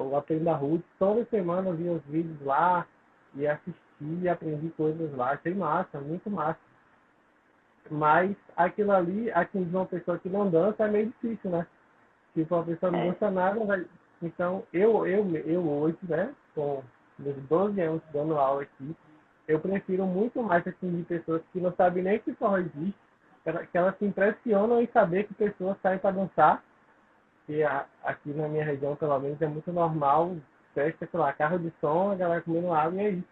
o 0.00 0.16
Aprenda 0.16 0.52
Ruth, 0.52 0.84
toda 0.98 1.24
semana 1.26 1.72
via 1.72 1.92
os 1.92 2.02
vídeos 2.04 2.38
lá 2.42 2.86
e 3.34 3.46
assisti, 3.46 4.28
aprendi 4.28 4.68
coisas 4.70 5.10
lá, 5.16 5.30
achei 5.30 5.54
massa, 5.54 5.98
muito 6.00 6.28
massa. 6.28 6.58
Mas 7.90 8.36
aquilo 8.56 8.92
ali, 8.92 9.30
atingir 9.30 9.74
uma 9.74 9.86
pessoa 9.86 10.18
que 10.18 10.28
não 10.28 10.50
dança 10.50 10.84
é 10.84 10.90
meio 10.90 11.06
difícil, 11.06 11.50
né? 11.50 11.66
Tipo, 12.34 12.56
a 12.56 12.62
pessoa 12.64 12.92
não 12.92 12.98
é. 12.98 13.10
dança 13.12 13.30
nada, 13.30 13.64
vai... 13.64 13.86
então 14.20 14.64
eu, 14.72 15.06
eu, 15.06 15.24
eu 15.36 15.66
hoje, 15.66 15.98
né, 16.02 16.34
com 16.54 16.82
meus 17.18 17.36
12 17.48 17.80
anos 17.80 18.02
dando 18.12 18.36
aula 18.36 18.62
aqui, 18.62 18.96
eu 19.46 19.60
prefiro 19.60 20.04
muito 20.06 20.42
mais 20.42 20.66
atingir 20.66 21.04
pessoas 21.04 21.42
que 21.52 21.60
não 21.60 21.72
sabem 21.74 22.02
nem 22.02 22.18
que 22.18 22.34
forró 22.34 22.58
existe, 22.58 22.94
que 23.70 23.78
elas 23.78 23.96
se 23.98 24.04
impressionam 24.04 24.80
em 24.80 24.86
saber 24.88 25.24
que 25.24 25.34
pessoas 25.34 25.76
saem 25.82 25.98
para 25.98 26.12
dançar. 26.12 26.64
E 27.48 27.62
a, 27.62 27.86
aqui 28.02 28.30
na 28.30 28.48
minha 28.48 28.64
região, 28.64 28.96
pelo 28.96 29.18
menos, 29.18 29.40
é 29.42 29.46
muito 29.46 29.70
normal, 29.70 30.36
festa, 30.72 31.06
sei 31.10 31.20
lá, 31.20 31.32
carro 31.32 31.58
de 31.58 31.72
som, 31.80 32.12
a 32.12 32.14
galera 32.14 32.40
comendo 32.40 32.72
água 32.72 33.02
e 33.02 33.04
é 33.04 33.10
isso. 33.10 33.28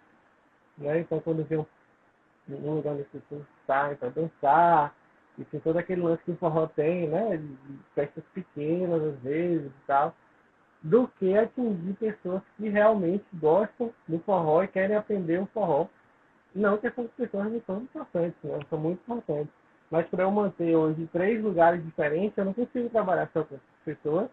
Né? 0.77 1.01
Então, 1.01 1.21
quando 1.21 1.45
vê 1.45 1.57
um, 1.57 1.67
um 2.49 2.75
lugar 2.75 2.93
onde 2.93 3.03
as 3.03 3.09
pessoas 3.09 3.43
saem 3.67 3.97
para 3.97 4.11
dançar, 4.11 4.95
e 5.39 5.45
tem 5.47 5.61
todo 5.61 5.79
aquele 5.79 6.03
lance 6.03 6.23
que 6.25 6.31
o 6.31 6.37
forró 6.37 6.67
tem, 6.67 7.09
né? 7.09 7.43
Festas 7.95 8.25
pequenas, 8.35 9.03
às 9.03 9.19
vezes 9.21 9.67
e 9.67 9.87
tal, 9.87 10.15
do 10.83 11.09
que 11.09 11.37
atingir 11.37 11.95
pessoas 11.95 12.43
que 12.57 12.69
realmente 12.69 13.25
gostam 13.35 13.93
do 14.07 14.19
forró 14.21 14.63
e 14.63 14.69
querem 14.69 14.97
aprender 14.97 15.41
o 15.41 15.47
forró. 15.47 15.89
Não 16.55 16.77
que 16.77 16.87
essas 16.87 17.11
pessoas 17.13 17.51
não 17.51 17.63
são 17.63 17.79
importantes, 17.79 18.37
né? 18.43 18.59
são 18.69 18.79
muito 18.79 19.01
importantes. 19.01 19.62
Mas 19.93 20.09
para 20.09 20.23
eu 20.23 20.31
manter 20.31 20.75
hoje 20.75 21.07
três 21.13 21.45
lugares 21.45 21.85
diferentes, 21.85 22.39
eu 22.39 22.47
não 22.47 22.55
consigo 22.55 22.89
trabalhar 22.89 23.29
só 23.31 23.45
com 23.45 23.57
essas 23.57 23.85
pessoas. 23.85 24.31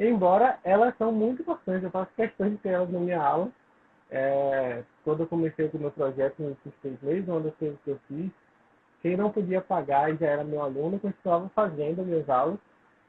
Embora 0.00 0.58
elas 0.64 0.92
são 0.98 1.12
muito 1.12 1.42
importantes, 1.42 1.84
eu 1.84 1.92
faço 1.92 2.10
questão 2.16 2.50
de 2.50 2.56
ter 2.56 2.70
elas 2.70 2.90
na 2.90 2.98
minha 2.98 3.22
aula. 3.22 3.52
É, 4.10 4.82
quando 5.04 5.20
eu 5.20 5.28
comecei 5.28 5.68
com 5.68 5.78
o 5.78 5.80
meu 5.80 5.92
projeto 5.92 6.42
nos 6.42 6.56
seis 6.82 7.00
meses, 7.02 7.28
eu 7.28 7.54
fiz 7.56 7.72
o 7.72 7.78
que 7.84 7.90
eu 7.92 8.00
fiz, 8.08 8.32
quem 9.00 9.16
não 9.16 9.30
podia 9.30 9.60
pagar 9.60 10.12
e 10.12 10.16
já 10.16 10.26
era 10.26 10.42
meu 10.42 10.60
aluno, 10.60 10.98
continuava 10.98 11.48
fazendo 11.50 12.04
minhas 12.04 12.28
aulas, 12.28 12.58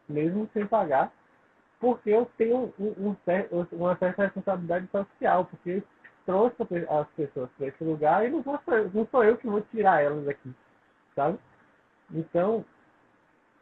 mesmo 0.07 0.47
sem 0.53 0.67
pagar, 0.67 1.11
porque 1.79 2.11
eu 2.11 2.29
tenho 2.37 2.71
um, 2.79 3.09
um, 3.09 3.15
uma 3.71 3.97
certa 3.97 4.23
responsabilidade 4.23 4.87
social, 4.91 5.45
porque 5.45 5.81
trouxe 6.27 6.55
as 6.89 7.07
pessoas 7.15 7.49
para 7.57 7.67
esse 7.67 7.83
lugar 7.83 8.23
e 8.23 8.29
não, 8.29 8.43
vou, 8.43 8.59
não 8.93 9.07
sou 9.07 9.23
eu 9.23 9.35
que 9.35 9.47
vou 9.47 9.61
tirar 9.61 10.03
elas 10.03 10.27
aqui, 10.27 10.53
sabe? 11.15 11.39
Então, 12.15 12.63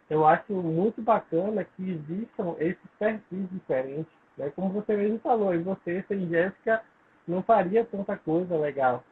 eu 0.09 0.25
acho 0.25 0.53
muito 0.53 1.01
bacana 1.01 1.63
que 1.63 1.89
existam 1.89 2.55
esses 2.59 2.89
perfis 2.99 3.49
diferentes. 3.49 4.13
Né? 4.37 4.51
Como 4.55 4.69
você 4.69 4.95
mesmo 4.95 5.19
falou, 5.19 5.53
e 5.55 5.57
você, 5.57 6.05
sem 6.07 6.29
Jéssica, 6.29 6.83
não 7.27 7.41
faria 7.41 7.83
tanta 7.83 8.15
coisa 8.15 8.55
legal. 8.55 9.03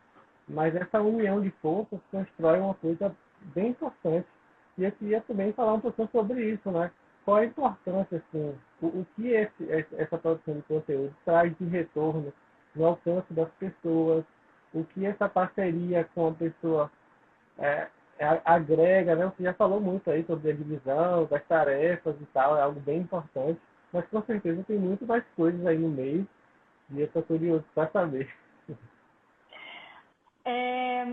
Mas 0.47 0.75
essa 0.75 1.01
união 1.01 1.41
de 1.41 1.49
forças 1.61 1.99
constrói 2.11 2.59
uma 2.59 2.75
coisa 2.75 3.15
bem 3.55 3.69
importante. 3.69 4.27
E 4.77 4.83
eu 4.83 4.91
queria 4.91 5.21
também 5.21 5.51
falar 5.53 5.73
um 5.73 5.79
pouquinho 5.79 6.09
sobre 6.11 6.51
isso, 6.51 6.69
né? 6.71 6.91
Qual 7.25 7.37
a 7.37 7.45
importância, 7.45 8.17
assim, 8.17 8.55
o, 8.81 8.87
o 8.87 9.07
que 9.15 9.29
esse, 9.29 9.71
essa 9.71 10.17
produção 10.17 10.55
de 10.55 10.61
conteúdo 10.63 11.15
traz 11.23 11.55
de 11.57 11.65
retorno 11.65 12.33
no 12.75 12.85
alcance 12.85 13.33
das 13.33 13.49
pessoas, 13.59 14.23
o 14.73 14.83
que 14.83 15.05
essa 15.05 15.27
parceria 15.27 16.07
com 16.15 16.27
a 16.27 16.33
pessoa 16.33 16.91
é, 17.59 17.87
agrega, 18.45 19.15
né? 19.15 19.25
Você 19.25 19.43
já 19.43 19.53
falou 19.53 19.79
muito 19.79 20.09
aí 20.09 20.23
sobre 20.25 20.51
a 20.51 20.55
divisão 20.55 21.25
das 21.25 21.43
tarefas 21.45 22.15
e 22.19 22.25
tal, 22.27 22.57
é 22.57 22.61
algo 22.61 22.79
bem 22.79 22.99
importante, 22.99 23.59
mas 23.91 24.07
com 24.07 24.21
certeza 24.23 24.63
tem 24.63 24.77
muito 24.77 25.05
mais 25.05 25.23
coisas 25.35 25.65
aí 25.65 25.77
no 25.77 25.89
meio 25.89 26.27
e 26.91 26.99
eu 26.99 27.05
estou 27.07 27.23
curioso 27.23 27.65
para 27.73 27.89
saber. 27.89 28.31
É, 30.43 31.05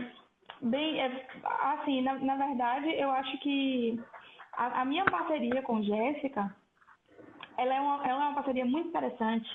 bem, 0.62 1.00
é, 1.00 1.26
assim, 1.44 2.02
na, 2.02 2.14
na 2.14 2.36
verdade, 2.36 2.90
eu 2.98 3.10
acho 3.10 3.38
que 3.38 4.02
a, 4.52 4.82
a 4.82 4.84
minha 4.84 5.04
parceria 5.04 5.62
com 5.62 5.82
Jéssica, 5.82 6.54
ela 7.56 7.74
é, 7.74 7.76
ela 7.76 8.24
é 8.24 8.28
uma 8.28 8.34
parceria 8.34 8.64
muito 8.64 8.88
interessante. 8.88 9.48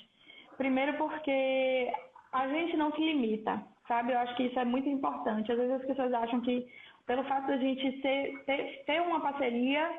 Primeiro 0.58 0.98
porque 0.98 1.92
a 2.32 2.48
gente 2.48 2.78
não 2.78 2.92
se 2.92 3.00
limita, 3.00 3.64
sabe? 3.88 4.14
Eu 4.14 4.20
acho 4.20 4.36
que 4.36 4.44
isso 4.44 4.60
é 4.60 4.66
muito 4.66 4.88
importante. 4.88 5.52
Às 5.52 5.58
vezes 5.58 5.74
as 5.74 5.86
pessoas 5.86 6.14
acham 6.14 6.42
que 6.42 6.68
pelo 7.06 7.24
fato 7.26 7.48
de 7.48 7.54
a 7.54 7.58
gente 7.58 8.02
ser, 8.02 8.44
ter, 8.46 8.84
ter 8.86 9.02
uma 9.02 9.20
parceria, 9.20 9.90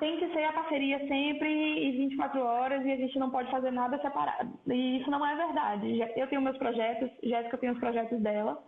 tem 0.00 0.18
que 0.18 0.28
ser 0.32 0.44
a 0.44 0.52
parceria 0.52 0.98
sempre 1.06 1.48
e 1.48 1.92
24 1.92 2.40
horas 2.40 2.84
e 2.84 2.92
a 2.92 2.96
gente 2.96 3.18
não 3.18 3.30
pode 3.30 3.50
fazer 3.50 3.70
nada 3.70 3.98
separado. 4.00 4.58
E 4.66 4.98
isso 4.98 5.10
não 5.10 5.24
é 5.24 5.36
verdade. 5.36 6.00
Eu 6.16 6.26
tenho 6.26 6.42
meus 6.42 6.56
projetos, 6.56 7.10
Jéssica 7.22 7.58
tem 7.58 7.70
os 7.70 7.78
projetos 7.78 8.18
dela. 8.20 8.62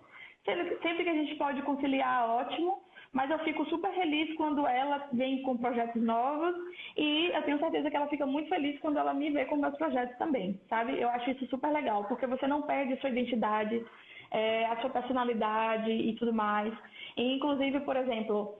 Sempre 0.45 1.05
que 1.05 1.11
a 1.11 1.15
gente 1.15 1.35
pode 1.37 1.63
conciliar, 1.63 2.29
ótimo. 2.29 2.87
Mas 3.13 3.31
eu 3.31 3.39
fico 3.41 3.65
super 3.67 3.91
feliz 3.95 4.35
quando 4.37 4.67
ela 4.67 5.09
vem 5.13 5.41
com 5.43 5.57
projetos 5.57 6.03
novos 6.03 6.55
e 6.97 7.31
eu 7.33 7.43
tenho 7.45 7.59
certeza 7.59 7.91
que 7.91 7.97
ela 7.97 8.09
fica 8.09 8.27
muito 8.27 8.51
feliz 8.51 8.79
quando 8.81 8.99
ela 8.99 9.15
me 9.15 9.31
vê 9.31 9.47
com 9.47 9.57
meus 9.57 9.75
projetos 9.79 10.17
também, 10.19 10.61
sabe? 10.69 11.01
Eu 11.01 11.09
acho 11.09 11.31
isso 11.31 11.47
super 11.47 11.73
legal, 11.73 12.05
porque 12.05 12.27
você 12.27 12.47
não 12.47 12.63
perde 12.63 12.93
a 12.93 12.97
sua 12.99 13.09
identidade, 13.09 13.83
é, 14.31 14.67
a 14.67 14.77
sua 14.83 14.91
personalidade 14.91 15.91
e 15.91 16.15
tudo 16.17 16.33
mais. 16.33 16.75
E, 17.17 17.35
inclusive, 17.35 17.81
por 17.81 17.97
exemplo, 17.97 18.59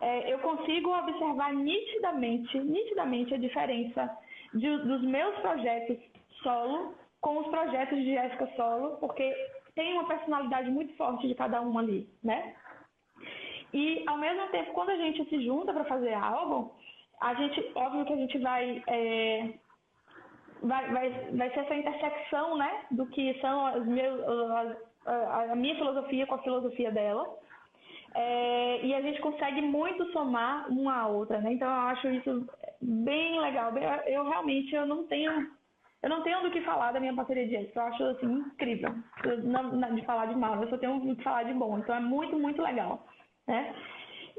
é, 0.00 0.32
eu 0.32 0.38
consigo 0.38 0.96
observar 0.96 1.52
nitidamente, 1.52 2.58
nitidamente 2.58 3.34
a 3.34 3.38
diferença 3.38 4.18
de, 4.54 4.78
dos 4.78 5.02
meus 5.02 5.36
projetos 5.38 5.98
solo 6.42 6.94
com 7.20 7.38
os 7.38 7.46
projetos 7.48 7.98
de 7.98 8.14
Jéssica 8.14 8.50
solo, 8.56 8.96
porque 8.96 9.34
tem 9.74 9.92
uma 9.92 10.06
personalidade 10.06 10.70
muito 10.70 10.96
forte 10.96 11.28
de 11.28 11.34
cada 11.34 11.60
um 11.60 11.78
ali, 11.78 12.08
né? 12.24 12.54
E 13.72 14.04
ao 14.06 14.18
mesmo 14.18 14.48
tempo, 14.48 14.72
quando 14.72 14.90
a 14.90 14.96
gente 14.96 15.24
se 15.28 15.44
junta 15.44 15.72
para 15.72 15.84
fazer 15.84 16.14
álbum, 16.14 16.70
a 17.20 17.34
gente, 17.34 17.70
óbvio 17.74 18.04
que 18.04 18.12
a 18.12 18.16
gente 18.16 18.38
vai, 18.38 18.82
é, 18.86 19.50
vai, 20.62 20.90
vai, 20.90 21.10
vai 21.10 21.50
ser 21.50 21.60
essa 21.60 21.74
intersecção, 21.74 22.56
né, 22.56 22.86
do 22.90 23.06
que 23.06 23.38
são 23.40 23.66
as 23.66 23.86
meus, 23.86 24.20
a, 25.06 25.52
a 25.52 25.54
minha 25.54 25.76
filosofia 25.76 26.26
com 26.26 26.34
a 26.34 26.42
filosofia 26.42 26.90
dela. 26.90 27.28
É, 28.14 28.84
e 28.84 28.94
a 28.94 29.00
gente 29.00 29.20
consegue 29.20 29.60
muito 29.62 30.04
somar 30.12 30.68
uma 30.70 31.02
à 31.02 31.06
outra, 31.06 31.40
né? 31.40 31.52
Então 31.52 31.68
eu 31.68 31.80
acho 31.88 32.08
isso 32.08 32.46
bem 32.80 33.40
legal. 33.40 33.72
Eu, 34.06 34.28
realmente 34.28 34.74
eu 34.74 34.86
não 34.86 35.06
tenho 35.06 35.50
eu 36.02 36.08
não 36.08 36.22
tenho 36.22 36.40
do 36.40 36.50
que 36.50 36.62
falar 36.62 36.92
da 36.92 37.00
minha 37.00 37.14
parceria 37.14 37.46
de 37.46 37.52
Jéssica. 37.52 37.80
Eu 37.80 37.86
acho 37.86 38.04
assim 38.04 38.26
incrível. 38.26 38.94
Não, 39.44 39.64
não, 39.64 39.94
de 39.94 40.04
falar 40.04 40.26
de 40.26 40.34
mal, 40.34 40.60
eu 40.62 40.68
só 40.70 40.78
tenho 40.78 40.98
do 40.98 41.14
que 41.14 41.22
falar 41.22 41.42
de 41.42 41.52
bom. 41.52 41.78
Então 41.78 41.94
é 41.94 42.00
muito, 42.00 42.38
muito 42.38 42.62
legal. 42.62 43.06
Né? 43.46 43.74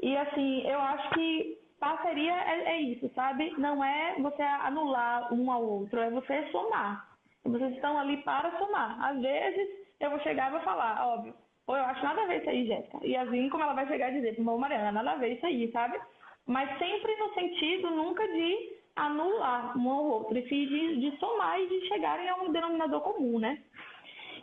E 0.02 0.16
assim, 0.16 0.66
eu 0.66 0.80
acho 0.80 1.10
que 1.10 1.58
parceria 1.78 2.32
é, 2.32 2.76
é 2.76 2.80
isso, 2.80 3.08
sabe? 3.14 3.54
Não 3.58 3.82
é 3.82 4.16
você 4.20 4.42
anular 4.42 5.32
um 5.32 5.50
ao 5.50 5.62
outro, 5.62 6.00
é 6.00 6.10
você 6.10 6.48
somar. 6.50 7.08
Vocês 7.44 7.74
estão 7.74 7.98
ali 7.98 8.18
para 8.18 8.56
somar. 8.58 9.00
Às 9.04 9.20
vezes 9.20 9.68
eu 10.00 10.10
vou 10.10 10.20
chegar 10.20 10.48
e 10.48 10.52
vou 10.52 10.60
falar, 10.62 11.06
óbvio, 11.06 11.34
Pô, 11.66 11.76
eu 11.76 11.84
acho 11.84 12.02
nada 12.02 12.22
a 12.22 12.26
ver 12.26 12.40
isso 12.40 12.50
aí, 12.50 12.66
Jéssica. 12.66 12.98
E 13.02 13.16
assim 13.16 13.48
como 13.48 13.62
ela 13.62 13.74
vai 13.74 13.86
chegar 13.86 14.10
e 14.10 14.20
dizer, 14.20 14.36
pô, 14.36 14.58
Mariana, 14.58 14.92
nada 14.92 15.12
a 15.12 15.16
ver 15.16 15.34
isso 15.34 15.46
aí, 15.46 15.70
sabe? 15.70 15.98
Mas 16.46 16.68
sempre 16.78 17.16
no 17.16 17.32
sentido 17.34 17.90
nunca 17.90 18.26
de 18.26 18.82
anular 18.96 19.76
um 19.78 19.90
ao 19.90 20.04
outro, 20.04 20.36
e 20.36 20.42
de, 20.42 21.00
de 21.00 21.16
somar 21.18 21.58
e 21.60 21.68
de 21.68 21.88
chegarem 21.88 22.28
a 22.28 22.36
um 22.36 22.52
denominador 22.52 23.00
comum, 23.00 23.38
né? 23.38 23.62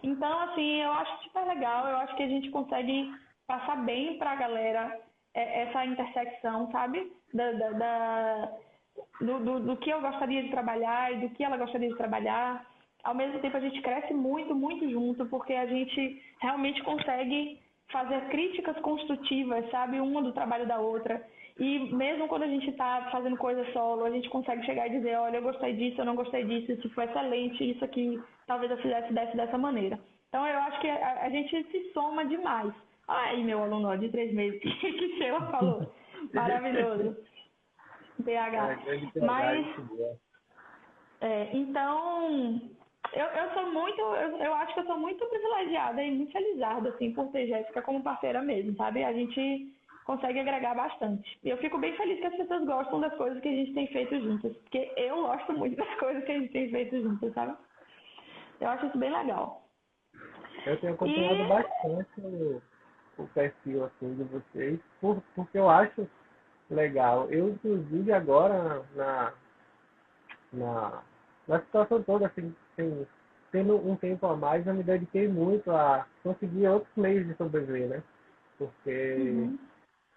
Então, 0.02 0.40
assim, 0.40 0.82
eu 0.82 0.92
acho 0.92 1.24
super 1.24 1.46
legal, 1.46 1.88
eu 1.88 1.98
acho 1.98 2.16
que 2.16 2.24
a 2.24 2.28
gente 2.28 2.50
consegue 2.50 3.14
passar 3.46 3.84
bem 3.84 4.18
para 4.18 4.32
a 4.32 4.36
galera 4.36 5.00
é, 5.34 5.64
essa 5.64 5.86
intersecção, 5.86 6.72
sabe? 6.72 7.12
Da, 7.34 7.52
da, 7.52 7.70
da 7.72 8.52
do, 9.22 9.40
do, 9.40 9.60
do, 9.60 9.78
que 9.78 9.90
eu 9.90 10.02
gostaria 10.02 10.44
de 10.44 10.50
trabalhar 10.50 11.14
e 11.14 11.28
do 11.28 11.30
que 11.36 11.44
ela 11.44 11.58
gostaria 11.58 11.90
de 11.90 11.98
trabalhar. 11.98 12.66
Ao 13.04 13.16
mesmo 13.16 13.40
tempo, 13.40 13.56
a 13.56 13.62
gente 13.62 13.82
cresce 13.82 14.14
muito, 14.14 14.54
muito 14.54 14.90
junto, 14.90 15.26
porque 15.28 15.54
a 15.54 15.66
gente 15.66 16.22
realmente 16.40 16.84
consegue 16.84 17.60
fazer 17.92 18.22
críticas 18.30 18.78
construtivas, 18.80 19.70
sabe? 19.72 20.00
Uma 20.00 20.22
do 20.22 20.34
trabalho 20.34 20.68
da 20.68 20.80
outra. 20.80 21.26
E 21.58 21.94
mesmo 21.94 22.28
quando 22.28 22.44
a 22.44 22.48
gente 22.48 22.70
está 22.70 23.10
fazendo 23.12 23.36
coisa 23.36 23.66
solo, 23.74 24.06
a 24.06 24.10
gente 24.10 24.30
consegue 24.30 24.66
chegar 24.66 24.88
e 24.88 24.98
dizer, 24.98 25.18
olha, 25.18 25.38
eu 25.38 25.42
gostei 25.42 25.74
disso, 25.76 26.00
eu 26.00 26.06
não 26.06 26.16
gostei 26.16 26.46
disso, 26.46 26.72
isso 26.72 26.90
foi 26.92 27.04
excelente, 27.06 27.72
isso 27.72 27.84
aqui 27.84 28.22
talvez 28.48 28.72
eu 28.72 28.78
fizesse 28.78 29.12
desse, 29.12 29.36
dessa 29.36 29.58
maneira. 29.58 30.00
Então 30.30 30.48
eu 30.48 30.58
acho 30.60 30.80
que 30.80 30.90
a, 30.90 31.24
a 31.24 31.30
gente 31.30 31.64
se 31.72 31.92
soma 31.92 32.24
demais. 32.26 32.74
Aí, 33.08 33.44
meu 33.44 33.64
aluno 33.64 33.90
ó, 33.90 33.96
de 33.96 34.08
três 34.10 34.34
meses, 34.34 34.60
que, 34.62 34.70
que 34.72 35.18
Sheila 35.18 35.52
falou. 35.52 35.94
Maravilhoso. 36.34 37.18
PH. 38.24 38.80
É, 39.16 39.20
Mas, 39.26 39.68
é, 41.22 41.50
então, 41.54 42.62
eu, 43.14 43.26
eu 43.26 43.54
sou 43.54 43.72
muito, 43.72 44.00
eu, 44.00 44.38
eu 44.38 44.54
acho 44.54 44.74
que 44.74 44.80
eu 44.82 44.86
sou 44.86 44.98
muito 44.98 45.26
privilegiada 45.26 46.04
e 46.04 46.12
muito 46.12 46.32
felizada, 46.32 46.90
assim, 46.90 47.12
por 47.14 47.32
ter 47.32 47.48
Jéssica 47.48 47.82
como 47.82 48.04
parceira 48.04 48.42
mesmo, 48.42 48.76
sabe? 48.76 49.04
A 49.04 49.14
gente 49.14 49.74
consegue 50.06 50.40
agregar 50.40 50.76
bastante. 50.76 51.40
E 51.44 51.50
eu 51.50 51.58
fico 51.58 51.78
bem 51.78 51.96
feliz 51.96 52.20
que 52.20 52.26
as 52.26 52.36
pessoas 52.36 52.66
gostam 52.66 53.00
das 53.00 53.14
coisas 53.16 53.42
que 53.42 53.48
a 53.48 53.52
gente 53.52 53.74
tem 53.74 53.88
feito 53.88 54.20
juntas, 54.20 54.56
porque 54.58 54.92
eu 54.98 55.24
gosto 55.24 55.54
muito 55.54 55.76
das 55.76 55.94
coisas 56.00 56.24
que 56.24 56.32
a 56.32 56.40
gente 56.40 56.52
tem 56.52 56.70
feito 56.70 57.02
juntas, 57.02 57.34
sabe? 57.34 57.56
Eu 58.60 58.70
acho 58.70 58.86
isso 58.88 58.98
bem 58.98 59.12
legal. 59.12 59.64
Eu 60.66 60.80
tenho 60.80 60.94
acompanhado 60.94 61.36
e... 61.36 61.48
bastante 61.48 62.62
o 63.18 63.28
perfil 63.34 63.86
assim 63.86 64.16
de 64.16 64.24
vocês, 64.24 64.80
por, 65.02 65.22
porque 65.36 65.58
eu 65.58 65.70
acho 65.70 66.08
legal. 66.70 67.30
Eu 67.30 67.50
inclusive 67.50 68.12
agora 68.12 68.84
na, 68.96 69.34
na, 70.54 71.04
na 71.48 71.60
situação 71.62 72.04
toda, 72.04 72.28
assim, 72.28 72.56
assim, 72.82 73.08
tendo 73.52 73.76
um 73.76 73.96
tempo 73.96 74.26
a 74.28 74.36
mais, 74.36 74.66
eu 74.66 74.74
me 74.74 74.84
dediquei 74.84 75.28
muito 75.28 75.72
a 75.72 76.06
conseguir 76.24 76.68
outros 76.68 76.92
meios 76.96 77.28
de 77.28 77.36
sobreviver, 77.36 77.90
né? 77.90 78.04
Porque 78.58 79.16
uhum. 79.20 79.58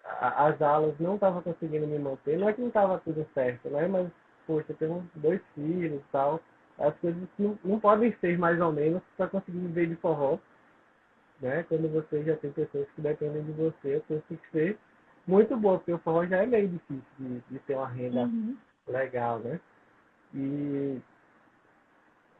a, 0.05 0.47
as 0.47 0.61
aulas 0.61 0.95
não 0.99 1.15
estavam 1.15 1.41
conseguindo 1.41 1.87
me 1.87 1.99
manter, 1.99 2.37
não 2.37 2.49
é 2.49 2.53
que 2.53 2.61
não 2.61 2.67
estava 2.67 2.99
tudo 2.99 3.25
certo, 3.33 3.69
né? 3.69 3.87
Mas, 3.87 4.09
poxa, 4.45 4.73
tenho 4.73 5.07
dois 5.15 5.41
filhos 5.55 5.99
e 5.99 6.11
tal. 6.11 6.39
As 6.79 6.95
coisas 6.97 7.21
não, 7.37 7.57
não 7.63 7.79
podem 7.79 8.15
ser 8.19 8.37
mais 8.37 8.59
ou 8.59 8.71
menos 8.71 9.01
para 9.15 9.27
conseguir 9.27 9.59
viver 9.59 9.87
de 9.87 9.95
forró 9.95 10.39
né? 11.43 11.63
Quando 11.63 11.91
você 11.91 12.23
já 12.23 12.35
tem 12.37 12.51
pessoas 12.51 12.87
que 12.95 13.01
dependem 13.01 13.43
de 13.43 13.51
você, 13.51 13.95
a 13.95 14.01
coisa 14.01 14.23
tem 14.29 14.37
que 14.37 14.49
ser 14.51 14.77
muito 15.27 15.55
boa, 15.57 15.77
porque 15.77 15.93
o 15.93 15.99
forró 15.99 16.25
já 16.25 16.37
é 16.37 16.45
meio 16.45 16.69
difícil 16.69 17.03
de, 17.19 17.39
de 17.49 17.59
ter 17.59 17.75
uma 17.75 17.87
renda 17.87 18.21
uhum. 18.21 18.57
legal, 18.87 19.39
né? 19.39 19.59
E 20.33 20.99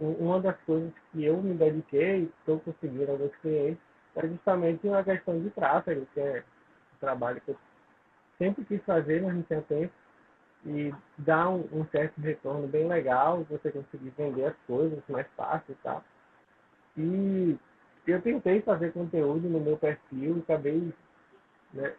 uma 0.03 0.39
das 0.39 0.59
coisas 0.61 0.91
que 1.11 1.23
eu 1.23 1.41
me 1.41 1.53
dediquei, 1.53 2.29
estou 2.39 2.59
conseguindo 2.59 3.11
alguns 3.11 3.35
clientes, 3.37 3.81
é 4.15 4.27
justamente 4.27 4.87
uma 4.87 5.03
questão 5.03 5.39
de 5.39 5.49
tráfego, 5.51 6.07
que 6.13 6.19
é 6.19 6.43
o 6.95 6.99
trabalho 6.99 7.41
que 7.41 7.51
eu 7.51 7.57
sempre 8.37 8.65
quis 8.65 8.83
fazer, 8.83 9.21
mas 9.21 9.33
não 9.33 9.43
tinha 9.43 9.61
tempo. 9.61 9.93
E 10.65 10.93
dá 11.17 11.49
um, 11.49 11.67
um 11.73 11.85
certo 11.87 12.21
retorno 12.21 12.67
bem 12.67 12.87
legal, 12.87 13.43
você 13.49 13.71
conseguir 13.71 14.11
vender 14.17 14.45
as 14.45 14.55
coisas 14.65 14.99
mais 15.09 15.27
fácil 15.35 15.73
e 15.73 15.75
tal. 15.83 16.03
E 16.97 17.57
eu 18.07 18.21
tentei 18.21 18.61
fazer 18.61 18.93
conteúdo 18.93 19.49
no 19.49 19.59
meu 19.59 19.77
perfil 19.77 20.39
acabei 20.39 20.93
né, 21.73 21.93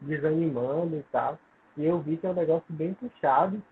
desanimando 0.00 0.96
e 0.96 1.02
tal. 1.10 1.38
E 1.76 1.84
eu 1.84 2.00
vi 2.00 2.16
que 2.16 2.26
é 2.26 2.30
um 2.30 2.34
negócio 2.34 2.72
bem 2.72 2.94
puxado. 2.94 3.62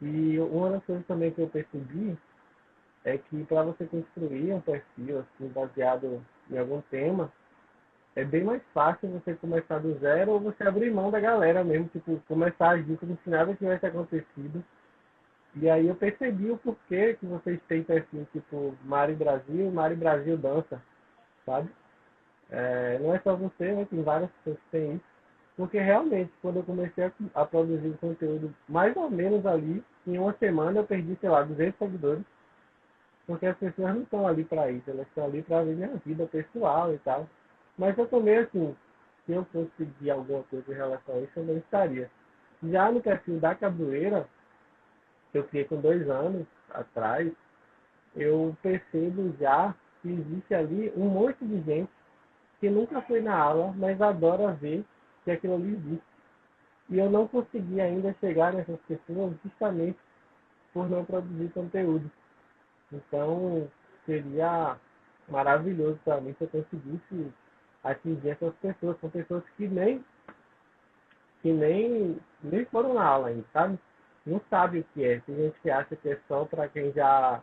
E 0.00 0.38
uma 0.38 0.70
das 0.70 0.84
coisas 0.84 1.06
também 1.06 1.32
que 1.32 1.40
eu 1.40 1.48
percebi 1.48 2.16
é 3.08 3.18
que 3.18 3.44
para 3.44 3.62
você 3.62 3.84
construir 3.86 4.52
um 4.52 4.60
perfil 4.60 5.20
assim, 5.20 5.48
baseado 5.48 6.22
em 6.50 6.58
algum 6.58 6.80
tema, 6.82 7.32
é 8.16 8.24
bem 8.24 8.44
mais 8.44 8.62
fácil 8.74 9.08
você 9.10 9.34
começar 9.34 9.78
do 9.78 9.98
zero 9.98 10.32
ou 10.32 10.40
você 10.40 10.64
abrir 10.64 10.90
mão 10.90 11.10
da 11.10 11.20
galera 11.20 11.62
mesmo, 11.62 11.88
tipo, 11.88 12.20
começar 12.26 12.68
a 12.68 12.72
agir 12.72 12.96
como 12.98 13.18
se 13.22 13.30
nada 13.30 13.54
tivesse 13.54 13.86
acontecido 13.86 14.64
e 15.60 15.68
aí 15.68 15.88
eu 15.88 15.94
percebi 15.94 16.50
o 16.50 16.58
porquê 16.58 17.14
que 17.14 17.26
vocês 17.26 17.60
têm 17.68 17.82
perfil 17.82 18.26
tipo 18.32 18.74
Mari 18.84 19.14
Brasil, 19.14 19.70
Mari 19.72 19.96
Brasil 19.96 20.36
dança, 20.36 20.80
sabe? 21.44 21.68
É, 22.50 22.98
não 23.00 23.14
é 23.14 23.18
só 23.20 23.34
você, 23.34 23.72
né? 23.72 23.86
Tem 23.88 24.02
várias 24.02 24.30
pessoas 24.30 24.58
que 24.58 24.70
têm 24.70 24.94
isso. 24.94 25.04
Porque 25.56 25.78
realmente, 25.78 26.32
quando 26.40 26.56
eu 26.56 26.62
comecei 26.62 27.04
a, 27.04 27.12
a 27.34 27.44
produzir 27.44 27.96
conteúdo, 27.98 28.54
mais 28.68 28.96
ou 28.96 29.10
menos 29.10 29.44
ali, 29.44 29.82
em 30.06 30.16
uma 30.16 30.32
semana 30.34 30.78
eu 30.78 30.84
perdi, 30.84 31.16
sei 31.20 31.28
lá, 31.28 31.42
200 31.42 31.76
seguidores. 31.76 32.22
Porque 33.28 33.44
as 33.44 33.58
pessoas 33.58 33.94
não 33.94 34.02
estão 34.02 34.26
ali 34.26 34.42
para 34.42 34.70
isso, 34.70 34.90
elas 34.90 35.06
estão 35.06 35.26
ali 35.26 35.42
para 35.42 35.62
ver 35.62 35.76
minha 35.76 35.94
vida 36.04 36.26
pessoal 36.26 36.94
e 36.94 36.98
tal. 37.00 37.28
Mas 37.76 37.96
eu 37.98 38.08
também, 38.08 38.38
assim, 38.38 38.74
se 39.26 39.32
eu 39.32 39.44
fosse 39.44 39.70
pedir 39.76 40.10
alguma 40.10 40.42
coisa 40.44 40.72
em 40.72 40.74
relação 40.74 41.14
a 41.14 41.20
isso, 41.20 41.32
eu 41.36 41.44
não 41.44 41.58
estaria. 41.58 42.10
Já 42.62 42.90
no 42.90 43.02
perfil 43.02 43.38
da 43.38 43.54
Cabroeira, 43.54 44.26
que 45.30 45.36
eu 45.36 45.44
criei 45.44 45.66
com 45.66 45.78
dois 45.78 46.08
anos 46.08 46.46
atrás, 46.70 47.30
eu 48.16 48.56
percebo 48.62 49.36
já 49.38 49.74
que 50.00 50.08
existe 50.08 50.54
ali 50.54 50.90
um 50.96 51.10
monte 51.10 51.44
de 51.44 51.60
gente 51.60 51.90
que 52.60 52.70
nunca 52.70 53.02
foi 53.02 53.20
na 53.20 53.36
aula, 53.36 53.74
mas 53.76 54.00
adora 54.00 54.54
ver 54.54 54.86
que 55.24 55.30
aquilo 55.30 55.56
ali 55.56 55.74
existe. 55.74 56.06
E 56.88 56.98
eu 56.98 57.10
não 57.10 57.28
consegui 57.28 57.78
ainda 57.78 58.16
chegar 58.20 58.54
nessas 58.54 58.80
pessoas 58.88 59.36
justamente 59.44 59.98
por 60.72 60.88
não 60.88 61.04
produzir 61.04 61.50
conteúdo. 61.50 62.10
Então, 62.92 63.70
seria 64.06 64.76
maravilhoso 65.28 65.98
para 66.04 66.20
mim 66.20 66.34
se 66.38 66.44
eu 66.44 66.48
conseguisse 66.48 67.32
atingir 67.84 68.30
essas 68.30 68.54
pessoas. 68.56 68.98
São 69.00 69.10
pessoas 69.10 69.44
que 69.56 69.68
nem, 69.68 70.04
que 71.42 71.52
nem, 71.52 72.18
nem 72.42 72.64
foram 72.66 72.94
na 72.94 73.04
aula 73.04 73.28
ainda, 73.28 73.44
sabe? 73.52 73.78
Não 74.26 74.40
sabe 74.50 74.80
o 74.80 74.84
que 74.94 75.04
é. 75.04 75.20
Tem 75.20 75.36
gente 75.36 75.60
que 75.60 75.70
acha 75.70 75.96
que 75.96 76.08
é 76.08 76.20
só 76.28 76.44
para 76.44 76.68
quem 76.68 76.92
já, 76.92 77.42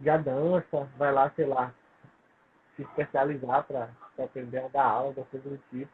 já 0.00 0.16
dança, 0.16 0.88
vai 0.96 1.12
lá, 1.12 1.30
sei 1.30 1.46
lá, 1.46 1.72
se 2.76 2.82
especializar 2.82 3.64
para 3.64 3.90
aprender 4.18 4.58
a 4.58 4.68
dar 4.68 4.84
aula, 4.84 5.26
coisa 5.30 5.48
do 5.48 5.58
tipo. 5.70 5.90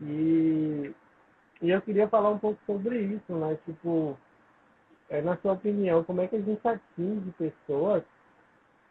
E, 0.00 0.94
e 1.62 1.70
eu 1.70 1.80
queria 1.82 2.08
falar 2.08 2.30
um 2.30 2.38
pouco 2.38 2.60
sobre 2.66 2.98
isso, 2.98 3.32
né? 3.34 3.56
Tipo, 3.64 4.18
é, 5.08 5.20
na 5.20 5.36
sua 5.38 5.52
opinião, 5.52 6.02
como 6.04 6.20
é 6.20 6.28
que 6.28 6.36
a 6.36 6.40
gente 6.40 6.66
atinge 6.66 7.30
pessoas 7.38 8.02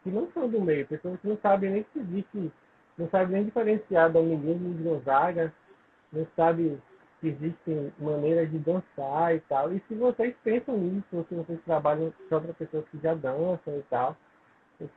que 0.02 0.10
não 0.10 0.30
são 0.32 0.48
do 0.48 0.60
meio, 0.60 0.86
pessoas 0.86 1.18
que 1.20 1.28
não 1.28 1.38
sabem 1.38 1.70
nem 1.70 1.82
que 1.82 1.98
existe, 1.98 2.52
não 2.96 3.08
sabem 3.08 3.36
nem 3.36 3.44
diferenciar 3.44 4.12
da 4.12 4.20
Dominguinhos 4.20 4.76
de 4.76 4.82
Gonzaga, 4.82 5.52
não 6.12 6.26
sabem 6.36 6.80
que 7.20 7.28
existem 7.28 7.92
maneiras 7.98 8.50
de 8.50 8.58
dançar 8.58 9.34
e 9.34 9.40
tal. 9.40 9.72
E 9.72 9.82
se 9.88 9.94
vocês 9.94 10.34
pensam 10.44 10.76
nisso, 10.76 11.26
se 11.28 11.34
vocês 11.34 11.58
trabalham 11.64 12.12
só 12.28 12.38
para 12.38 12.52
pessoas 12.52 12.84
que 12.90 12.98
já 12.98 13.14
dançam 13.14 13.78
e 13.78 13.82
tal, 13.88 14.16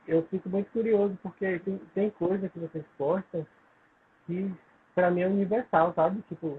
eu 0.06 0.22
fico 0.24 0.48
muito 0.48 0.70
curioso, 0.70 1.16
porque 1.22 1.58
tem, 1.60 1.78
tem 1.94 2.10
coisa 2.10 2.48
que 2.48 2.58
vocês 2.58 2.84
postam 2.96 3.46
que 4.26 4.52
para 4.94 5.10
mim 5.10 5.22
é 5.22 5.26
universal, 5.26 5.92
sabe? 5.94 6.22
Tipo, 6.28 6.58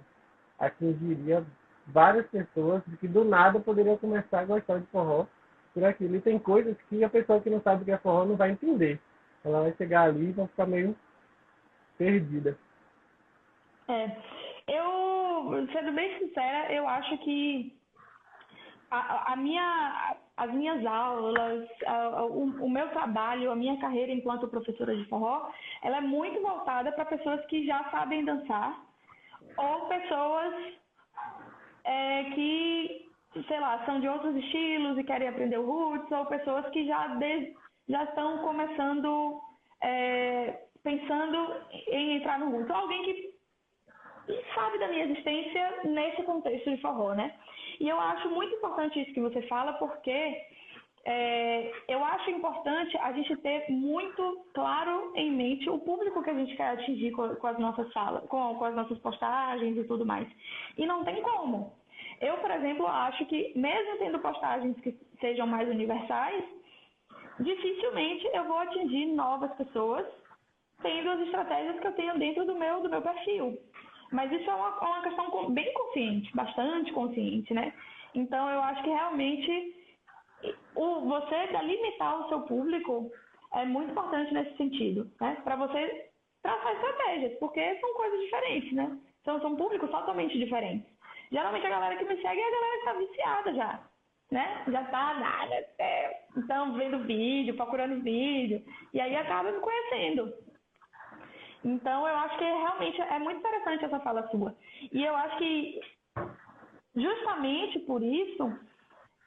atingiria 0.58 1.46
várias 1.92 2.28
pessoas 2.28 2.84
que 3.00 3.08
do 3.08 3.24
nada 3.24 3.60
poderiam 3.60 3.98
começar 3.98 4.42
a 4.42 4.46
gostar 4.46 4.80
de 4.80 4.88
forró 4.88 5.26
por 5.74 5.84
aquilo. 5.84 6.16
E 6.16 6.22
tem 6.22 6.40
coisas 6.40 6.78
que 6.90 7.04
a 7.04 7.10
pessoa 7.10 7.42
que 7.42 7.50
não 7.50 7.62
sabe 7.62 7.82
o 7.82 7.86
que 7.86 7.92
é 7.92 7.98
forró 7.98 8.26
não 8.26 8.36
vai 8.36 8.52
entender. 8.52 9.00
Ela 9.44 9.62
vai 9.62 9.74
chegar 9.74 10.04
ali 10.04 10.30
e 10.30 10.32
vai 10.32 10.48
ficar 10.48 10.66
meio 10.66 10.96
perdida. 11.98 12.58
É. 13.88 14.12
Eu, 14.68 15.68
sendo 15.74 15.92
bem 15.94 16.20
sincera, 16.20 16.72
eu 16.72 16.88
acho 16.88 17.18
que 17.20 17.74
a, 18.92 19.34
a 19.34 19.36
minha, 19.36 20.16
as 20.38 20.54
minhas 20.54 20.86
aulas, 20.86 21.68
a, 21.88 22.24
o, 22.26 22.44
o, 22.66 22.70
meu 22.70 22.88
trabalho, 22.90 23.52
a 23.52 23.56
minha 23.56 23.80
carreira 23.80 24.12
enquanto 24.12 24.48
professora 24.48 24.96
de 24.96 25.06
forró, 25.06 25.50
ela 25.84 25.98
é 25.98 26.02
muito 26.02 26.40
voltada 26.42 26.92
para 26.92 27.06
pessoas 27.06 27.44
que 27.48 27.66
já 27.66 27.84
sabem 27.90 28.26
dançar 28.26 28.80
ou 29.58 29.88
pessoas 29.88 30.79
é, 31.90 32.24
que, 32.36 33.10
sei 33.48 33.60
lá, 33.60 33.84
são 33.86 34.00
de 34.00 34.08
outros 34.08 34.36
estilos 34.36 34.98
e 34.98 35.04
querem 35.04 35.28
aprender 35.28 35.58
o 35.58 35.66
roots, 35.66 36.12
ou 36.12 36.26
pessoas 36.28 36.70
que 36.70 36.86
já, 36.86 37.08
de, 37.16 37.56
já 37.88 38.04
estão 38.04 38.38
começando, 38.40 39.42
é, 39.82 40.66
pensando 40.84 41.56
em 41.88 42.18
entrar 42.18 42.40
no 42.40 42.52
roots. 42.52 42.70
Ou 42.70 42.76
alguém 42.76 43.04
que 43.04 43.30
sabe 44.54 44.78
da 44.78 44.88
minha 44.88 45.06
existência 45.06 45.80
nesse 45.86 46.22
contexto 46.24 46.70
de 46.70 46.82
forró, 46.82 47.16
né? 47.16 47.34
E 47.80 47.90
eu 47.90 48.00
acho 48.00 48.30
muito 48.30 48.54
importante 48.54 49.02
isso 49.02 49.14
que 49.14 49.22
você 49.22 49.42
fala, 49.44 49.74
porque 49.74 50.38
é, 51.06 51.72
eu 51.88 52.04
acho 52.04 52.30
importante 52.30 52.96
a 52.98 53.12
gente 53.14 53.36
ter 53.38 53.66
muito 53.72 54.46
claro 54.54 55.12
em 55.16 55.32
mente 55.32 55.68
o 55.70 55.80
público 55.80 56.22
que 56.22 56.30
a 56.30 56.36
gente 56.36 56.56
quer 56.56 56.72
atingir 56.72 57.12
com, 57.12 57.34
com 57.36 57.48
as 57.48 57.58
nossas 57.58 57.92
falas, 57.94 58.24
com, 58.28 58.54
com 58.56 58.66
as 58.66 58.76
nossas 58.76 59.00
postagens 59.00 59.76
e 59.76 59.84
tudo 59.86 60.06
mais. 60.06 60.28
E 60.78 60.86
não 60.86 61.04
tem 61.04 61.20
como. 61.24 61.79
Eu, 62.22 62.38
por 62.38 62.52
exemplo, 62.52 62.86
acho 62.88 63.26
que 63.26 63.54
mesmo 63.58 63.98
tendo 63.98 64.20
postagens 64.20 64.78
que 64.82 64.92
sejam 65.20 65.48
mais 65.48 65.70
universais, 65.70 66.44
dificilmente 67.40 68.30
eu 68.34 68.44
vou 68.46 68.58
atingir 68.58 69.06
novas 69.08 69.52
pessoas 69.56 70.06
tendo 70.82 71.10
as 71.12 71.20
estratégias 71.22 71.80
que 71.80 71.88
eu 71.88 71.94
tenho 71.94 72.18
dentro 72.18 72.46
do 72.46 72.56
meu, 72.56 72.82
do 72.82 72.90
meu 72.90 73.02
perfil. 73.02 73.58
Mas 74.12 74.32
isso 74.32 74.50
é 74.50 74.54
uma, 74.54 74.80
uma 74.80 75.02
questão 75.02 75.52
bem 75.52 75.72
consciente, 75.74 76.36
bastante 76.36 76.92
consciente, 76.94 77.54
né? 77.54 77.74
Então 78.16 78.50
eu 78.50 78.62
acho 78.62 78.82
que 78.84 78.90
realmente 78.90 79.76
o, 80.76 81.02
você 81.02 81.48
limitar 81.64 82.22
o 82.22 82.30
seu 82.30 82.42
público 82.42 83.12
é 83.54 83.66
muito 83.66 83.92
importante 83.92 84.34
nesse 84.34 84.56
sentido, 84.58 85.10
né? 85.22 85.38
Para 85.44 85.56
você 85.56 86.10
traçar 86.42 86.74
estratégias, 86.74 87.38
porque 87.40 87.80
são 87.80 87.94
coisas 87.94 88.20
diferentes, 88.22 88.74
né? 88.74 88.98
São, 89.24 89.40
são 89.42 89.56
públicos 89.56 89.90
totalmente 89.92 90.38
diferentes. 90.38 90.88
Geralmente 91.32 91.66
a 91.66 91.70
galera 91.70 91.96
que 91.96 92.06
me 92.06 92.22
segue 92.22 92.42
é 92.42 92.48
a 92.48 92.52
galera 92.52 92.72
que 92.72 92.78
está 92.80 92.94
viciada 92.94 93.54
já, 93.54 93.80
né? 94.32 94.64
Já 94.68 94.84
tá 94.86 95.14
nada, 95.16 95.56
é, 95.78 96.22
então 96.38 96.74
vendo 96.74 97.04
vídeo, 97.06 97.56
procurando 97.56 98.02
vídeo, 98.02 98.64
e 98.94 99.00
aí 99.00 99.16
acaba 99.16 99.52
me 99.52 99.60
conhecendo. 99.60 100.34
Então 101.64 102.08
eu 102.08 102.16
acho 102.16 102.38
que 102.38 102.44
realmente 102.44 103.02
é 103.02 103.20
muito 103.20 103.40
interessante 103.40 103.86
essa 103.86 104.00
fala 104.00 104.28
sua. 104.30 104.56
E 104.92 105.04
eu 105.04 105.16
acho 105.16 105.38
que 105.38 105.80
justamente 106.96 107.80
por 107.80 108.02
isso, 108.02 108.52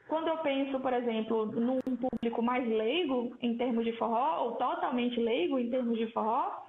quando 0.08 0.28
eu 0.28 0.38
penso, 0.38 0.80
por 0.80 0.92
exemplo, 0.92 1.46
num 1.46 1.80
público 1.80 2.42
mais 2.42 2.66
leigo 2.66 3.36
em 3.40 3.56
termos 3.56 3.84
de 3.84 3.92
forró, 3.92 4.44
ou 4.44 4.56
totalmente 4.56 5.20
leigo 5.20 5.58
em 5.58 5.70
termos 5.70 5.98
de 5.98 6.10
forró, 6.12 6.64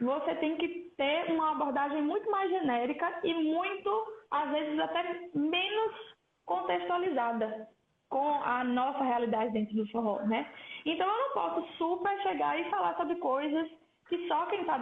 você 0.00 0.34
tem 0.36 0.56
que 0.56 0.92
ter 0.96 1.32
uma 1.32 1.52
abordagem 1.52 2.02
muito 2.02 2.30
mais 2.30 2.50
genérica 2.50 3.20
e 3.24 3.32
muito, 3.32 4.06
às 4.30 4.50
vezes, 4.50 4.78
até 4.78 5.28
menos 5.34 6.16
contextualizada 6.44 7.68
com 8.08 8.40
a 8.42 8.62
nossa 8.62 9.02
realidade 9.02 9.52
dentro 9.52 9.74
do 9.74 9.90
forró, 9.90 10.22
né? 10.22 10.50
Então 10.84 11.06
eu 11.06 11.18
não 11.18 11.32
posso 11.32 11.66
super 11.76 12.22
chegar 12.22 12.58
e 12.58 12.70
falar 12.70 12.96
sobre 12.96 13.16
coisas 13.16 13.68
que 14.08 14.28
só 14.28 14.46
quem 14.46 14.60
está 14.60 14.78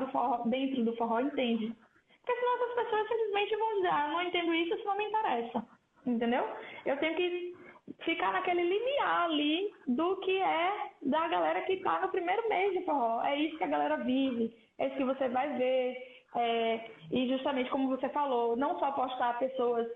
dentro 0.47 0.85
do 0.85 0.97
forró 0.97 1.21
entende. 1.21 1.75
Porque 2.21 2.41
senão 2.41 2.55
essas 2.57 2.75
pessoas 2.75 3.09
simplesmente 3.09 3.57
vão 3.57 3.75
dizer, 3.77 3.89
ah, 3.89 4.09
não 4.09 4.23
entendo 4.23 4.55
isso, 4.55 4.75
isso 4.75 4.87
não 4.87 4.97
me 4.97 5.05
interessa. 5.05 5.67
Entendeu? 6.07 6.47
Eu 6.85 6.99
tenho 6.99 7.17
que 7.17 7.55
ficar 8.01 8.33
naquele 8.33 8.63
limiar 8.63 9.25
ali 9.25 9.73
do 9.87 10.17
que 10.21 10.39
é 10.39 10.91
da 11.03 11.29
galera 11.29 11.63
que 11.63 11.75
está 11.75 12.01
no 12.01 12.09
primeiro 12.09 12.47
mês 12.49 12.73
de 12.73 12.85
forró. 12.85 13.23
É 13.25 13.37
isso 13.37 13.57
que 13.57 13.65
a 13.65 13.69
galera 13.69 13.97
vive, 13.97 14.55
é 14.79 14.87
isso 14.87 14.97
que 14.97 15.05
você 15.05 15.29
vai 15.29 15.57
ver. 15.57 15.97
É, 16.37 16.91
e 17.13 17.29
justamente 17.29 17.71
como 17.71 17.89
você 17.89 18.09
falou, 18.09 18.57
não 18.57 18.79
só 18.79 18.91
postar 18.93 19.39
pessoas 19.39 19.87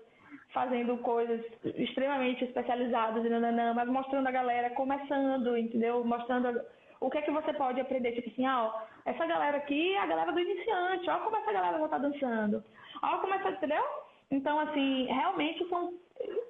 fazendo 0.53 0.97
coisas 0.97 1.41
extremamente 1.63 2.43
especializadas, 2.43 3.23
nananã, 3.23 3.73
mas 3.73 3.87
mostrando 3.87 4.27
a 4.27 4.31
galera 4.31 4.69
começando, 4.71 5.57
entendeu? 5.57 6.03
Mostrando 6.03 6.61
o 6.99 7.09
que 7.09 7.17
é 7.17 7.21
que 7.21 7.31
você 7.31 7.53
pode 7.53 7.79
aprender, 7.79 8.13
tipo 8.13 8.29
assim, 8.29 8.47
ó, 8.47 8.71
essa 9.05 9.25
galera 9.25 9.57
aqui 9.57 9.93
é 9.93 9.99
a 9.99 10.05
galera 10.05 10.31
do 10.31 10.39
iniciante, 10.39 11.09
ó 11.09 11.19
como 11.19 11.37
essa 11.37 11.51
galera 11.51 11.79
já 11.79 11.87
tá 11.87 11.97
dançando, 11.97 12.63
ó 13.01 13.17
como 13.19 13.33
essa, 13.33 13.49
entendeu? 13.51 13.83
Então, 14.31 14.59
assim, 14.59 15.05
realmente 15.05 15.67
são, 15.69 15.93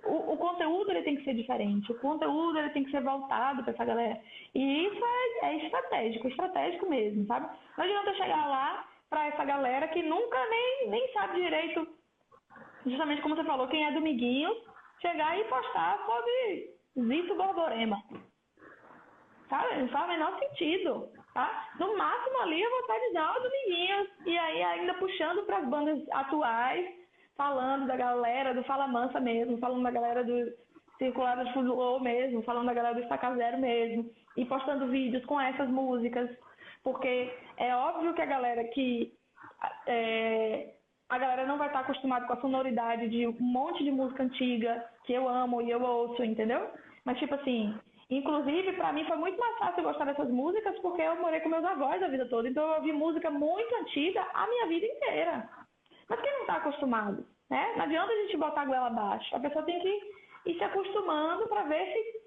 o, 0.05 0.33
o, 0.33 0.37
conteúdo 0.37 0.91
ele 0.91 1.03
tem 1.03 1.15
que 1.15 1.23
ser 1.23 1.33
diferente, 1.33 1.91
o 1.91 1.99
conteúdo 1.99 2.59
ele 2.59 2.71
tem 2.71 2.83
que 2.83 2.91
ser 2.91 3.01
voltado 3.01 3.63
para 3.63 3.71
essa 3.71 3.85
galera. 3.85 4.19
E 4.53 4.85
isso 4.85 5.01
é, 5.05 5.45
é, 5.47 5.65
estratégico, 5.65 6.27
estratégico 6.27 6.89
mesmo, 6.89 7.25
sabe? 7.25 7.47
Não 7.77 7.85
adianta 7.85 8.13
chegar 8.15 8.47
lá 8.47 8.88
para 9.09 9.27
essa 9.27 9.43
galera 9.43 9.87
que 9.87 10.03
nunca 10.03 10.37
nem, 10.49 10.89
nem 10.89 11.13
sabe 11.13 11.41
direito, 11.41 11.87
justamente 12.85 13.21
como 13.21 13.35
você 13.35 13.43
falou, 13.43 13.67
quem 13.67 13.85
é 13.85 13.91
do 13.91 14.01
Miguinho, 14.01 14.55
chegar 15.01 15.39
e 15.39 15.43
postar 15.45 15.97
sobre 16.05 16.69
Zito 16.97 17.35
Borborema. 17.35 18.01
Sabe? 19.49 19.81
Não 19.81 19.89
faz 19.89 20.05
o 20.05 20.07
menor 20.09 20.39
sentido. 20.39 21.09
Tá? 21.33 21.69
No 21.79 21.97
máximo 21.97 22.41
ali 22.41 22.61
eu 22.61 22.69
vou 22.69 22.79
estar 22.81 22.99
de 22.99 23.13
Dal 23.13 23.41
Dominguinhos. 23.41 24.07
E 24.25 24.37
aí 24.37 24.63
ainda 24.63 24.93
puxando 24.95 25.43
para 25.43 25.57
as 25.57 25.67
bandas 25.67 25.99
atuais, 26.11 26.87
falando 27.35 27.87
da 27.87 27.95
galera 27.95 28.53
do 28.53 28.63
Fala 28.63 28.87
Mansa 28.87 29.19
mesmo, 29.19 29.57
falando 29.57 29.83
da 29.83 29.91
galera 29.91 30.23
do 30.23 30.51
Circulado 30.97 31.45
de 31.45 31.53
Fundo 31.53 31.99
mesmo, 32.01 32.43
falando 32.43 32.67
da 32.67 32.73
galera 32.73 32.95
do 32.95 33.01
Estaca 33.01 33.35
Zero 33.35 33.57
mesmo. 33.57 34.11
E 34.37 34.45
postando 34.45 34.87
vídeos 34.87 35.25
com 35.25 35.39
essas 35.39 35.69
músicas. 35.69 36.29
Porque 36.83 37.33
é 37.59 37.75
óbvio 37.75 38.13
que 38.13 38.21
a 38.21 38.25
galera 38.25 38.63
que. 38.65 39.13
É, 39.85 40.73
a 41.09 41.17
galera 41.17 41.45
não 41.45 41.57
vai 41.57 41.67
estar 41.67 41.79
acostumada 41.79 42.25
com 42.25 42.33
a 42.33 42.41
sonoridade 42.41 43.09
de 43.09 43.27
um 43.27 43.35
monte 43.39 43.83
de 43.83 43.91
música 43.91 44.23
antiga 44.23 44.85
que 45.05 45.13
eu 45.13 45.27
amo 45.27 45.61
e 45.61 45.69
eu 45.69 45.81
ouço, 45.81 46.23
entendeu? 46.23 46.69
Mas, 47.03 47.17
tipo 47.17 47.33
assim, 47.33 47.73
Inclusive, 48.09 48.73
para 48.73 48.91
mim 48.91 49.05
foi 49.05 49.17
muito 49.17 49.39
mais 49.39 49.57
fácil 49.59 49.83
gostar 49.83 50.05
dessas 50.05 50.29
músicas 50.31 50.77
porque 50.79 51.01
eu 51.01 51.15
morei 51.17 51.41
com 51.41 51.49
meus 51.49 51.63
avós 51.63 52.01
a 52.01 52.07
vida 52.07 52.25
toda. 52.27 52.49
Então 52.49 52.67
eu 52.67 52.75
ouvi 52.77 52.91
música 52.91 53.29
muito 53.29 53.75
antiga 53.75 54.25
a 54.33 54.47
minha 54.47 54.65
vida 54.65 54.87
inteira. 54.87 55.47
Mas 56.09 56.19
quem 56.19 56.33
não 56.33 56.41
está 56.41 56.55
acostumado, 56.55 57.23
né? 57.51 57.73
Não 57.75 57.83
adianta 57.83 58.11
a 58.11 58.15
gente 58.15 58.37
botar 58.37 58.61
a 58.61 58.65
goela 58.65 58.87
abaixo. 58.87 59.35
A 59.35 59.39
pessoa 59.39 59.63
tem 59.63 59.79
que 59.79 60.01
ir 60.47 60.57
se 60.57 60.63
acostumando 60.63 61.47
para 61.47 61.63
ver 61.65 61.85
se 61.85 62.19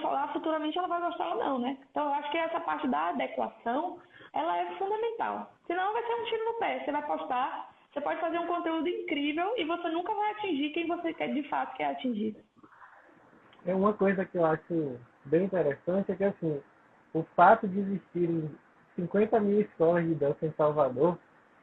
falar, 0.00 0.32
futuramente 0.32 0.78
ela 0.78 0.88
vai 0.88 1.02
gostar 1.02 1.34
ou 1.34 1.36
não, 1.36 1.58
né? 1.58 1.76
Então 1.90 2.06
eu 2.06 2.14
acho 2.14 2.30
que 2.30 2.38
essa 2.38 2.60
parte 2.60 2.88
da 2.88 3.08
adequação, 3.08 4.00
ela 4.36 4.58
é 4.58 4.76
fundamental. 4.76 5.52
Senão 5.66 5.92
vai 5.94 6.02
ser 6.06 6.14
um 6.14 6.24
tiro 6.24 6.44
no 6.44 6.58
pé. 6.58 6.84
Você 6.84 6.92
vai 6.92 7.06
postar, 7.06 7.74
você 7.92 8.00
pode 8.02 8.20
fazer 8.20 8.38
um 8.38 8.46
conteúdo 8.46 8.86
incrível 8.86 9.54
e 9.56 9.64
você 9.64 9.88
nunca 9.88 10.14
vai 10.14 10.32
atingir 10.32 10.70
quem 10.70 10.86
você 10.86 11.14
quer 11.14 11.32
de 11.32 11.42
fato 11.44 11.76
quer 11.76 11.86
atingir. 11.86 12.36
É 13.64 13.74
uma 13.74 13.94
coisa 13.94 14.24
que 14.24 14.36
eu 14.36 14.44
acho 14.44 15.00
bem 15.24 15.44
interessante 15.44 16.12
é 16.12 16.14
que 16.14 16.24
assim, 16.24 16.60
o 17.14 17.24
fato 17.34 17.66
de 17.66 17.80
existirem 17.80 18.50
50 18.94 19.40
mil 19.40 19.60
escolas 19.62 20.04
de 20.04 20.14
dança 20.14 20.44
em 20.46 20.52
Salvador, 20.52 21.18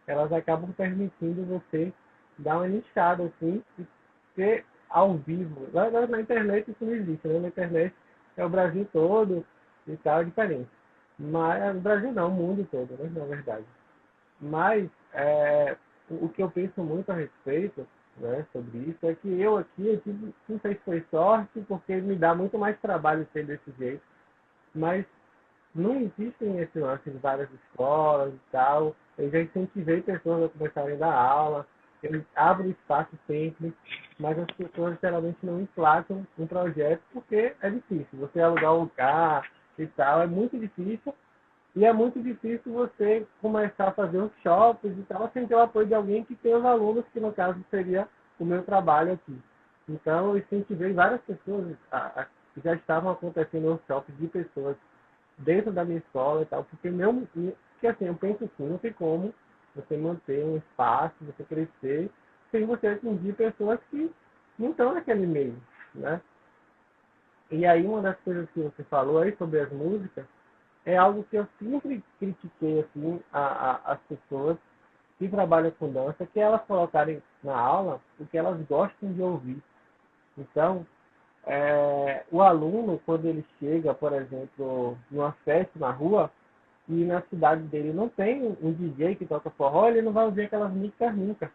elas 0.07 0.33
acabam 0.33 0.73
permitindo 0.73 1.45
você 1.45 1.93
dar 2.39 2.57
uma 2.57 2.67
nichada 2.67 3.23
assim 3.23 3.63
e 3.77 3.85
ter 4.35 4.65
ao 4.89 5.15
vivo. 5.17 5.67
Lá 5.71 5.89
na 6.07 6.19
internet 6.19 6.69
isso 6.69 6.83
não 6.83 6.93
existe, 6.93 7.27
né? 7.27 7.39
Na 7.39 7.47
internet 7.47 7.95
é 8.35 8.43
o 8.43 8.49
Brasil 8.49 8.87
todo 8.91 9.45
e 9.87 9.95
tal, 9.97 10.21
é 10.21 10.23
diferente. 10.23 10.69
Mas, 11.19 11.75
o 11.75 11.79
Brasil 11.79 12.11
não, 12.11 12.29
o 12.29 12.31
mundo 12.31 12.67
todo, 12.71 12.91
né? 12.97 13.09
Na 13.13 13.25
verdade. 13.25 13.65
Mas, 14.41 14.89
é, 15.13 15.77
o 16.09 16.27
que 16.29 16.43
eu 16.43 16.49
penso 16.49 16.81
muito 16.81 17.11
a 17.11 17.15
respeito 17.15 17.87
né, 18.17 18.45
sobre 18.51 18.77
isso 18.79 19.07
é 19.07 19.15
que 19.15 19.39
eu 19.39 19.57
aqui, 19.57 19.87
eu 19.87 19.99
tive, 20.01 20.33
não 20.47 20.59
sei 20.59 20.75
se 20.75 20.81
foi 20.81 21.05
sorte, 21.09 21.61
porque 21.67 21.95
me 21.95 22.15
dá 22.15 22.35
muito 22.35 22.57
mais 22.57 22.79
trabalho 22.79 23.27
ser 23.33 23.45
desse 23.45 23.71
jeito, 23.77 24.03
mas 24.73 25.05
não 25.73 25.95
existem 26.01 26.59
esse 26.59 26.79
lance 26.79 27.09
em 27.09 27.17
várias 27.17 27.49
escolas 27.51 28.33
e 28.33 28.39
tal. 28.51 28.95
Eu 29.17 29.29
já 29.31 29.41
incentivei 29.41 30.01
pessoas 30.01 30.45
a 30.45 30.49
começarem 30.49 30.95
a 30.95 30.99
dar 30.99 31.13
aula, 31.13 31.67
eu 32.03 32.23
abro 32.35 32.69
espaço 32.69 33.17
sempre, 33.25 33.73
mas 34.19 34.37
as 34.37 34.51
pessoas 34.57 34.97
geralmente 35.01 35.37
não 35.41 35.61
emplacam 35.61 36.27
um 36.37 36.45
projeto 36.45 37.01
porque 37.13 37.55
é 37.61 37.69
difícil. 37.69 38.19
Você 38.19 38.41
alugar 38.41 38.73
um 38.73 38.81
lugar 38.81 39.49
e 39.77 39.87
tal, 39.87 40.21
é 40.21 40.27
muito 40.27 40.57
difícil. 40.57 41.13
E 41.75 41.85
é 41.85 41.91
muito 41.91 42.21
difícil 42.21 42.71
você 42.71 43.25
começar 43.41 43.87
a 43.87 43.93
fazer 43.93 44.29
shoppings 44.43 44.97
e 44.97 45.01
tal, 45.03 45.29
sem 45.33 45.47
ter 45.47 45.55
o 45.55 45.61
apoio 45.61 45.87
de 45.87 45.95
alguém 45.95 46.23
que 46.23 46.35
tem 46.35 46.53
os 46.53 46.63
alunos, 46.63 47.03
que 47.11 47.19
no 47.19 47.33
caso 47.33 47.59
seria 47.71 48.07
o 48.39 48.45
meu 48.45 48.63
trabalho 48.63 49.13
aqui. 49.13 49.41
Então, 49.89 50.29
eu 50.29 50.37
incentivei 50.37 50.93
várias 50.93 51.21
pessoas, 51.21 51.75
a, 51.91 52.21
a, 52.21 52.27
já 52.63 52.75
estavam 52.75 53.11
acontecendo 53.11 53.67
workshops 53.67 54.15
de 54.17 54.27
pessoas 54.27 54.77
dentro 55.39 55.71
da 55.71 55.83
minha 55.83 55.97
escola 55.97 56.43
e 56.43 56.45
tal, 56.45 56.63
porque 56.63 56.89
meu, 56.89 57.27
que 57.79 57.87
assim, 57.87 58.05
eu 58.05 58.15
penso 58.15 58.45
assim, 58.45 58.69
não 58.69 58.77
tem 58.77 58.93
como 58.93 59.33
você 59.75 59.97
manter 59.97 60.45
um 60.45 60.57
espaço, 60.57 61.15
você 61.21 61.43
crescer, 61.43 62.09
sem 62.51 62.65
você 62.65 62.87
atingir 62.87 63.33
pessoas 63.33 63.79
que 63.89 64.11
não 64.59 64.69
estão 64.69 64.93
naquele 64.93 65.25
meio, 65.25 65.55
né? 65.95 66.21
E 67.53 67.67
aí 67.67 67.85
uma 67.85 68.01
das 68.01 68.19
coisas 68.21 68.49
que 68.49 68.59
você 68.61 68.83
falou 68.85 69.19
aí 69.19 69.35
sobre 69.37 69.59
as 69.59 69.71
músicas 69.71 70.25
é 70.85 70.97
algo 70.97 71.23
que 71.29 71.37
eu 71.37 71.47
sempre 71.59 72.03
critiquei 72.19 72.81
assim 72.81 73.21
a, 73.31 73.39
a, 73.39 73.93
as 73.93 73.99
pessoas 74.09 74.57
que 75.19 75.29
trabalham 75.29 75.71
com 75.71 75.91
dança, 75.91 76.25
que 76.25 76.39
elas 76.39 76.63
colocarem 76.63 77.21
na 77.43 77.55
aula 77.55 78.01
o 78.19 78.25
que 78.25 78.37
elas 78.37 78.59
gostam 78.67 79.13
de 79.13 79.21
ouvir. 79.21 79.61
Então, 80.35 80.83
é, 81.45 82.23
o 82.31 82.41
aluno, 82.41 82.99
quando 83.05 83.25
ele 83.25 83.45
chega, 83.59 83.93
por 83.93 84.13
exemplo, 84.13 84.97
numa 85.11 85.33
festa 85.45 85.77
na 85.77 85.91
rua, 85.91 86.31
e 86.89 87.05
na 87.05 87.21
cidade 87.29 87.61
dele 87.63 87.93
não 87.93 88.09
tem 88.09 88.57
um 88.61 88.73
DJ 88.73 89.15
que 89.15 89.27
toca 89.27 89.49
forró, 89.51 89.87
ele 89.87 90.01
não 90.01 90.11
vai 90.11 90.25
ouvir 90.25 90.45
aquelas 90.45 90.73
músicas 90.73 91.15
nunca. 91.15 91.51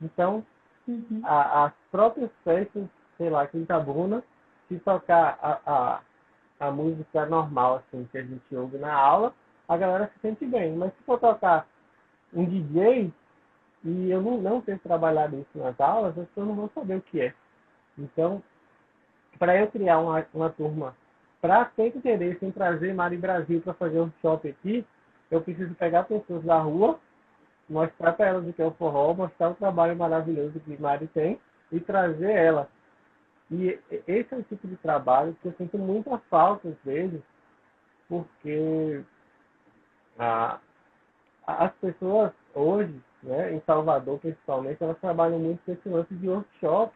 Então, 0.00 0.44
uhum. 0.88 1.20
a, 1.24 1.66
as 1.66 1.72
próprias 1.90 2.30
festas, 2.42 2.84
sei 3.18 3.28
lá, 3.28 3.46
Quintabuna, 3.46 4.24
se 4.68 4.78
tocar 4.80 5.38
a, 5.42 5.60
a, 5.66 6.00
a 6.60 6.70
música 6.70 7.26
normal, 7.26 7.76
assim, 7.76 8.08
que 8.10 8.18
a 8.18 8.22
gente 8.22 8.56
ouve 8.56 8.78
na 8.78 8.92
aula, 8.92 9.34
a 9.68 9.76
galera 9.76 10.10
se 10.14 10.20
sente 10.20 10.46
bem. 10.46 10.74
Mas 10.74 10.92
se 10.94 11.02
for 11.04 11.18
tocar 11.18 11.66
um 12.32 12.44
DJ, 12.44 13.12
e 13.84 14.10
eu 14.10 14.20
não, 14.20 14.38
não 14.38 14.60
tenho 14.60 14.78
trabalhado 14.78 15.36
isso 15.36 15.58
nas 15.58 15.78
aulas, 15.80 16.18
as 16.18 16.26
pessoas 16.28 16.48
não 16.48 16.54
vão 16.54 16.70
saber 16.74 16.96
o 16.96 17.02
que 17.02 17.20
é. 17.20 17.34
Então, 17.98 18.42
para 19.38 19.56
eu 19.56 19.68
criar 19.68 19.98
uma, 19.98 20.26
uma 20.34 20.50
turma 20.50 20.94
para 21.40 21.64
ter 21.66 21.94
interesse 21.94 22.44
em 22.44 22.50
trazer 22.50 22.94
Mari 22.94 23.16
Brasil 23.16 23.60
para 23.60 23.74
fazer 23.74 24.00
um 24.00 24.10
shopping 24.20 24.48
aqui, 24.48 24.86
eu 25.30 25.40
preciso 25.40 25.74
pegar 25.74 26.04
pessoas 26.04 26.42
da 26.44 26.58
rua, 26.58 26.98
mostrar 27.68 28.12
para 28.12 28.26
elas 28.26 28.48
o 28.48 28.52
que 28.52 28.62
é 28.62 28.64
o 28.64 28.72
forró, 28.72 29.14
mostrar 29.14 29.50
o 29.50 29.54
trabalho 29.54 29.96
maravilhoso 29.96 30.58
que 30.60 30.80
Mari 30.80 31.06
tem 31.08 31.38
e 31.70 31.80
trazer 31.80 32.30
ela. 32.30 32.68
E 33.50 33.78
esse 34.06 34.34
é 34.34 34.38
o 34.38 34.42
tipo 34.42 34.66
de 34.66 34.76
trabalho 34.76 35.36
que 35.40 35.48
eu 35.48 35.54
sinto 35.56 35.78
muita 35.78 36.18
falta 36.30 36.68
às 36.68 36.76
vezes, 36.84 37.22
porque 38.08 39.04
a, 40.18 40.58
as 41.46 41.72
pessoas 41.74 42.32
hoje, 42.54 43.00
né, 43.22 43.54
em 43.54 43.60
Salvador 43.60 44.18
principalmente, 44.18 44.82
elas 44.82 44.98
trabalham 44.98 45.38
muito 45.38 45.60
com 45.64 45.72
esse 45.72 45.88
lance 45.88 46.14
de 46.14 46.28
workshop 46.28 46.92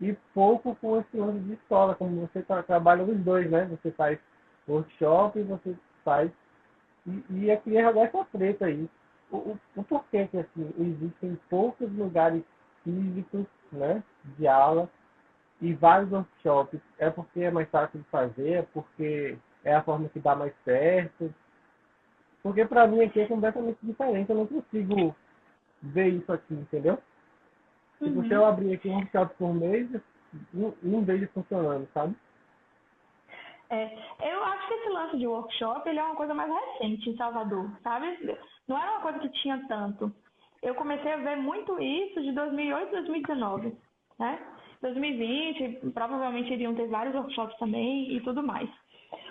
e 0.00 0.12
pouco 0.32 0.74
com 0.76 0.98
esse 0.98 1.16
lance 1.16 1.40
de 1.40 1.52
escola, 1.54 1.94
como 1.94 2.26
você 2.26 2.42
tra 2.42 2.62
trabalha 2.62 3.04
os 3.04 3.18
dois, 3.18 3.50
né? 3.50 3.66
Você 3.66 3.90
faz 3.92 4.18
workshop 4.66 5.38
e 5.38 5.42
você 5.42 5.76
faz. 6.04 6.30
E, 7.06 7.24
e 7.30 7.50
aqui 7.50 7.76
é 7.76 7.82
essa 7.82 8.24
treta 8.32 8.66
aí. 8.66 8.88
O, 9.30 9.36
o, 9.36 9.60
o, 9.76 9.84
porquê 9.84 10.26
que 10.28 10.38
assim, 10.38 10.74
existem 10.78 11.38
poucos 11.48 11.90
lugares 11.92 12.42
físicos 12.82 13.46
né, 13.72 14.02
de 14.36 14.46
aula 14.46 14.88
e 15.64 15.72
vários 15.72 16.12
workshops? 16.12 16.80
É 16.98 17.08
porque 17.08 17.40
é 17.40 17.50
mais 17.50 17.68
fácil 17.70 17.98
de 17.98 18.06
fazer? 18.10 18.52
É 18.52 18.62
porque 18.62 19.38
é 19.64 19.74
a 19.74 19.82
forma 19.82 20.08
que 20.10 20.20
dá 20.20 20.36
mais 20.36 20.52
certo? 20.62 21.34
Porque 22.42 22.66
para 22.66 22.86
mim 22.86 23.02
aqui 23.02 23.20
é 23.20 23.26
completamente 23.26 23.78
diferente. 23.82 24.28
Eu 24.28 24.36
não 24.36 24.46
consigo 24.46 25.16
ver 25.82 26.08
isso 26.08 26.30
aqui, 26.30 26.52
entendeu? 26.52 26.98
Se 27.98 28.04
uhum. 28.04 28.22
você 28.22 28.34
abrir 28.34 28.74
aqui 28.74 28.90
um 28.90 28.96
workshop 28.96 29.34
por 29.36 29.54
mês, 29.54 29.88
não, 30.52 30.74
não 30.82 31.02
vejo 31.02 31.26
funcionando, 31.32 31.88
sabe? 31.94 32.14
É, 33.70 33.96
eu 34.20 34.44
acho 34.44 34.68
que 34.68 34.74
esse 34.74 34.88
lance 34.90 35.16
de 35.16 35.26
workshop 35.26 35.88
ele 35.88 35.98
é 35.98 36.04
uma 36.04 36.16
coisa 36.16 36.34
mais 36.34 36.52
recente 36.52 37.08
em 37.08 37.16
Salvador, 37.16 37.70
sabe? 37.82 38.38
Não 38.68 38.76
era 38.76 38.92
uma 38.92 39.00
coisa 39.00 39.18
que 39.18 39.30
tinha 39.30 39.66
tanto. 39.66 40.14
Eu 40.62 40.74
comecei 40.74 41.12
a 41.12 41.16
ver 41.16 41.36
muito 41.36 41.80
isso 41.80 42.20
de 42.22 42.32
2008 42.32 42.88
a 42.88 43.00
2019, 43.00 43.74
né? 44.18 44.38
2020, 44.84 45.92
provavelmente 45.94 46.52
iriam 46.52 46.74
ter 46.74 46.86
vários 46.88 47.14
workshops 47.14 47.56
também 47.58 48.12
e 48.12 48.20
tudo 48.20 48.42
mais. 48.42 48.68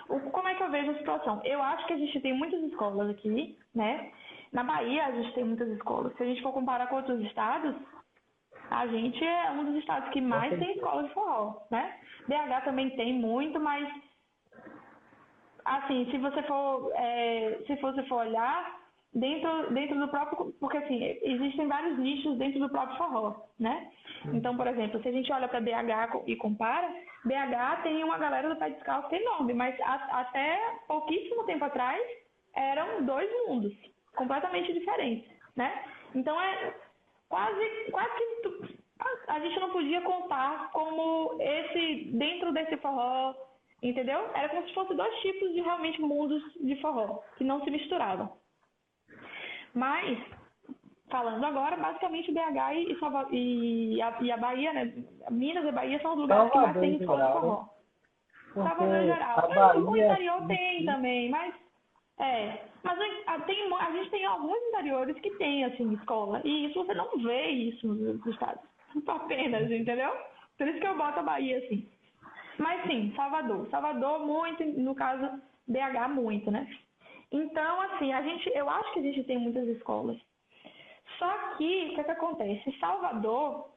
O, 0.08 0.18
como 0.30 0.48
é 0.48 0.54
que 0.54 0.62
eu 0.62 0.70
vejo 0.70 0.90
a 0.90 0.98
situação? 0.98 1.40
Eu 1.44 1.62
acho 1.62 1.86
que 1.86 1.92
a 1.92 1.96
gente 1.96 2.20
tem 2.20 2.34
muitas 2.34 2.60
escolas 2.64 3.08
aqui, 3.08 3.56
né? 3.72 4.10
Na 4.52 4.64
Bahia 4.64 5.06
a 5.06 5.12
gente 5.12 5.32
tem 5.32 5.44
muitas 5.44 5.68
escolas. 5.68 6.12
Se 6.16 6.22
a 6.24 6.26
gente 6.26 6.42
for 6.42 6.52
comparar 6.52 6.88
com 6.88 6.96
outros 6.96 7.20
estados, 7.20 7.74
a 8.70 8.86
gente 8.88 9.24
é 9.24 9.50
um 9.52 9.64
dos 9.64 9.76
estados 9.76 10.08
que 10.10 10.20
mais 10.20 10.58
tem 10.58 10.72
escola 10.72 11.04
de 11.04 11.14
forró, 11.14 11.62
né? 11.70 12.00
BH 12.26 12.64
também 12.64 12.90
tem 12.96 13.12
muito, 13.12 13.60
mas 13.60 13.88
assim, 15.64 16.10
se 16.10 16.18
você 16.18 16.42
for, 16.42 16.90
é, 16.96 17.60
se 17.66 17.76
você 17.76 18.02
for 18.04 18.26
olhar 18.26 18.83
dentro, 19.14 19.72
dentro 19.72 19.98
do 19.98 20.08
próprio, 20.08 20.52
porque 20.58 20.76
assim, 20.76 21.18
existem 21.22 21.68
vários 21.68 21.98
nichos 21.98 22.36
dentro 22.36 22.58
do 22.58 22.68
próprio 22.68 22.98
forró, 22.98 23.34
né? 23.58 23.90
Então, 24.32 24.56
por 24.56 24.66
exemplo, 24.66 25.00
se 25.02 25.08
a 25.08 25.12
gente 25.12 25.32
olha 25.32 25.48
para 25.48 25.60
BH 25.60 26.24
e 26.26 26.36
compara, 26.36 26.88
BH 27.24 27.82
tem 27.82 28.02
uma 28.02 28.18
galera 28.18 28.48
do 28.48 28.56
pé 28.56 28.70
descalço 28.70 29.08
que 29.08 29.16
é 29.16 29.22
enorme, 29.22 29.54
mas 29.54 29.78
a, 29.80 30.20
até 30.20 30.58
pouquíssimo 30.88 31.44
tempo 31.44 31.64
atrás 31.64 32.02
eram 32.54 33.04
dois 33.04 33.30
mundos 33.46 33.72
completamente 34.16 34.72
diferentes, 34.72 35.28
né? 35.56 35.84
Então 36.14 36.40
é 36.40 36.74
quase, 37.28 37.90
quase 37.90 38.10
que 38.16 38.74
a 39.28 39.38
gente 39.40 39.60
não 39.60 39.70
podia 39.70 40.00
contar 40.02 40.70
como 40.72 41.36
esse, 41.40 42.10
dentro 42.12 42.52
desse 42.52 42.76
forró, 42.78 43.34
entendeu? 43.82 44.30
Era 44.34 44.48
como 44.48 44.66
se 44.66 44.74
fossem 44.74 44.96
dois 44.96 45.14
tipos 45.20 45.52
de 45.52 45.60
realmente 45.60 46.00
mundos 46.00 46.42
de 46.60 46.80
forró, 46.80 47.20
que 47.36 47.44
não 47.44 47.62
se 47.62 47.70
misturavam. 47.70 48.43
Mas, 49.74 50.18
falando 51.10 51.44
agora, 51.44 51.76
basicamente 51.76 52.32
BH 52.32 52.74
e, 53.32 53.96
e, 53.96 54.02
a, 54.02 54.16
e 54.20 54.32
a 54.32 54.36
Bahia, 54.36 54.72
né? 54.72 54.92
Minas 55.30 55.64
e 55.64 55.72
Bahia 55.72 56.00
são 56.00 56.12
os 56.12 56.20
lugares 56.20 56.52
que 56.52 56.58
mais 56.58 56.78
tem 56.78 56.96
escola 56.96 57.26
de 57.26 57.32
forró. 57.32 57.68
Salvador 58.54 58.94
em 58.94 59.06
geral. 59.06 59.48
Bahia... 59.48 59.80
O 59.80 59.96
interior 59.96 60.46
tem 60.46 60.84
também, 60.84 61.28
mas 61.28 61.54
é, 62.18 62.60
mas 62.82 62.98
a, 63.26 63.40
tem, 63.40 63.74
a 63.74 63.90
gente 63.90 64.10
tem 64.10 64.24
alguns 64.24 64.56
interiores 64.68 65.18
que 65.18 65.30
tem, 65.32 65.64
assim, 65.64 65.92
escola. 65.94 66.40
E 66.44 66.66
isso 66.66 66.84
você 66.84 66.94
não 66.94 67.10
vê 67.18 67.48
isso 67.48 67.86
nos 67.88 68.24
estados. 68.26 68.62
Apenas, 69.08 69.70
entendeu? 69.70 70.12
Por 70.56 70.68
isso 70.68 70.78
que 70.78 70.86
eu 70.86 70.96
boto 70.96 71.18
a 71.18 71.24
Bahia, 71.24 71.58
assim. 71.58 71.88
Mas 72.58 72.86
sim, 72.86 73.12
Salvador. 73.16 73.68
Salvador 73.70 74.20
muito, 74.20 74.64
no 74.64 74.94
caso, 74.94 75.40
BH 75.66 76.08
muito, 76.14 76.50
né? 76.50 76.68
Então, 77.34 77.80
assim, 77.80 78.12
a 78.12 78.22
gente, 78.22 78.48
eu 78.54 78.70
acho 78.70 78.92
que 78.92 79.00
a 79.00 79.02
gente 79.02 79.24
tem 79.24 79.36
muitas 79.36 79.66
escolas. 79.66 80.16
Só 81.18 81.56
que, 81.56 81.88
o 81.90 81.94
que, 81.94 82.00
é 82.00 82.04
que 82.04 82.10
acontece? 82.12 82.78
Salvador, 82.78 83.70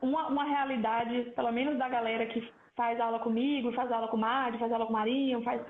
uma, 0.00 0.28
uma 0.28 0.44
realidade, 0.44 1.30
pelo 1.36 1.52
menos 1.52 1.76
da 1.76 1.90
galera 1.90 2.24
que 2.24 2.40
faz 2.74 2.98
aula 2.98 3.18
comigo, 3.18 3.70
faz 3.72 3.92
aula 3.92 4.08
com 4.08 4.16
o 4.16 4.20
Mário, 4.20 4.58
faz 4.58 4.72
aula 4.72 4.86
com 4.86 4.94
o 4.94 4.96
Marinho, 4.96 5.42
faz... 5.42 5.60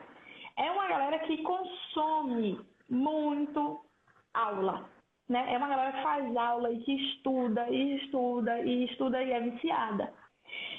É 0.57 0.71
uma 0.71 0.87
galera 0.87 1.19
que 1.19 1.43
consome 1.43 2.61
muito 2.89 3.85
aula, 4.33 4.89
né? 5.29 5.53
É 5.53 5.57
uma 5.57 5.69
galera 5.69 5.93
que 5.95 6.03
faz 6.03 6.37
aula 6.37 6.71
e 6.71 6.79
que 6.85 6.93
estuda, 6.93 7.69
e 7.71 7.97
estuda, 7.97 8.61
e 8.61 8.85
estuda 8.85 9.21
e 9.21 9.33
é 9.33 9.41
viciada. 9.41 10.13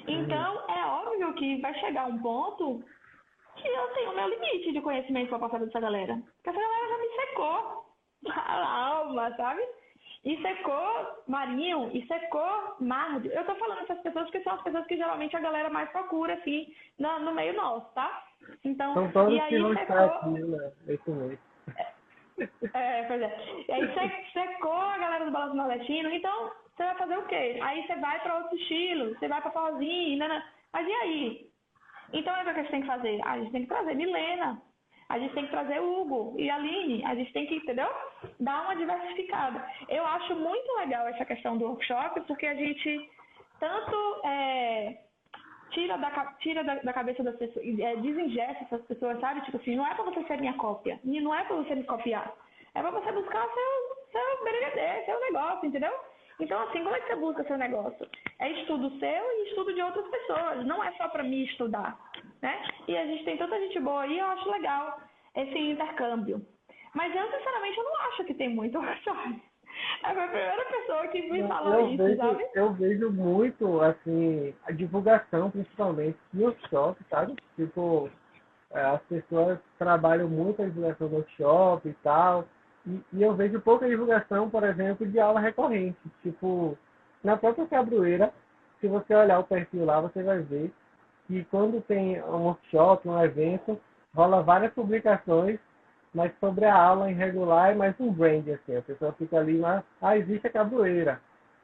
Então, 0.07 0.63
é 0.69 0.85
óbvio 0.85 1.33
que 1.33 1.59
vai 1.59 1.73
chegar 1.79 2.07
um 2.07 2.19
ponto 2.19 2.81
que 3.55 3.67
eu 3.67 3.87
tenho 3.93 4.11
o 4.11 4.15
meu 4.15 4.29
limite 4.29 4.71
de 4.71 4.81
conhecimento 4.81 5.29
para 5.29 5.39
passar 5.39 5.59
dessa 5.59 5.79
galera. 5.79 6.15
Porque 6.35 6.49
essa 6.49 6.59
galera 6.59 6.87
já 6.89 6.97
me 6.97 7.09
secou 7.09 7.85
a 8.31 8.85
alma, 8.87 9.35
sabe? 9.35 9.61
E 10.23 10.39
secou 10.41 11.23
Marinho, 11.27 11.89
e 11.93 12.05
secou 12.05 12.75
Marde. 12.79 13.29
Eu 13.33 13.43
tô 13.43 13.55
falando 13.55 13.81
essas 13.81 13.99
pessoas 14.01 14.29
que 14.29 14.39
são 14.41 14.53
as 14.53 14.61
pessoas 14.61 14.85
que 14.85 14.95
geralmente 14.95 15.35
a 15.35 15.39
galera 15.39 15.69
mais 15.69 15.89
procura, 15.89 16.35
assim, 16.35 16.71
no, 16.99 17.19
no 17.21 17.33
meio 17.33 17.55
nosso, 17.55 17.91
tá? 17.95 18.23
Então, 18.63 18.93
São 18.93 19.11
todos 19.11 19.33
e 19.33 19.39
aí 19.39 19.49
que 19.49 19.59
vão 19.59 19.73
secou... 19.73 19.95
estar 19.95 20.05
aqui, 20.05 20.29
né? 20.29 20.71
Esse 20.87 21.09
mês. 21.09 21.39
É, 22.73 23.03
pois 23.03 23.21
é. 23.21 23.37
E 23.67 23.71
aí 23.71 23.93
se- 23.93 24.31
secou 24.33 24.73
a 24.73 24.97
galera 24.97 25.25
do 25.25 25.31
Balanço 25.31 25.55
Nordestino, 25.55 26.09
então 26.09 26.51
você 26.75 26.83
vai 26.85 26.95
fazer 26.95 27.17
o 27.17 27.25
quê? 27.27 27.59
Aí 27.61 27.85
você 27.85 27.95
vai 27.97 28.19
para 28.21 28.37
outro 28.37 28.57
estilo, 28.57 29.09
você 29.13 29.27
vai 29.27 29.39
para 29.41 29.51
forrozinho, 29.51 30.17
né, 30.17 30.27
né? 30.27 30.43
Mas 30.73 30.87
e 30.87 30.91
aí? 30.91 31.50
Então 32.13 32.35
é 32.35 32.41
o 32.41 32.43
que 32.43 32.49
a 32.49 32.53
gente 32.53 32.71
tem 32.71 32.81
que 32.81 32.87
fazer? 32.87 33.19
A 33.23 33.37
gente 33.39 33.51
tem 33.51 33.61
que 33.61 33.67
trazer 33.67 33.95
Milena, 33.95 34.61
a 35.09 35.19
gente 35.19 35.33
tem 35.33 35.45
que 35.45 35.51
trazer 35.51 35.79
Hugo 35.79 36.35
e 36.37 36.49
Aline, 36.49 37.03
a 37.05 37.15
gente 37.15 37.31
tem 37.33 37.45
que, 37.45 37.55
entendeu? 37.55 37.89
Dar 38.39 38.63
uma 38.63 38.75
diversificada. 38.75 39.65
Eu 39.89 40.05
acho 40.05 40.35
muito 40.35 40.73
legal 40.77 41.07
essa 41.07 41.25
questão 41.25 41.57
do 41.57 41.65
workshop, 41.65 42.21
porque 42.21 42.45
a 42.45 42.55
gente 42.55 43.09
tanto 43.59 44.21
é, 44.25 44.97
tira, 45.71 45.97
da, 45.97 46.09
tira 46.39 46.63
da, 46.63 46.75
da 46.75 46.93
cabeça 46.93 47.23
das 47.23 47.35
pessoas, 47.35 47.65
é, 47.79 47.95
desingesta 47.97 48.63
essas 48.63 48.81
pessoas, 48.87 49.19
sabe? 49.19 49.41
Tipo 49.41 49.57
assim, 49.57 49.75
não 49.75 49.85
é 49.85 49.93
pra 49.93 50.03
você 50.03 50.23
ser 50.23 50.39
minha 50.39 50.53
cópia, 50.53 50.99
e 51.03 51.21
não 51.21 51.33
é 51.33 51.43
pra 51.43 51.57
você 51.57 51.75
me 51.75 51.83
copiar, 51.83 52.33
é 52.73 52.81
pra 52.81 52.91
você 52.91 53.11
buscar 53.11 53.47
seu, 53.47 54.11
seu 54.11 55.05
seu 55.05 55.19
negócio, 55.19 55.67
entendeu? 55.67 55.93
Então, 56.41 56.59
assim, 56.63 56.83
como 56.83 56.95
é 56.95 56.99
que 56.99 57.07
você 57.07 57.15
busca 57.15 57.43
seu 57.43 57.57
negócio? 57.57 58.07
É 58.39 58.51
estudo 58.51 58.89
seu 58.97 59.07
e 59.09 59.49
estudo 59.49 59.73
de 59.73 59.81
outras 59.81 60.07
pessoas, 60.07 60.65
não 60.65 60.83
é 60.83 60.91
só 60.93 61.07
pra 61.07 61.23
mim 61.23 61.43
estudar, 61.43 61.97
né? 62.41 62.63
E 62.87 62.97
a 62.97 63.05
gente 63.05 63.23
tem 63.23 63.37
tanta 63.37 63.59
gente 63.59 63.79
boa 63.79 64.01
aí, 64.01 64.17
eu 64.17 64.25
acho 64.25 64.49
legal 64.49 64.99
esse 65.35 65.57
intercâmbio. 65.57 66.43
Mas 66.95 67.15
eu, 67.15 67.29
sinceramente, 67.31 67.77
eu 67.77 67.83
não 67.83 68.01
acho 68.07 68.23
que 68.25 68.33
tem 68.33 68.49
muito 68.49 68.77
workshop. 68.81 69.41
É 70.03 70.09
a 70.09 70.13
primeira 70.13 70.65
pessoa 70.65 71.07
que 71.07 71.21
me 71.31 71.47
fala 71.47 71.75
eu, 71.75 71.87
isso, 71.89 72.03
vejo, 72.03 72.17
sabe? 72.17 72.49
eu 72.55 72.73
vejo 72.73 73.11
muito, 73.11 73.81
assim, 73.81 74.53
a 74.65 74.71
divulgação, 74.71 75.51
principalmente, 75.51 76.17
no 76.33 76.45
workshop, 76.45 76.99
sabe? 77.09 77.35
Tipo, 77.55 78.09
é, 78.71 78.81
as 78.81 79.01
pessoas 79.03 79.59
trabalham 79.77 80.27
muito 80.27 80.61
a 80.61 80.65
divulgação 80.65 81.07
do 81.07 81.15
workshop 81.17 81.87
e 81.87 81.93
tal. 82.03 82.45
E, 82.85 83.01
e 83.13 83.23
eu 83.23 83.35
vejo 83.35 83.59
pouca 83.61 83.87
divulgação, 83.87 84.49
por 84.49 84.63
exemplo, 84.63 85.07
de 85.07 85.19
aula 85.19 85.39
recorrente. 85.39 85.99
Tipo, 86.23 86.77
na 87.23 87.37
própria 87.37 87.67
Cabroeira, 87.67 88.33
se 88.79 88.87
você 88.87 89.13
olhar 89.13 89.39
o 89.39 89.43
perfil 89.43 89.85
lá, 89.85 90.01
você 90.01 90.23
vai 90.23 90.39
ver 90.39 90.73
que 91.27 91.43
quando 91.45 91.81
tem 91.81 92.21
um 92.23 92.45
workshop, 92.45 93.07
um 93.07 93.23
evento, 93.23 93.79
rola 94.13 94.41
várias 94.41 94.73
publicações, 94.73 95.59
mas 96.13 96.31
sobre 96.39 96.65
a 96.65 96.75
aula 96.75 97.09
em 97.09 97.13
regular 97.13 97.71
é 97.71 97.75
mais 97.75 97.95
um 97.99 98.11
brand, 98.11 98.47
assim. 98.49 98.75
A 98.75 98.81
pessoa 98.81 99.13
fica 99.13 99.39
ali, 99.39 99.57
mas, 99.57 99.83
ah, 100.01 100.17
existe 100.17 100.47
a 100.47 100.51
Cabroeira, 100.51 101.21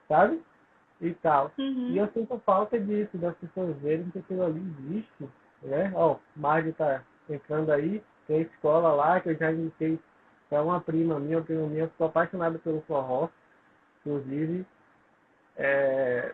sabe? 0.07 0.41
E 1.01 1.11
tal. 1.15 1.51
Uhum. 1.57 1.89
E 1.89 1.97
eu 1.97 2.07
sinto 2.13 2.41
falta 2.45 2.80
disso, 2.80 3.18
das 3.18 3.36
pessoas 3.38 3.76
verem 3.78 4.09
que 4.11 4.20
aquilo 4.20 4.45
ali 4.45 4.61
existe, 4.80 5.30
né? 5.63 5.91
Ó, 5.95 6.13
o 6.13 6.20
Mário 6.36 6.74
tá 6.74 7.01
entrando 7.30 7.72
aí, 7.72 8.01
tem 8.26 8.38
a 8.38 8.41
escola 8.41 8.93
lá, 8.93 9.20
que 9.20 9.30
eu 9.30 9.36
já 9.36 9.51
indiquei 9.51 9.99
para 10.50 10.64
uma 10.64 10.80
prima 10.82 11.20
minha, 11.20 11.38
uma 11.38 11.43
prima 11.43 11.68
minha, 11.68 11.88
ficou 11.88 12.08
apaixonada 12.08 12.58
pelo 12.60 12.82
forró, 12.82 13.30
inclusive. 14.00 14.66
É... 15.56 16.34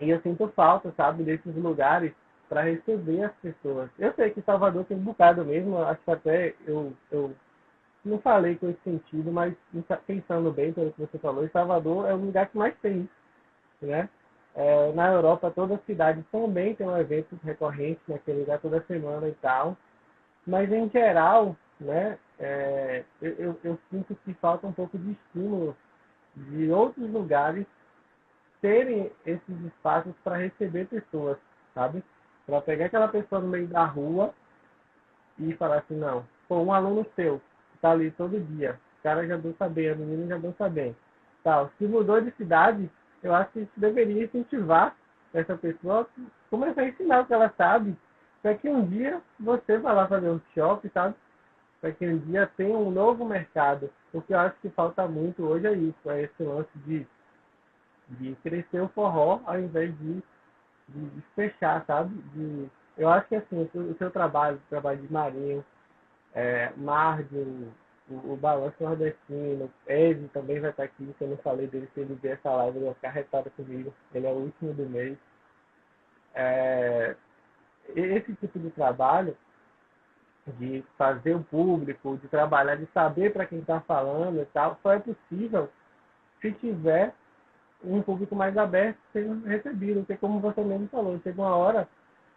E 0.00 0.10
eu 0.10 0.20
sinto 0.20 0.48
falta, 0.48 0.92
sabe, 0.96 1.24
desses 1.24 1.54
lugares 1.56 2.12
para 2.48 2.62
receber 2.62 3.24
as 3.24 3.34
pessoas. 3.36 3.90
Eu 3.98 4.12
sei 4.14 4.30
que 4.30 4.42
Salvador 4.42 4.84
tem 4.84 4.96
um 4.96 5.02
bocado 5.02 5.44
mesmo, 5.44 5.78
acho 5.82 6.00
que 6.02 6.10
até 6.10 6.54
eu, 6.66 6.92
eu 7.10 7.34
não 8.04 8.18
falei 8.20 8.56
com 8.56 8.70
esse 8.70 8.80
sentido, 8.82 9.30
mas 9.32 9.54
pensando 10.06 10.50
bem 10.52 10.72
pelo 10.72 10.92
que 10.92 11.00
você 11.00 11.18
falou, 11.18 11.48
Salvador 11.50 12.06
é 12.08 12.14
o 12.14 12.16
lugar 12.16 12.48
que 12.48 12.56
mais 12.56 12.74
tem 12.80 13.08
né? 13.80 14.08
É, 14.54 14.92
na 14.92 15.12
Europa, 15.12 15.52
todas 15.54 15.78
as 15.78 15.84
cidades 15.84 16.24
também 16.32 16.74
tem 16.74 16.86
um 16.86 16.96
evento 16.96 17.38
recorrente 17.44 18.00
naquele 18.08 18.40
lugar 18.40 18.58
toda 18.58 18.84
semana 18.86 19.28
e 19.28 19.34
tal. 19.34 19.76
Mas, 20.46 20.72
em 20.72 20.88
geral, 20.90 21.56
né, 21.80 22.18
é, 22.38 23.04
eu, 23.20 23.32
eu, 23.38 23.60
eu 23.64 23.78
sinto 23.90 24.14
que 24.24 24.32
falta 24.34 24.66
um 24.66 24.72
pouco 24.72 24.96
de 24.96 25.12
estímulo 25.12 25.76
de 26.36 26.70
outros 26.70 27.10
lugares 27.10 27.66
terem 28.60 29.10
esses 29.26 29.60
espaços 29.66 30.14
para 30.22 30.36
receber 30.36 30.86
pessoas, 30.86 31.36
sabe? 31.74 32.02
Para 32.46 32.60
pegar 32.60 32.86
aquela 32.86 33.08
pessoa 33.08 33.40
no 33.40 33.48
meio 33.48 33.66
da 33.68 33.84
rua 33.84 34.32
e 35.38 35.52
falar 35.54 35.78
assim, 35.78 35.96
não, 35.96 36.26
pô, 36.48 36.60
um 36.60 36.72
aluno 36.72 37.06
seu 37.14 37.40
está 37.74 37.92
ali 37.92 38.10
todo 38.12 38.40
dia, 38.40 38.78
o 38.98 39.02
cara 39.02 39.26
já 39.26 39.36
dança 39.36 39.68
bem, 39.68 39.90
a 39.90 39.94
menina 39.94 40.26
já 40.26 40.38
dança 40.38 40.68
bem. 40.68 40.96
Tal. 41.44 41.70
Se 41.78 41.86
mudou 41.86 42.20
de 42.20 42.32
cidade, 42.32 42.90
eu 43.22 43.34
acho 43.34 43.50
que 43.52 43.68
deveria 43.76 44.24
incentivar 44.24 44.96
essa 45.32 45.56
pessoa 45.56 46.02
a 46.02 46.50
começar 46.50 46.82
a 46.82 46.88
ensinar 46.88 47.20
o 47.20 47.26
que 47.26 47.32
ela 47.32 47.52
sabe, 47.56 47.96
para 48.42 48.54
que 48.54 48.68
um 48.68 48.84
dia 48.86 49.20
você 49.38 49.78
vá 49.78 49.92
lá 49.92 50.08
fazer 50.08 50.28
um 50.28 50.40
shopping, 50.54 50.90
sabe? 50.92 51.14
Para 51.80 51.92
que 51.92 52.06
um 52.06 52.18
dia 52.18 52.50
tenha 52.56 52.76
um 52.76 52.90
novo 52.90 53.24
mercado. 53.24 53.90
O 54.12 54.20
que 54.20 54.34
eu 54.34 54.38
acho 54.38 54.56
que 54.60 54.70
falta 54.70 55.06
muito 55.06 55.44
hoje 55.44 55.66
é 55.66 55.72
isso, 55.72 56.10
é 56.10 56.22
esse 56.22 56.42
lance 56.42 56.70
de, 56.86 57.06
de 58.08 58.34
crescer 58.36 58.80
o 58.80 58.88
forró 58.88 59.40
ao 59.46 59.58
invés 59.58 59.96
de, 59.98 60.22
de, 60.88 61.10
de 61.10 61.22
fechar, 61.34 61.84
sabe? 61.86 62.14
De, 62.32 62.68
eu 62.96 63.08
acho 63.08 63.28
que 63.28 63.36
assim, 63.36 63.62
o 63.62 63.70
seu, 63.70 63.82
o 63.82 63.96
seu 63.96 64.10
trabalho, 64.10 64.56
o 64.56 64.68
trabalho 64.68 64.98
de 65.00 65.12
Marinho, 65.12 65.64
é, 66.34 66.72
o, 68.10 68.32
o 68.32 68.36
Balanço 68.36 68.76
Nordestino, 68.80 69.70
Ed 69.86 70.28
também 70.28 70.60
vai 70.60 70.70
estar 70.70 70.84
aqui, 70.84 71.14
que 71.16 71.24
eu 71.24 71.28
não 71.28 71.36
falei 71.38 71.66
dele, 71.66 71.88
se 71.94 72.00
ele 72.00 72.14
ver 72.14 72.38
essa 72.38 72.50
live, 72.50 72.78
ele 72.78 72.86
vai 72.86 72.94
ficar 72.94 73.10
retado 73.10 73.50
comigo, 73.50 73.94
ele 74.14 74.26
é 74.26 74.30
o 74.30 74.36
último 74.36 74.72
do 74.72 74.86
mês. 74.86 75.16
É, 76.34 77.14
esse 77.94 78.34
tipo 78.34 78.58
de 78.58 78.70
trabalho, 78.70 79.36
de 80.58 80.84
fazer 80.96 81.34
o 81.34 81.44
público, 81.44 82.18
de 82.18 82.28
trabalhar, 82.28 82.76
de 82.76 82.86
saber 82.92 83.32
para 83.32 83.46
quem 83.46 83.58
está 83.58 83.80
falando 83.80 84.40
e 84.40 84.44
tal, 84.46 84.78
só 84.82 84.92
é 84.92 84.98
possível 84.98 85.68
se 86.40 86.52
tiver 86.52 87.14
um 87.84 88.02
público 88.02 88.34
mais 88.34 88.56
aberto 88.56 88.98
sendo 89.12 89.46
recebido, 89.46 90.00
porque 90.00 90.16
como 90.16 90.40
você 90.40 90.62
mesmo 90.62 90.88
falou, 90.88 91.20
chega 91.22 91.40
uma 91.40 91.54
hora 91.54 91.88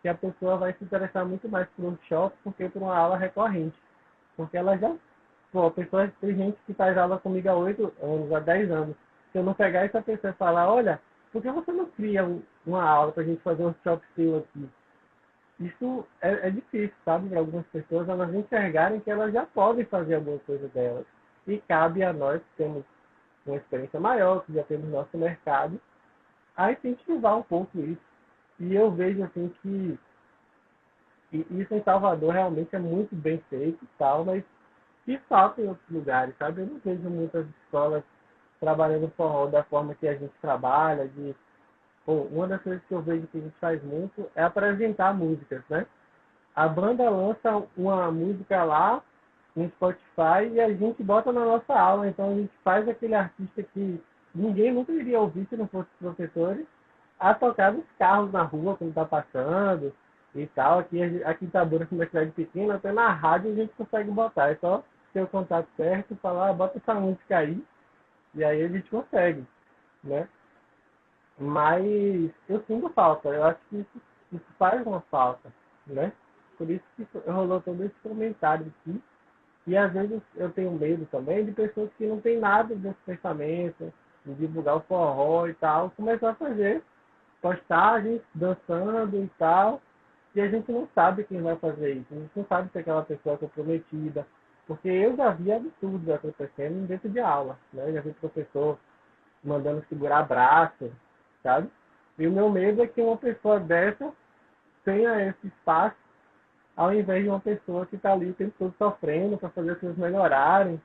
que 0.01 0.07
a 0.07 0.15
pessoa 0.15 0.57
vai 0.57 0.73
se 0.73 0.83
interessar 0.83 1.25
muito 1.25 1.47
mais 1.47 1.67
por 1.69 1.85
um 1.85 1.89
workshop 1.89 2.35
do 2.43 2.51
que 2.51 2.67
por 2.69 2.81
uma 2.81 2.97
aula 2.97 3.17
recorrente. 3.17 3.77
Porque 4.35 4.57
ela 4.57 4.77
já. 4.77 4.95
Pô, 5.51 5.67
a 5.67 5.71
pessoa, 5.71 6.11
tem 6.21 6.35
gente 6.35 6.57
que 6.65 6.73
faz 6.73 6.97
aula 6.97 7.19
comigo 7.19 7.49
há 7.49 7.55
8 7.55 7.93
anos, 8.01 8.31
há 8.31 8.39
10 8.39 8.71
anos. 8.71 8.95
Se 9.31 9.37
eu 9.37 9.43
não 9.43 9.53
pegar 9.53 9.85
essa 9.85 10.01
pessoa 10.01 10.31
e 10.31 10.37
falar, 10.37 10.71
olha, 10.71 10.99
por 11.31 11.41
que 11.41 11.51
você 11.51 11.71
não 11.71 11.85
cria 11.85 12.25
um, 12.25 12.41
uma 12.65 12.83
aula 12.83 13.11
para 13.11 13.23
a 13.23 13.25
gente 13.25 13.41
fazer 13.41 13.61
um 13.61 13.67
workshop 13.67 14.03
seu 14.15 14.37
aqui? 14.37 14.69
Isso 15.61 16.07
é, 16.21 16.47
é 16.47 16.49
difícil, 16.49 16.95
sabe, 17.05 17.29
para 17.29 17.39
algumas 17.39 17.65
pessoas, 17.67 18.09
elas 18.09 18.33
enxergarem 18.33 18.99
que 18.99 19.11
elas 19.11 19.31
já 19.31 19.45
podem 19.45 19.85
fazer 19.85 20.15
alguma 20.15 20.39
coisa 20.39 20.67
delas. 20.69 21.05
E 21.47 21.59
cabe 21.59 22.03
a 22.03 22.11
nós, 22.11 22.41
que 22.41 22.57
temos 22.57 22.83
uma 23.45 23.57
experiência 23.57 23.99
maior, 23.99 24.43
que 24.43 24.53
já 24.53 24.63
temos 24.63 24.89
nosso 24.89 25.15
mercado, 25.17 25.79
a 26.57 26.71
incentivar 26.71 27.37
um 27.37 27.43
pouco 27.43 27.79
isso. 27.79 28.01
E 28.59 28.75
eu 28.75 28.91
vejo 28.91 29.23
assim 29.23 29.53
que 29.61 29.99
isso 31.31 31.73
em 31.73 31.83
Salvador 31.83 32.33
realmente 32.33 32.75
é 32.75 32.79
muito 32.79 33.15
bem 33.15 33.41
feito 33.49 33.83
e 33.83 33.87
tal, 33.97 34.25
mas 34.25 34.43
que 35.05 35.17
falta 35.29 35.61
em 35.61 35.67
outros 35.67 35.89
lugares, 35.89 36.35
sabe? 36.37 36.61
Eu 36.61 36.67
não 36.67 36.79
vejo 36.79 37.09
muitas 37.09 37.47
escolas 37.63 38.03
trabalhando 38.59 39.11
forró 39.15 39.45
da 39.47 39.63
forma 39.63 39.95
que 39.95 40.07
a 40.07 40.13
gente 40.13 40.33
trabalha, 40.41 41.07
de 41.07 41.35
pô, 42.05 42.23
uma 42.31 42.47
das 42.47 42.61
coisas 42.61 42.83
que 42.85 42.93
eu 42.93 43.01
vejo 43.01 43.27
que 43.27 43.37
a 43.37 43.41
gente 43.41 43.55
faz 43.59 43.83
muito 43.83 44.29
é 44.35 44.43
apresentar 44.43 45.13
músicas, 45.13 45.63
né? 45.69 45.85
A 46.55 46.67
banda 46.67 47.09
lança 47.09 47.63
uma 47.77 48.11
música 48.11 48.63
lá 48.63 49.01
no 49.55 49.69
Spotify 49.69 50.49
e 50.51 50.59
a 50.59 50.73
gente 50.73 51.03
bota 51.03 51.31
na 51.31 51.45
nossa 51.45 51.73
aula, 51.73 52.07
então 52.07 52.31
a 52.31 52.35
gente 52.35 52.51
faz 52.63 52.87
aquele 52.87 53.15
artista 53.15 53.63
que 53.63 54.01
ninguém 54.33 54.73
nunca 54.73 54.91
iria 54.91 55.19
ouvir 55.19 55.45
se 55.49 55.57
não 55.57 55.67
fosse 55.67 55.89
professores 55.99 56.65
a 57.19 57.33
tocar 57.33 57.71
nos 57.71 57.85
carros 57.99 58.31
na 58.31 58.41
rua 58.41 58.75
quando 58.75 58.93
tá 58.93 59.05
passando 59.05 59.93
e 60.33 60.47
tal. 60.47 60.79
Aqui, 60.79 61.23
aqui 61.23 61.45
em 61.45 61.47
Itabuna, 61.47 61.85
que 61.85 61.93
é 61.93 61.97
uma 61.97 62.05
cidade 62.05 62.31
pequena, 62.31 62.75
até 62.75 62.91
na 62.91 63.11
rádio 63.11 63.51
a 63.51 63.55
gente 63.55 63.73
consegue 63.75 64.09
botar. 64.09 64.49
É 64.49 64.55
só 64.55 64.83
ter 65.13 65.21
o 65.21 65.27
contato 65.27 65.67
certo, 65.77 66.15
falar, 66.21 66.49
ah, 66.49 66.53
bota 66.53 66.77
essa 66.77 66.93
música 66.93 67.37
aí, 67.37 67.63
e 68.33 68.43
aí 68.43 68.63
a 68.63 68.67
gente 68.67 68.89
consegue, 68.89 69.45
né? 70.03 70.27
Mas 71.41 72.31
eu 72.47 72.63
sinto 72.67 72.89
falta. 72.89 73.29
Eu 73.29 73.43
acho 73.43 73.59
que 73.69 73.77
isso 73.77 74.01
isso 74.31 74.45
faz 74.57 74.85
uma 74.85 75.01
falta, 75.01 75.51
né? 75.85 76.13
Por 76.57 76.69
isso 76.69 76.83
que 76.95 77.05
rolou 77.29 77.59
todo 77.61 77.83
esse 77.83 77.95
comentário 78.01 78.67
aqui. 78.67 79.01
E 79.67 79.77
às 79.77 79.91
vezes 79.91 80.21
eu 80.35 80.49
tenho 80.51 80.71
medo 80.71 81.05
também 81.07 81.45
de 81.45 81.51
pessoas 81.51 81.91
que 81.97 82.07
não 82.07 82.19
têm 82.21 82.39
nada 82.39 82.73
desse 82.75 82.97
pensamento, 83.05 83.93
de 84.25 84.33
divulgar 84.35 84.77
o 84.77 84.81
forró 84.81 85.47
e 85.47 85.53
tal, 85.55 85.91
começar 85.91 86.31
a 86.31 86.35
fazer 86.35 86.83
postagens, 87.41 88.21
dançando 88.33 89.17
e 89.17 89.29
tal, 89.37 89.81
e 90.33 90.41
a 90.41 90.47
gente 90.47 90.71
não 90.71 90.87
sabe 90.93 91.23
quem 91.23 91.41
vai 91.41 91.55
fazer 91.57 91.93
isso, 91.93 92.07
a 92.11 92.15
gente 92.15 92.31
não 92.35 92.45
sabe 92.45 92.69
se 92.71 92.77
é 92.77 92.81
aquela 92.81 93.03
pessoa 93.03 93.35
é 93.35 93.37
comprometida, 93.39 94.27
porque 94.67 94.87
eu 94.87 95.15
já 95.15 95.31
vi 95.31 95.51
absurdos 95.51 96.09
acontecendo 96.09 96.87
dentro 96.87 97.09
de 97.09 97.19
aula, 97.19 97.57
né? 97.73 97.91
Já 97.91 98.01
vi 98.01 98.13
professor 98.13 98.77
mandando 99.43 99.83
segurar 99.89 100.23
braço, 100.23 100.91
sabe? 101.43 101.69
E 102.17 102.27
o 102.27 102.31
meu 102.31 102.49
medo 102.49 102.81
é 102.81 102.87
que 102.87 103.01
uma 103.01 103.17
pessoa 103.17 103.59
dessa 103.59 104.11
tenha 104.83 105.27
esse 105.27 105.47
espaço 105.47 105.95
ao 106.75 106.93
invés 106.93 107.23
de 107.23 107.29
uma 107.29 107.39
pessoa 107.39 107.85
que 107.85 107.95
está 107.95 108.13
ali 108.13 108.29
o 108.29 108.33
tempo 108.33 108.53
todo 108.57 108.73
sofrendo 108.77 109.37
para 109.37 109.49
fazer 109.49 109.71
as 109.71 109.79
coisas 109.79 109.97
melhorarem, 109.97 110.81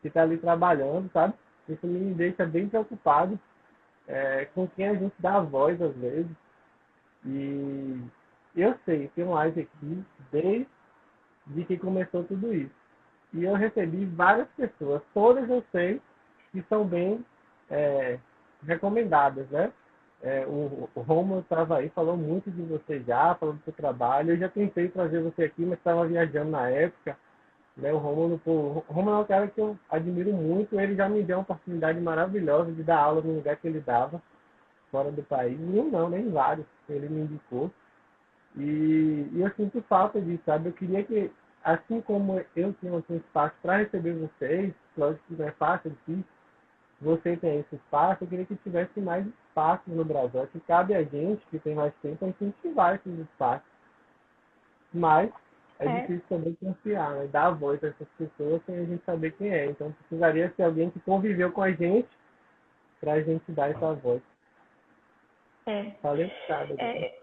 que 0.00 0.08
está 0.08 0.22
ali 0.22 0.36
trabalhando, 0.38 1.10
sabe? 1.12 1.34
Isso 1.68 1.86
me 1.86 2.14
deixa 2.14 2.44
bem 2.44 2.68
preocupado 2.68 3.38
é, 4.06 4.46
com 4.54 4.68
quem 4.68 4.88
a 4.88 4.94
gente 4.94 5.14
dá 5.18 5.36
a 5.36 5.40
voz 5.40 5.80
às 5.80 5.94
vezes. 5.96 6.30
E 7.24 8.00
eu 8.54 8.74
sei, 8.84 9.08
tem 9.14 9.24
live 9.24 9.60
aqui 9.62 10.04
desde 10.30 11.64
que 11.66 11.78
começou 11.78 12.24
tudo 12.24 12.52
isso. 12.52 12.74
E 13.32 13.44
eu 13.44 13.54
recebi 13.54 14.04
várias 14.04 14.48
pessoas, 14.50 15.02
todas 15.14 15.48
eu 15.48 15.64
sei 15.72 16.00
que 16.50 16.62
são 16.68 16.84
bem 16.84 17.24
é, 17.70 18.18
recomendadas, 18.62 19.48
né? 19.50 19.72
É, 20.22 20.46
o, 20.46 20.88
o 20.94 21.00
Romulo 21.00 21.40
estava 21.40 21.78
aí, 21.78 21.88
falou 21.88 22.16
muito 22.16 22.48
de 22.48 22.62
você 22.62 23.00
já, 23.00 23.34
falou 23.34 23.54
do 23.54 23.64
seu 23.64 23.72
trabalho. 23.72 24.30
Eu 24.30 24.38
já 24.38 24.48
tentei 24.48 24.88
trazer 24.88 25.20
você 25.20 25.44
aqui, 25.44 25.64
mas 25.64 25.78
estava 25.78 26.06
viajando 26.06 26.52
na 26.52 26.68
época. 26.68 27.18
Né? 27.76 27.92
O 27.92 27.98
Romulo, 27.98 28.40
é 28.44 29.20
um 29.20 29.24
cara 29.24 29.48
que 29.48 29.60
eu 29.60 29.76
admiro 29.90 30.32
muito. 30.32 30.78
Ele 30.78 30.94
já 30.94 31.08
me 31.08 31.22
deu 31.24 31.38
uma 31.38 31.42
oportunidade 31.42 32.00
maravilhosa 32.00 32.70
de 32.70 32.84
dar 32.84 32.98
aula 33.00 33.20
no 33.20 33.34
lugar 33.34 33.56
que 33.56 33.66
ele 33.66 33.80
dava, 33.80 34.22
fora 34.92 35.10
do 35.10 35.24
país. 35.24 35.58
Nenhum 35.58 35.90
não, 35.90 36.08
nem 36.08 36.30
vários. 36.30 36.66
Ele 36.88 37.08
me 37.08 37.22
indicou. 37.22 37.70
E, 38.56 39.28
e 39.32 39.40
eu 39.40 39.50
sinto 39.56 39.82
falta 39.88 40.20
disso, 40.20 40.42
sabe? 40.46 40.68
Eu 40.68 40.72
queria 40.72 41.02
que, 41.02 41.32
assim 41.64 42.00
como 42.02 42.40
eu 42.54 42.72
tinha 42.74 42.92
um 42.92 43.16
espaço 43.16 43.56
para 43.60 43.78
receber 43.78 44.12
vocês, 44.12 44.72
lógico 44.96 45.24
que 45.26 45.34
não 45.34 45.48
é 45.48 45.52
fácil, 45.52 45.90
é 45.90 45.94
difícil, 45.94 46.24
você 47.02 47.36
tem 47.36 47.58
esse 47.58 47.74
espaço, 47.74 48.22
eu 48.22 48.28
queria 48.28 48.46
que 48.46 48.54
tivesse 48.56 49.00
mais 49.00 49.26
espaços 49.26 49.92
no 49.92 50.04
Brasil. 50.04 50.46
que 50.46 50.60
cabe 50.60 50.94
a 50.94 51.02
gente, 51.02 51.44
que 51.50 51.58
tem 51.58 51.74
mais 51.74 51.92
tempo, 52.00 52.24
a 52.24 52.28
incentivar 52.28 52.94
esses 52.94 53.18
espaços. 53.18 53.66
Mas 54.94 55.30
é, 55.80 55.86
é. 55.86 56.00
difícil 56.00 56.22
também 56.28 56.54
confiar, 56.54 57.10
né? 57.14 57.26
dar 57.26 57.50
voz 57.50 57.82
a 57.82 57.88
essas 57.88 58.08
pessoas 58.16 58.62
sem 58.66 58.78
a 58.78 58.84
gente 58.84 59.04
saber 59.04 59.32
quem 59.32 59.50
é. 59.50 59.66
Então 59.66 59.90
precisaria 59.92 60.52
ser 60.56 60.62
alguém 60.62 60.90
que 60.90 61.00
conviveu 61.00 61.50
com 61.50 61.62
a 61.62 61.72
gente 61.72 62.08
para 63.00 63.14
a 63.14 63.20
gente 63.20 63.50
dar 63.50 63.70
essa 63.70 63.94
voz. 63.94 64.22
É. 65.66 65.90
Falei, 66.02 66.32
sabe, 66.46 66.74
é, 66.78 67.21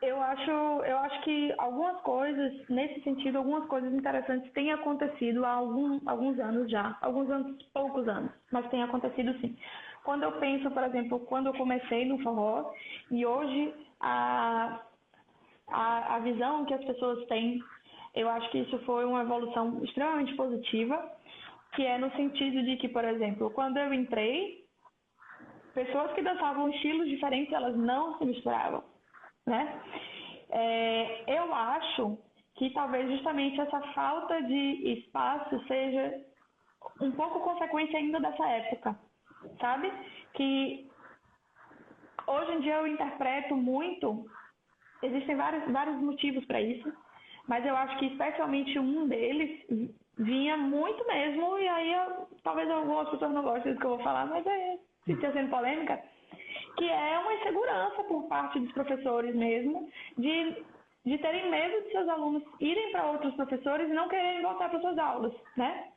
eu 0.00 0.20
acho, 0.22 0.50
eu 0.50 0.98
acho 0.98 1.22
que 1.22 1.52
algumas 1.58 2.00
coisas, 2.02 2.68
nesse 2.68 3.00
sentido, 3.02 3.38
algumas 3.38 3.66
coisas 3.66 3.92
interessantes 3.92 4.50
têm 4.52 4.70
acontecido 4.70 5.44
há 5.44 5.50
algum, 5.50 5.98
alguns 6.06 6.38
anos 6.38 6.70
já. 6.70 6.96
Alguns 7.00 7.28
anos, 7.30 7.62
poucos 7.74 8.06
anos, 8.06 8.30
mas 8.52 8.68
tem 8.70 8.82
acontecido 8.82 9.36
sim. 9.40 9.56
Quando 10.04 10.22
eu 10.22 10.32
penso, 10.38 10.70
por 10.70 10.84
exemplo, 10.84 11.20
quando 11.20 11.46
eu 11.46 11.54
comecei 11.54 12.04
no 12.04 12.22
forró, 12.22 12.72
e 13.10 13.26
hoje 13.26 13.74
a, 14.00 14.80
a, 15.66 16.14
a 16.14 16.18
visão 16.20 16.64
que 16.64 16.74
as 16.74 16.84
pessoas 16.84 17.26
têm, 17.26 17.60
eu 18.14 18.28
acho 18.28 18.48
que 18.50 18.58
isso 18.58 18.78
foi 18.80 19.04
uma 19.04 19.22
evolução 19.22 19.82
extremamente 19.82 20.34
positiva, 20.36 21.12
que 21.72 21.84
é 21.84 21.98
no 21.98 22.10
sentido 22.12 22.62
de 22.62 22.76
que, 22.76 22.88
por 22.88 23.04
exemplo, 23.04 23.50
quando 23.50 23.76
eu 23.78 23.92
entrei, 23.92 24.64
pessoas 25.74 26.12
que 26.12 26.22
dançavam 26.22 26.70
estilos 26.70 27.08
diferentes, 27.08 27.52
elas 27.52 27.76
não 27.76 28.16
se 28.18 28.24
misturavam 28.24 28.82
né? 29.48 29.80
É, 30.50 31.38
eu 31.38 31.54
acho 31.54 32.18
que 32.56 32.70
talvez 32.70 33.08
justamente 33.10 33.60
essa 33.60 33.80
falta 33.92 34.42
de 34.42 34.98
espaço 34.98 35.58
seja 35.66 36.24
um 37.00 37.12
pouco 37.12 37.40
consequência 37.40 37.98
ainda 37.98 38.20
dessa 38.20 38.46
época, 38.46 38.98
sabe? 39.60 39.92
Que 40.34 40.88
hoje 42.26 42.52
em 42.52 42.60
dia 42.60 42.74
eu 42.76 42.86
interpreto 42.86 43.56
muito, 43.56 44.26
existem 45.02 45.36
vários, 45.36 45.70
vários 45.70 45.96
motivos 46.00 46.44
para 46.46 46.60
isso, 46.60 46.92
mas 47.46 47.64
eu 47.64 47.76
acho 47.76 47.98
que 47.98 48.06
especialmente 48.06 48.78
um 48.78 49.06
deles 49.06 49.64
vinha 50.18 50.56
muito 50.56 51.06
mesmo, 51.06 51.58
e 51.58 51.68
aí 51.68 51.92
eu, 51.92 52.28
talvez 52.42 52.68
algumas 52.70 53.08
pessoas 53.08 53.32
não 53.32 53.42
gostem 53.42 53.72
do 53.74 53.80
que 53.80 53.86
eu 53.86 53.96
vou 53.96 54.02
falar, 54.02 54.26
mas 54.26 54.44
é, 54.46 54.78
se 55.04 55.16
sendo 55.20 55.50
polêmica, 55.50 56.02
que 56.78 56.88
é 56.88 57.18
uma 57.18 57.34
insegurança 57.34 58.04
por 58.04 58.28
parte 58.28 58.58
dos 58.60 58.72
professores 58.72 59.34
mesmo, 59.34 59.90
de, 60.16 60.64
de 61.04 61.18
terem 61.18 61.50
medo 61.50 61.82
de 61.82 61.90
seus 61.90 62.08
alunos 62.08 62.42
irem 62.60 62.92
para 62.92 63.10
outros 63.10 63.34
professores 63.34 63.90
e 63.90 63.92
não 63.92 64.08
quererem 64.08 64.42
voltar 64.42 64.70
para 64.70 64.80
suas 64.80 64.96
aulas, 64.96 65.32
né? 65.56 65.88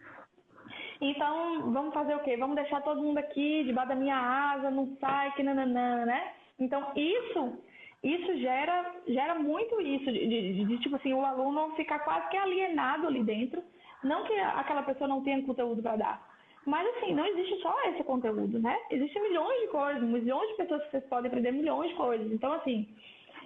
Então, 1.00 1.72
vamos 1.72 1.94
fazer 1.94 2.16
o 2.16 2.20
quê? 2.20 2.36
Vamos 2.38 2.56
deixar 2.56 2.82
todo 2.82 3.02
mundo 3.02 3.18
aqui, 3.18 3.64
debaixo 3.64 3.90
da 3.90 3.96
minha 3.96 4.16
asa, 4.16 4.70
não 4.70 4.96
sai, 5.00 5.32
que 5.34 5.44
nananã, 5.44 6.06
né? 6.06 6.34
Então, 6.60 6.92
isso 6.96 7.58
isso 8.04 8.36
gera, 8.40 8.96
gera 9.08 9.36
muito 9.36 9.80
isso, 9.80 10.06
de, 10.06 10.28
de, 10.28 10.54
de, 10.54 10.66
de, 10.66 10.78
tipo 10.80 10.96
assim, 10.96 11.14
o 11.14 11.24
aluno 11.24 11.76
ficar 11.76 12.00
quase 12.00 12.28
que 12.30 12.38
alienado 12.38 13.06
ali 13.06 13.24
dentro. 13.24 13.64
Não 14.04 14.24
que 14.24 14.34
aquela 14.34 14.82
pessoa 14.82 15.08
não 15.08 15.24
tenha 15.24 15.44
conteúdo 15.44 15.84
para 15.84 15.98
dar, 15.98 16.31
mas 16.66 16.88
assim, 16.96 17.14
não 17.14 17.26
existe 17.26 17.60
só 17.62 17.76
esse 17.86 18.04
conteúdo, 18.04 18.60
né? 18.60 18.78
Existem 18.92 19.22
milhões 19.24 19.62
de 19.62 19.68
coisas, 19.68 20.04
milhões 20.04 20.48
de 20.50 20.56
pessoas 20.56 20.84
que 20.84 20.92
vocês 20.92 21.04
podem 21.06 21.28
aprender 21.28 21.52
milhões 21.52 21.90
de 21.90 21.96
coisas. 21.96 22.32
Então, 22.32 22.54
assim, 22.54 22.88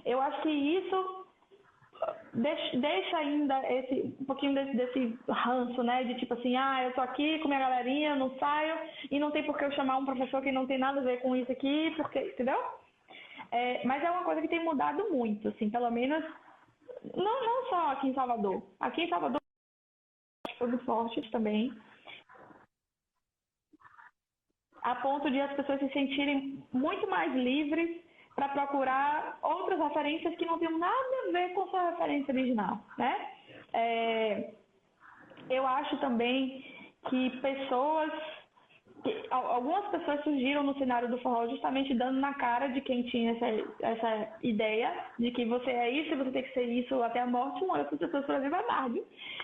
eu 0.05 0.21
acho 0.21 0.41
que 0.41 0.49
isso 0.49 1.25
deixa, 2.33 2.77
deixa 2.77 3.17
ainda 3.17 3.71
esse, 3.71 4.15
um 4.19 4.25
pouquinho 4.25 4.53
desse, 4.53 4.75
desse 4.75 5.19
ranço, 5.29 5.81
né? 5.81 6.03
De 6.03 6.15
tipo 6.15 6.33
assim, 6.33 6.57
ah, 6.57 6.83
eu 6.83 6.93
tô 6.93 7.01
aqui 7.01 7.39
com 7.39 7.47
minha 7.47 7.59
galerinha, 7.59 8.15
não 8.15 8.37
saio, 8.37 8.77
e 9.09 9.17
não 9.17 9.31
tem 9.31 9.43
por 9.43 9.57
que 9.57 9.63
eu 9.63 9.71
chamar 9.71 9.97
um 9.97 10.05
professor 10.05 10.41
que 10.41 10.51
não 10.51 10.67
tem 10.67 10.77
nada 10.77 10.99
a 10.99 11.03
ver 11.03 11.21
com 11.21 11.35
isso 11.35 11.51
aqui, 11.51 11.93
porque, 11.95 12.19
entendeu? 12.19 12.61
É, 13.51 13.85
mas 13.85 14.03
é 14.03 14.11
uma 14.11 14.23
coisa 14.25 14.41
que 14.41 14.49
tem 14.49 14.63
mudado 14.63 15.09
muito, 15.09 15.47
assim, 15.47 15.69
pelo 15.69 15.89
menos, 15.89 16.23
não, 17.15 17.45
não 17.45 17.69
só 17.69 17.91
aqui 17.91 18.07
em 18.07 18.13
Salvador. 18.13 18.61
Aqui 18.79 19.03
em 19.03 19.09
Salvador, 19.09 19.39
foi 20.57 20.67
muito 20.67 20.83
forte 20.85 21.31
também 21.31 21.71
a 24.85 24.95
ponto 24.95 25.29
de 25.31 25.41
as 25.41 25.51
pessoas 25.53 25.79
se 25.79 25.89
sentirem 25.89 26.63
muito 26.71 27.09
mais 27.09 27.33
livres 27.33 27.89
para 28.35 28.49
procurar 28.49 29.39
outras 29.41 29.79
referências 29.79 30.35
que 30.35 30.45
não 30.45 30.59
tenham 30.59 30.77
nada 30.77 31.15
a 31.27 31.31
ver 31.31 31.53
com 31.53 31.67
sua 31.69 31.89
referência 31.89 32.31
original, 32.31 32.79
né? 32.95 33.29
É, 33.73 34.53
eu 35.49 35.65
acho 35.65 35.97
também 35.97 36.63
que 37.09 37.31
pessoas 37.41 38.11
algumas 39.29 39.85
pessoas 39.87 40.23
surgiram 40.23 40.63
no 40.63 40.77
cenário 40.77 41.09
do 41.09 41.17
forró 41.19 41.47
justamente 41.47 41.93
dando 41.93 42.19
na 42.19 42.33
cara 42.33 42.67
de 42.67 42.81
quem 42.81 43.03
tinha 43.03 43.31
essa, 43.31 43.45
essa 43.81 44.29
ideia 44.43 44.91
de 45.19 45.31
que 45.31 45.45
você 45.45 45.71
é 45.71 45.89
isso 45.89 46.15
você 46.15 46.31
tem 46.31 46.43
que 46.43 46.53
ser 46.53 46.63
isso 46.63 47.01
até 47.03 47.21
a 47.21 47.27
morte. 47.27 47.63
Uma 47.63 47.83
das 47.83 47.89
pessoas, 47.89 48.25
por 48.25 48.35
exemplo, 48.35 48.57
a 48.57 48.63
Barbie, 48.63 49.03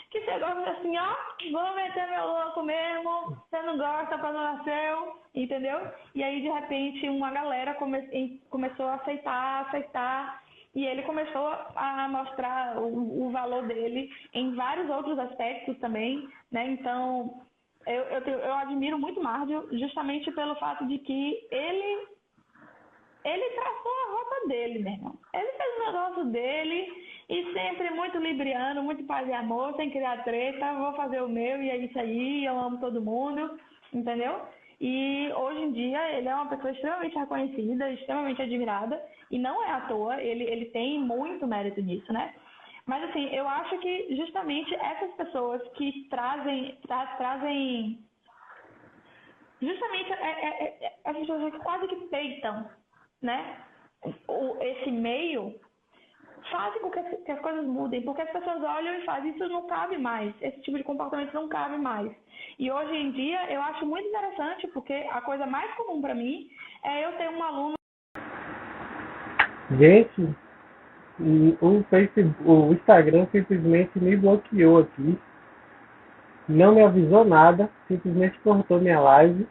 que 0.09 0.21
chegou 0.21 0.49
e 0.49 0.69
assim, 0.69 0.97
ó, 0.97 1.15
vou 1.51 1.75
meter 1.75 2.09
meu 2.09 2.25
louco 2.25 2.63
mesmo, 2.63 3.37
você 3.49 3.61
não 3.61 3.77
gosta 3.77 4.17
quando 4.17 4.35
nasceu, 4.35 5.21
entendeu? 5.35 5.79
E 6.15 6.23
aí, 6.23 6.41
de 6.41 6.49
repente, 6.49 7.09
uma 7.09 7.31
galera 7.31 7.73
come, 7.75 8.41
começou 8.49 8.87
a 8.87 8.95
aceitar, 8.95 9.67
aceitar, 9.67 10.41
e 10.73 10.85
ele 10.85 11.01
começou 11.03 11.47
a 11.75 12.07
mostrar 12.09 12.77
o, 12.77 13.27
o 13.27 13.31
valor 13.31 13.67
dele 13.67 14.09
em 14.33 14.55
vários 14.55 14.89
outros 14.89 15.19
aspectos 15.19 15.77
também, 15.79 16.27
né? 16.49 16.65
Então, 16.71 17.41
eu, 17.85 18.03
eu, 18.03 18.39
eu 18.39 18.53
admiro 18.53 18.97
muito 18.99 19.21
Márcio 19.21 19.67
justamente 19.71 20.31
pelo 20.31 20.55
fato 20.55 20.85
de 20.87 20.97
que 20.99 21.47
ele 21.51 22.07
ele 23.23 23.49
traçou 23.51 23.91
a 23.91 24.11
rota 24.11 24.47
dele, 24.47 24.79
meu 24.79 24.93
irmão. 24.93 25.19
Ele 25.33 25.51
fez 25.51 25.75
o 25.77 25.85
negócio 25.85 26.25
dele 26.25 27.05
e 27.29 27.53
sempre 27.53 27.89
muito 27.91 28.17
libriano, 28.17 28.83
muito 28.83 29.03
paz 29.05 29.27
e 29.27 29.33
amor, 29.33 29.75
sem 29.75 29.91
criar 29.91 30.23
treta, 30.23 30.73
vou 30.73 30.93
fazer 30.93 31.21
o 31.21 31.29
meu 31.29 31.61
e 31.61 31.69
é 31.69 31.77
isso 31.77 31.99
aí, 31.99 32.45
eu 32.45 32.59
amo 32.59 32.79
todo 32.79 33.01
mundo, 33.01 33.59
entendeu? 33.93 34.41
E 34.79 35.31
hoje 35.35 35.61
em 35.61 35.71
dia 35.71 36.17
ele 36.17 36.27
é 36.27 36.33
uma 36.33 36.47
pessoa 36.47 36.71
extremamente 36.71 37.15
reconhecida, 37.15 37.91
extremamente 37.91 38.41
admirada, 38.41 38.99
e 39.29 39.37
não 39.37 39.63
é 39.63 39.71
à 39.71 39.81
toa, 39.81 40.21
ele, 40.21 40.43
ele 40.43 40.65
tem 40.65 40.99
muito 40.99 41.45
mérito 41.45 41.79
nisso, 41.81 42.11
né? 42.11 42.33
Mas 42.85 43.03
assim, 43.09 43.29
eu 43.33 43.47
acho 43.47 43.77
que 43.79 44.15
justamente 44.15 44.73
essas 44.75 45.11
pessoas 45.13 45.61
que 45.73 46.07
trazem, 46.09 46.77
tra 46.87 47.05
trazem 47.17 47.99
justamente 49.61 50.11
é, 50.13 50.15
é, 50.15 50.85
é, 50.85 50.93
essas 51.05 51.21
pessoas 51.21 51.53
que 51.53 51.59
quase 51.59 51.87
que 51.87 51.95
peitam, 52.07 52.69
né? 53.21 53.57
O, 54.27 54.57
esse 54.61 54.91
meio 54.91 55.53
fazem 56.49 56.81
com 56.81 56.89
que 56.89 56.99
as, 56.99 57.23
que 57.23 57.31
as 57.31 57.39
coisas 57.39 57.65
mudem, 57.65 58.01
porque 58.01 58.23
as 58.23 58.31
pessoas 58.31 58.63
olham 58.63 58.95
e 58.95 59.05
fazem, 59.05 59.31
isso 59.31 59.47
não 59.47 59.67
cabe 59.67 59.97
mais, 59.97 60.33
esse 60.41 60.59
tipo 60.61 60.77
de 60.77 60.83
comportamento 60.83 61.33
não 61.33 61.47
cabe 61.47 61.77
mais. 61.77 62.11
E 62.57 62.71
hoje 62.71 62.95
em 62.95 63.11
dia 63.11 63.51
eu 63.51 63.61
acho 63.61 63.85
muito 63.85 64.07
interessante, 64.07 64.67
porque 64.69 64.93
a 65.11 65.21
coisa 65.21 65.45
mais 65.45 65.71
comum 65.75 66.01
para 66.01 66.15
mim 66.15 66.49
é 66.83 67.05
eu 67.05 67.13
ter 67.17 67.29
um 67.29 67.43
aluno. 67.43 67.75
Gente, 69.77 70.35
o 71.61 71.83
Facebook, 71.89 72.49
o 72.49 72.73
Instagram 72.73 73.27
simplesmente 73.31 73.99
me 73.99 74.15
bloqueou 74.15 74.79
aqui. 74.79 75.17
Não 76.47 76.73
me 76.75 76.83
avisou 76.83 77.23
nada, 77.23 77.69
simplesmente 77.87 78.39
cortou 78.39 78.79
minha 78.79 78.99
live. 78.99 79.47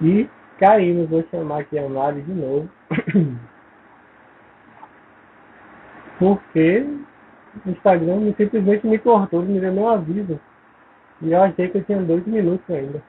E 0.00 0.28
caímos, 0.58 1.08
vou 1.08 1.24
chamar 1.30 1.60
aqui 1.60 1.78
a 1.78 1.88
Mari 1.88 2.22
de 2.22 2.32
novo. 2.32 2.68
Porque 6.18 6.86
o 7.66 7.70
Instagram 7.70 8.32
simplesmente 8.36 8.86
me 8.86 8.98
cortou, 8.98 9.42
me 9.42 9.60
deu 9.60 9.72
meu 9.72 9.88
aviso. 9.88 10.40
E 11.20 11.32
eu 11.32 11.42
achei 11.42 11.68
que 11.68 11.78
eu 11.78 11.84
tinha 11.84 12.00
dois 12.02 12.26
minutos 12.26 12.68
ainda. 12.74 13.02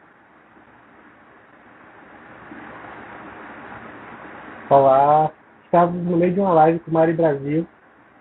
Olá, 4.69 5.31
estávamos 5.75 6.05
no 6.05 6.15
meio 6.15 6.33
de 6.33 6.39
uma 6.39 6.53
live 6.53 6.79
com 6.79 6.89
o 6.89 6.93
Mari 6.93 7.11
Brasil 7.11 7.67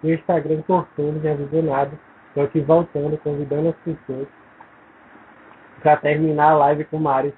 e 0.03 0.09
o 0.09 0.15
Instagram 0.15 0.61
cortou, 0.63 1.13
não 1.13 1.21
me 1.21 1.29
avisou 1.29 1.63
nada. 1.63 1.97
Estou 2.29 2.43
aqui 2.43 2.61
voltando, 2.61 3.17
convidando 3.19 3.69
as 3.69 3.77
pessoas 3.77 4.27
para 5.81 5.97
terminar 5.99 6.51
a 6.51 6.57
live 6.57 6.85
com 6.87 6.97
o 6.97 7.01
Mari. 7.01 7.33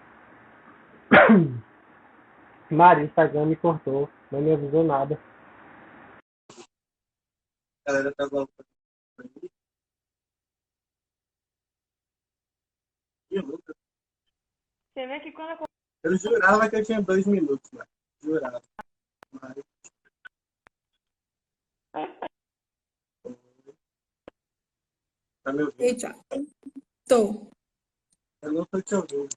Mari, 2.71 3.03
o 3.03 3.05
Instagram 3.05 3.45
me 3.45 3.57
cortou, 3.57 4.09
não 4.33 4.41
me 4.41 4.53
avisou 4.55 4.83
nada. 4.85 5.21
A 7.87 7.93
galera 7.93 8.15
tá 8.17 8.27
voltando. 8.27 8.67
Você 14.95 15.07
vê 15.07 15.21
que 15.21 15.31
quando 15.33 15.67
eu 16.05 16.17
jurava 16.17 16.71
que 16.71 16.77
eu 16.77 16.85
tinha 16.85 17.03
dois 17.03 17.27
minutos, 17.27 17.71
né? 17.73 17.85
Jurava. 18.23 18.63
Mas... 19.33 19.76
Tá 25.43 25.53
me 25.53 25.63
ouvindo? 25.63 25.81
Eita. 25.81 26.15
Tô. 27.09 27.51
Eu 28.43 28.53
não 28.53 28.67
tô 28.67 28.83
te 28.83 28.95
ouvindo. 28.95 29.29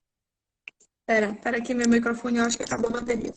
Pera, 1.06 1.34
pera 1.36 1.62
que 1.62 1.74
meu 1.74 1.88
microfone 1.88 2.40
eu 2.40 2.44
acho 2.44 2.58
que 2.58 2.64
acabou 2.64 2.90
a 2.90 2.94
bateria. 3.00 3.32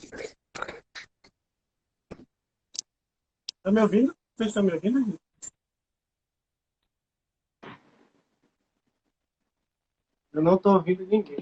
Tá 3.63 3.71
me 3.71 3.81
ouvindo? 3.81 4.17
Vocês 4.35 4.49
estão 4.49 4.65
me 4.65 4.73
ouvindo? 4.73 5.17
Eu 10.33 10.43
não 10.43 10.59
tô 10.59 10.75
ouvindo 10.75 11.07
ninguém. 11.07 11.37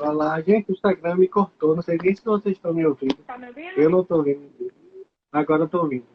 Olá, 0.00 0.40
gente, 0.40 0.70
o 0.70 0.72
Instagram 0.72 1.16
me 1.16 1.28
cortou. 1.28 1.76
Não 1.76 1.82
sei 1.82 1.98
nem 2.02 2.16
se 2.16 2.24
vocês 2.24 2.56
estão 2.56 2.72
me 2.72 2.86
ouvindo. 2.86 3.16
Tá 3.26 3.36
me 3.36 3.48
ouvindo? 3.48 3.78
Eu 3.78 3.90
não 3.90 4.02
tô 4.02 4.16
ouvindo. 4.16 4.50
Agora 5.30 5.64
eu 5.64 5.68
tô 5.68 5.82
ouvindo. 5.82 6.06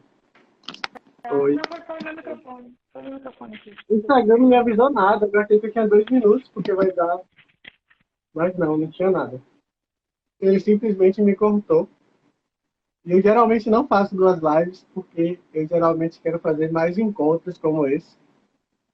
Tá. 1.22 1.32
Oi. 1.32 1.54
Não, 1.54 1.62
vou 1.68 2.14
microfone. 2.16 2.74
Microfone 2.96 3.54
aqui. 3.54 3.74
O 3.88 3.94
Instagram 3.94 4.38
não 4.38 4.48
me 4.48 4.56
avisou 4.56 4.90
nada. 4.90 5.30
Eu 5.32 5.40
achei 5.40 5.60
que 5.60 5.70
tinha 5.70 5.86
dois 5.86 6.04
minutos, 6.06 6.48
porque 6.48 6.74
vai 6.74 6.90
dar. 6.90 7.20
Mas 8.34 8.58
não, 8.58 8.76
não 8.76 8.90
tinha 8.90 9.10
nada. 9.10 9.40
Ele 10.40 10.58
simplesmente 10.58 11.22
me 11.22 11.36
cortou. 11.36 11.88
E 13.04 13.12
eu 13.12 13.22
geralmente 13.22 13.70
não 13.70 13.86
faço 13.86 14.16
duas 14.16 14.40
lives, 14.40 14.84
porque 14.92 15.38
eu 15.54 15.68
geralmente 15.68 16.20
quero 16.20 16.40
fazer 16.40 16.72
mais 16.72 16.98
encontros 16.98 17.56
como 17.56 17.86
esse. 17.86 18.18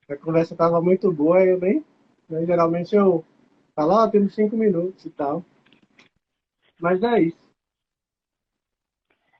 A 0.06 0.16
conversa 0.16 0.52
estava 0.52 0.82
muito 0.82 1.10
boa, 1.10 1.42
eu 1.42 1.58
nem. 1.58 1.82
Né, 2.28 2.44
geralmente 2.44 2.94
eu 2.94 3.24
falo, 3.74 3.92
ó, 3.92 4.08
temos 4.08 4.34
cinco 4.34 4.56
minutos 4.56 5.04
e 5.04 5.10
tal. 5.10 5.44
Mas 6.80 7.02
é 7.02 7.22
isso. 7.22 7.42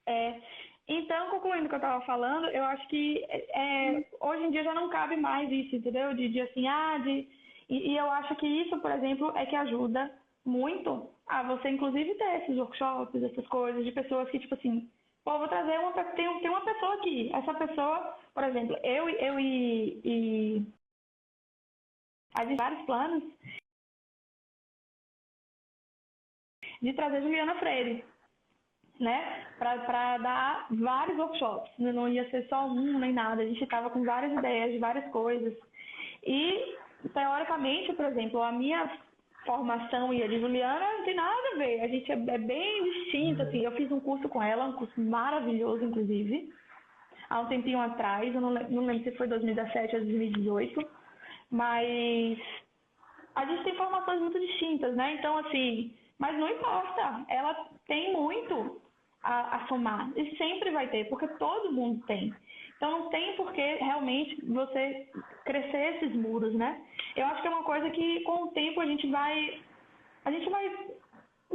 É, 0.06 0.40
então, 0.88 1.30
concluindo 1.30 1.66
o 1.66 1.68
que 1.68 1.74
eu 1.74 1.78
estava 1.78 2.04
falando, 2.04 2.48
eu 2.48 2.64
acho 2.64 2.86
que 2.88 3.24
é, 3.24 4.04
hoje 4.20 4.44
em 4.44 4.50
dia 4.50 4.64
já 4.64 4.74
não 4.74 4.90
cabe 4.90 5.16
mais 5.16 5.50
isso, 5.50 5.76
entendeu? 5.76 6.14
De, 6.14 6.28
de 6.28 6.40
assim, 6.40 6.66
ah, 6.66 6.98
de. 6.98 7.28
E, 7.68 7.92
e 7.92 7.96
eu 7.96 8.10
acho 8.10 8.34
que 8.36 8.46
isso, 8.46 8.78
por 8.78 8.90
exemplo, 8.90 9.32
é 9.36 9.46
que 9.46 9.56
ajuda 9.56 10.12
muito 10.44 11.08
a 11.26 11.42
você, 11.44 11.70
inclusive, 11.70 12.14
ter 12.14 12.42
esses 12.42 12.58
workshops, 12.58 13.22
essas 13.22 13.46
coisas, 13.46 13.84
de 13.84 13.92
pessoas 13.92 14.28
que, 14.30 14.40
tipo 14.40 14.54
assim, 14.54 14.90
pô, 15.24 15.38
vou 15.38 15.48
trazer 15.48 15.78
uma. 15.78 15.92
Tem, 15.92 16.40
tem 16.40 16.50
uma 16.50 16.64
pessoa 16.64 16.94
aqui. 16.94 17.30
Essa 17.32 17.54
pessoa, 17.54 18.18
por 18.34 18.44
exemplo, 18.44 18.76
eu, 18.82 19.08
eu 19.08 19.40
e. 19.40 20.00
e 20.04 20.66
a 22.34 22.44
gente 22.44 22.56
vários 22.56 22.84
planos 22.86 23.24
de 26.82 26.92
trazer 26.94 27.22
Juliana 27.22 27.54
Freire, 27.54 28.04
né? 28.98 29.46
Para 29.58 30.18
dar 30.18 30.66
vários 30.70 31.16
workshops. 31.16 31.70
Não 31.78 32.08
ia 32.08 32.28
ser 32.30 32.46
só 32.48 32.66
um 32.66 32.98
nem 32.98 33.12
nada. 33.12 33.42
A 33.42 33.46
gente 33.46 33.62
estava 33.62 33.88
com 33.88 34.04
várias 34.04 34.32
ideias 34.32 34.72
de 34.72 34.78
várias 34.78 35.08
coisas. 35.12 35.54
E, 36.24 36.76
teoricamente, 37.14 37.92
por 37.92 38.04
exemplo, 38.06 38.42
a 38.42 38.50
minha 38.50 38.90
formação 39.46 40.12
e 40.12 40.22
a 40.22 40.26
de 40.26 40.40
Juliana 40.40 40.98
não 40.98 41.04
tem 41.04 41.14
nada 41.14 41.48
a 41.52 41.58
ver. 41.58 41.80
A 41.82 41.88
gente 41.88 42.10
é, 42.10 42.14
é 42.14 42.38
bem 42.38 42.84
distinto, 42.84 43.42
assim. 43.42 43.64
Eu 43.64 43.72
fiz 43.72 43.90
um 43.92 44.00
curso 44.00 44.28
com 44.28 44.42
ela, 44.42 44.64
um 44.64 44.72
curso 44.72 45.00
maravilhoso, 45.00 45.84
inclusive, 45.84 46.52
há 47.30 47.40
um 47.40 47.46
tempinho 47.46 47.80
atrás. 47.80 48.34
Eu 48.34 48.40
não, 48.40 48.50
não 48.50 48.86
lembro 48.86 49.04
se 49.04 49.16
foi 49.16 49.28
2017 49.28 49.96
ou 49.96 50.02
2018. 50.02 50.90
Mas 51.48 52.38
a 53.36 53.44
gente 53.46 53.64
tem 53.64 53.76
formações 53.76 54.20
muito 54.20 54.38
distintas, 54.40 54.96
né? 54.96 55.14
Então, 55.14 55.36
assim, 55.38 55.94
mas 56.22 56.38
não 56.38 56.48
importa. 56.48 57.24
Ela 57.28 57.52
tem 57.88 58.12
muito 58.12 58.80
a, 59.24 59.56
a 59.56 59.66
somar. 59.66 60.08
E 60.16 60.36
sempre 60.36 60.70
vai 60.70 60.86
ter, 60.86 61.08
porque 61.08 61.26
todo 61.36 61.72
mundo 61.72 62.06
tem. 62.06 62.32
Então 62.76 62.92
não 62.92 63.10
tem 63.10 63.34
por 63.34 63.52
que 63.52 63.74
realmente 63.74 64.40
você 64.46 65.10
crescer 65.44 65.96
esses 65.96 66.14
muros, 66.14 66.54
né? 66.54 66.80
Eu 67.16 67.26
acho 67.26 67.42
que 67.42 67.48
é 67.48 67.50
uma 67.50 67.64
coisa 67.64 67.90
que 67.90 68.20
com 68.20 68.44
o 68.44 68.52
tempo 68.52 68.80
a 68.80 68.86
gente 68.86 69.08
vai 69.08 69.60
a 70.24 70.30
gente 70.30 70.48
vai 70.48 70.70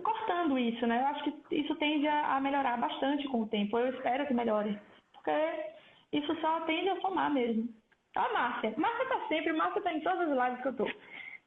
cortando 0.03 0.59
isso, 0.59 0.85
né? 0.85 1.01
Eu 1.01 1.07
acho 1.07 1.23
que 1.23 1.55
isso 1.55 1.73
tende 1.77 2.05
a 2.09 2.37
melhorar 2.41 2.77
bastante 2.77 3.25
com 3.29 3.43
o 3.43 3.47
tempo. 3.47 3.79
Eu 3.79 3.87
espero 3.95 4.27
que 4.27 4.33
melhore, 4.33 4.77
porque 5.13 5.31
isso 6.11 6.35
só 6.41 6.59
tende 6.61 6.89
a 6.89 6.99
somar 6.99 7.31
mesmo. 7.33 7.69
Tá, 8.13 8.27
Márcia? 8.33 8.73
Márcia 8.75 9.05
tá 9.07 9.27
sempre, 9.29 9.53
Márcia 9.53 9.81
tá 9.81 9.93
em 9.93 10.01
todas 10.01 10.29
as 10.29 10.37
lives 10.37 10.61
que 10.61 10.67
eu 10.67 10.75
tô. 10.75 10.91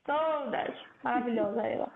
Todas. 0.06 0.74
Maravilhosa 1.02 1.66
ela. 1.66 1.92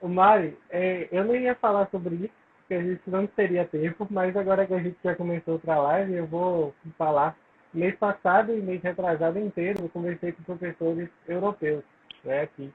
O 0.00 0.08
Mari, 0.08 0.56
é, 0.70 1.08
eu 1.12 1.24
não 1.24 1.36
ia 1.36 1.54
falar 1.54 1.88
sobre 1.90 2.14
isso, 2.14 2.40
que 2.66 2.74
a 2.74 2.82
gente 2.82 3.02
não 3.06 3.26
teria 3.26 3.66
tempo, 3.66 4.06
mas 4.10 4.34
agora 4.36 4.66
que 4.66 4.72
a 4.72 4.78
gente 4.78 4.96
já 5.02 5.14
começou 5.14 5.54
outra 5.54 5.76
live, 5.76 6.14
eu 6.14 6.26
vou 6.26 6.74
falar. 6.96 7.36
Mês 7.74 7.94
passado 7.96 8.56
e 8.56 8.60
mês 8.60 8.82
retrasado 8.82 9.38
inteiro, 9.38 9.82
eu 9.82 9.88
conversei 9.88 10.32
com 10.32 10.42
professores 10.42 11.08
europeus, 11.28 11.84
né, 12.24 12.42
aqui. 12.42 12.72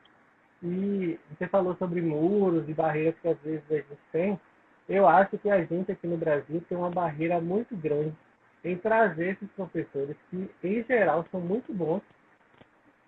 E 0.61 1.19
você 1.29 1.47
falou 1.47 1.75
sobre 1.75 2.01
muros 2.01 2.67
e 2.69 2.73
barreiras 2.73 3.15
que 3.21 3.27
às 3.27 3.37
vezes 3.39 3.63
a 3.69 3.75
gente 3.75 3.99
tem. 4.11 4.39
Eu 4.87 5.07
acho 5.07 5.37
que 5.37 5.49
a 5.49 5.63
gente 5.63 5.91
aqui 5.91 6.07
no 6.07 6.17
Brasil 6.17 6.63
tem 6.69 6.77
uma 6.77 6.89
barreira 6.89 7.41
muito 7.41 7.75
grande 7.75 8.15
em 8.63 8.77
trazer 8.77 9.33
esses 9.33 9.49
professores 9.51 10.15
que, 10.29 10.49
em 10.63 10.83
geral, 10.83 11.25
são 11.31 11.39
muito 11.39 11.73
bons 11.73 12.01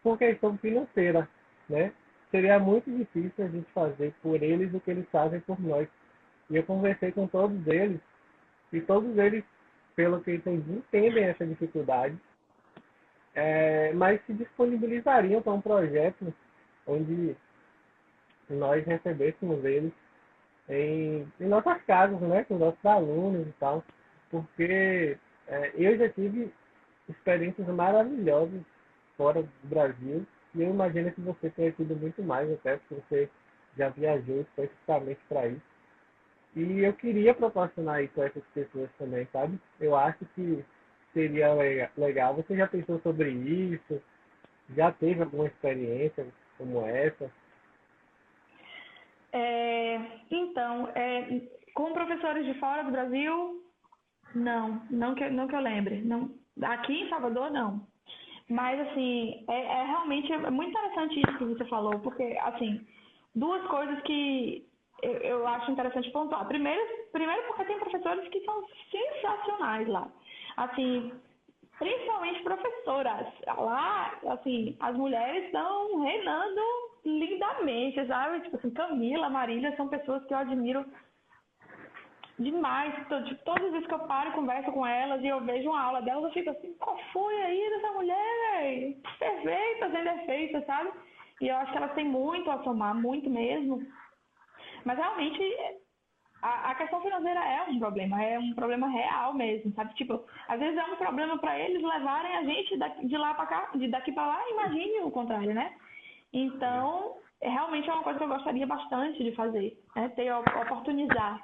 por 0.03 0.17
questão 0.17 0.57
financeira, 0.57 1.27
né? 1.69 1.91
Seria 2.31 2.59
muito 2.59 2.91
difícil 2.91 3.45
a 3.45 3.47
gente 3.47 3.71
fazer 3.71 4.13
por 4.21 4.41
eles 4.41 4.73
o 4.73 4.79
que 4.79 4.91
eles 4.91 5.07
fazem 5.09 5.39
por 5.41 5.59
nós. 5.61 5.87
E 6.49 6.57
eu 6.57 6.63
conversei 6.63 7.11
com 7.11 7.27
todos 7.27 7.65
eles, 7.67 7.99
e 8.71 8.81
todos 8.81 9.17
eles, 9.17 9.43
pelo 9.95 10.21
que 10.21 10.33
entendi, 10.33 10.71
entendem 10.71 11.23
essa 11.25 11.45
dificuldade, 11.45 12.17
é, 13.33 13.93
mas 13.93 14.19
se 14.25 14.33
disponibilizariam 14.33 15.41
para 15.41 15.53
um 15.53 15.61
projeto 15.61 16.33
onde 16.85 17.35
nós 18.49 18.85
recebêssemos 18.85 19.63
eles 19.63 19.93
em, 20.69 21.31
em 21.39 21.47
nossas 21.47 21.81
casas, 21.83 22.19
né, 22.21 22.43
com 22.45 22.57
nossos 22.57 22.85
alunos 22.85 23.47
e 23.47 23.53
tal, 23.59 23.83
porque 24.29 25.17
é, 25.47 25.71
eu 25.75 25.97
já 25.97 26.09
tive 26.09 26.51
experiências 27.07 27.67
maravilhosas 27.67 28.61
fora 29.15 29.41
do 29.41 29.49
Brasil 29.63 30.25
e 30.55 30.61
eu 30.61 30.69
imagino 30.69 31.11
que 31.11 31.21
você 31.21 31.49
tenha 31.49 31.71
tido 31.71 31.95
muito 31.95 32.21
mais, 32.23 32.51
até 32.51 32.77
porque 32.77 32.95
você 32.95 33.29
já 33.77 33.89
viajou 33.89 34.41
especificamente 34.41 35.19
para 35.27 35.47
isso. 35.47 35.61
E 36.55 36.79
eu 36.79 36.93
queria 36.93 37.33
proporcionar 37.33 38.03
isso 38.03 38.19
a 38.19 38.25
essas 38.25 38.43
pessoas 38.53 38.89
também, 38.97 39.27
sabe? 39.31 39.59
Eu 39.79 39.95
acho 39.95 40.25
que 40.33 40.65
seria 41.13 41.53
legal. 41.95 42.35
Você 42.35 42.55
já 42.55 42.67
pensou 42.67 42.99
sobre 43.01 43.29
isso? 43.29 44.01
Já 44.75 44.91
teve 44.91 45.21
alguma 45.21 45.45
experiência 45.45 46.25
como 46.57 46.85
essa? 46.85 47.31
É, 49.31 50.01
então, 50.31 50.89
é, 50.95 51.41
com 51.75 51.93
professores 51.93 52.45
de 52.45 52.59
fora 52.59 52.83
do 52.83 52.91
Brasil, 52.91 53.63
não, 54.33 54.81
não 54.89 55.13
que, 55.13 55.29
não 55.29 55.47
que 55.47 55.55
eu 55.55 55.59
lembre. 55.59 56.01
Não, 56.01 56.33
aqui 56.63 57.03
em 57.03 57.09
Salvador, 57.09 57.51
não. 57.51 57.85
Mas, 58.49 58.79
assim, 58.79 59.43
é, 59.49 59.61
é 59.61 59.85
realmente 59.85 60.31
é 60.31 60.49
muito 60.49 60.69
interessante 60.69 61.19
isso 61.19 61.37
que 61.37 61.45
você 61.45 61.65
falou, 61.65 61.99
porque, 61.99 62.23
assim, 62.41 62.85
duas 63.35 63.61
coisas 63.67 64.01
que 64.03 64.65
eu, 65.01 65.13
eu 65.17 65.47
acho 65.47 65.71
interessante 65.71 66.09
pontuar. 66.11 66.47
Primeiro, 66.47 66.81
primeiro 67.11 67.43
porque 67.47 67.65
tem 67.65 67.79
professores 67.79 68.27
que 68.29 68.43
são 68.45 68.63
sensacionais 68.91 69.87
lá. 69.87 70.07
Assim, 70.55 71.11
principalmente 71.77 72.43
professoras. 72.43 73.27
Lá, 73.45 74.17
assim, 74.29 74.75
as 74.79 74.95
mulheres 74.95 75.45
estão 75.45 76.01
reinando 76.01 76.61
lindamente, 77.05 78.05
sabe? 78.07 78.41
Tipo 78.41 78.57
assim, 78.57 78.71
Camila, 78.71 79.29
Marília 79.29 79.75
são 79.75 79.87
pessoas 79.87 80.23
que 80.25 80.33
eu 80.33 80.37
admiro 80.37 80.85
demais. 82.39 82.93
Tipo, 82.95 83.43
todas 83.43 83.65
as 83.65 83.71
vezes 83.71 83.87
que 83.87 83.93
eu 83.93 84.07
paro 84.07 84.29
e 84.29 84.33
converso 84.33 84.71
com 84.71 84.85
elas 84.85 85.21
e 85.23 85.27
eu 85.27 85.41
vejo 85.41 85.69
uma 85.69 85.81
aula 85.81 86.01
delas, 86.01 86.23
eu 86.25 86.31
fico 86.31 86.49
assim, 86.49 86.73
qual 86.79 86.97
foi 87.11 87.35
aí 87.43 87.69
dessa 87.69 87.93
mulher? 87.93 88.95
Perfeita, 89.19 89.91
sem 89.91 90.03
defeito, 90.03 90.65
sabe? 90.65 90.91
E 91.41 91.47
eu 91.47 91.55
acho 91.57 91.71
que 91.71 91.77
elas 91.77 91.93
têm 91.93 92.05
muito 92.05 92.49
a 92.49 92.63
somar, 92.63 92.95
muito 92.95 93.29
mesmo. 93.29 93.81
Mas 94.85 94.97
realmente 94.97 95.41
a, 96.41 96.71
a, 96.71 96.75
questão 96.75 97.01
financeira 97.01 97.39
é 97.39 97.63
um 97.63 97.79
problema, 97.79 98.23
é 98.23 98.39
um 98.39 98.53
problema 98.53 98.87
real 98.87 99.33
mesmo, 99.33 99.71
sabe? 99.73 99.93
Tipo, 99.95 100.23
às 100.47 100.59
vezes 100.59 100.77
é 100.77 100.83
um 100.83 100.95
problema 100.95 101.37
para 101.37 101.59
eles 101.59 101.81
levarem 101.81 102.35
a 102.37 102.43
gente 102.43 102.77
daqui, 102.77 103.07
de 103.07 103.17
lá 103.17 103.33
para 103.33 103.47
cá, 103.47 103.69
de 103.75 103.87
daqui 103.87 104.11
para 104.11 104.27
lá, 104.27 104.49
imagine 104.49 105.01
o 105.01 105.11
contrário, 105.11 105.53
né? 105.53 105.73
Então, 106.31 107.17
realmente 107.41 107.89
é 107.89 107.93
uma 107.93 108.03
coisa 108.03 108.19
que 108.19 108.25
eu 108.25 108.29
gostaria 108.29 108.67
bastante 108.67 109.23
de 109.23 109.31
fazer, 109.33 109.77
né? 109.95 110.09
ter 110.09 110.31
oportunizar. 110.31 111.41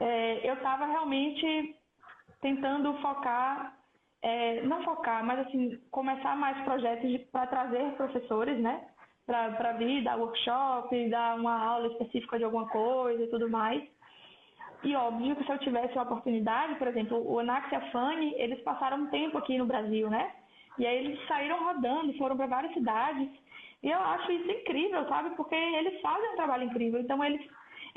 É, 0.00 0.48
eu 0.48 0.54
estava 0.54 0.86
realmente 0.86 1.76
tentando 2.40 2.94
focar, 2.98 3.74
é, 4.22 4.62
não 4.62 4.82
focar, 4.82 5.24
mas 5.24 5.40
assim, 5.40 5.80
começar 5.90 6.36
mais 6.36 6.56
projetos 6.64 7.20
para 7.32 7.46
trazer 7.46 7.92
professores, 7.92 8.58
né? 8.60 8.86
Para 9.26 9.72
vir 9.72 10.02
dar 10.02 10.16
workshop, 10.16 11.08
dar 11.10 11.36
uma 11.36 11.62
aula 11.62 11.88
específica 11.88 12.38
de 12.38 12.44
alguma 12.44 12.68
coisa 12.68 13.22
e 13.22 13.28
tudo 13.28 13.50
mais. 13.50 13.82
E 14.84 14.94
óbvio 14.94 15.34
que 15.36 15.44
se 15.44 15.50
eu 15.50 15.58
tivesse 15.58 15.98
a 15.98 16.02
oportunidade, 16.02 16.76
por 16.76 16.86
exemplo, 16.86 17.20
o 17.28 17.38
Anax 17.40 17.70
e 17.72 17.74
a 17.74 17.90
Fanny, 17.90 18.34
eles 18.36 18.60
passaram 18.62 18.98
um 18.98 19.06
tempo 19.08 19.36
aqui 19.36 19.58
no 19.58 19.66
Brasil, 19.66 20.08
né? 20.08 20.32
E 20.78 20.86
aí 20.86 21.04
eles 21.04 21.26
saíram 21.26 21.64
rodando, 21.64 22.16
foram 22.16 22.36
para 22.36 22.46
várias 22.46 22.72
cidades. 22.72 23.28
E 23.82 23.90
eu 23.90 23.98
acho 23.98 24.30
isso 24.30 24.50
incrível, 24.50 25.06
sabe? 25.08 25.30
Porque 25.30 25.54
eles 25.54 26.00
fazem 26.00 26.32
um 26.32 26.36
trabalho 26.36 26.64
incrível. 26.64 27.00
Então 27.00 27.22
eles, 27.24 27.44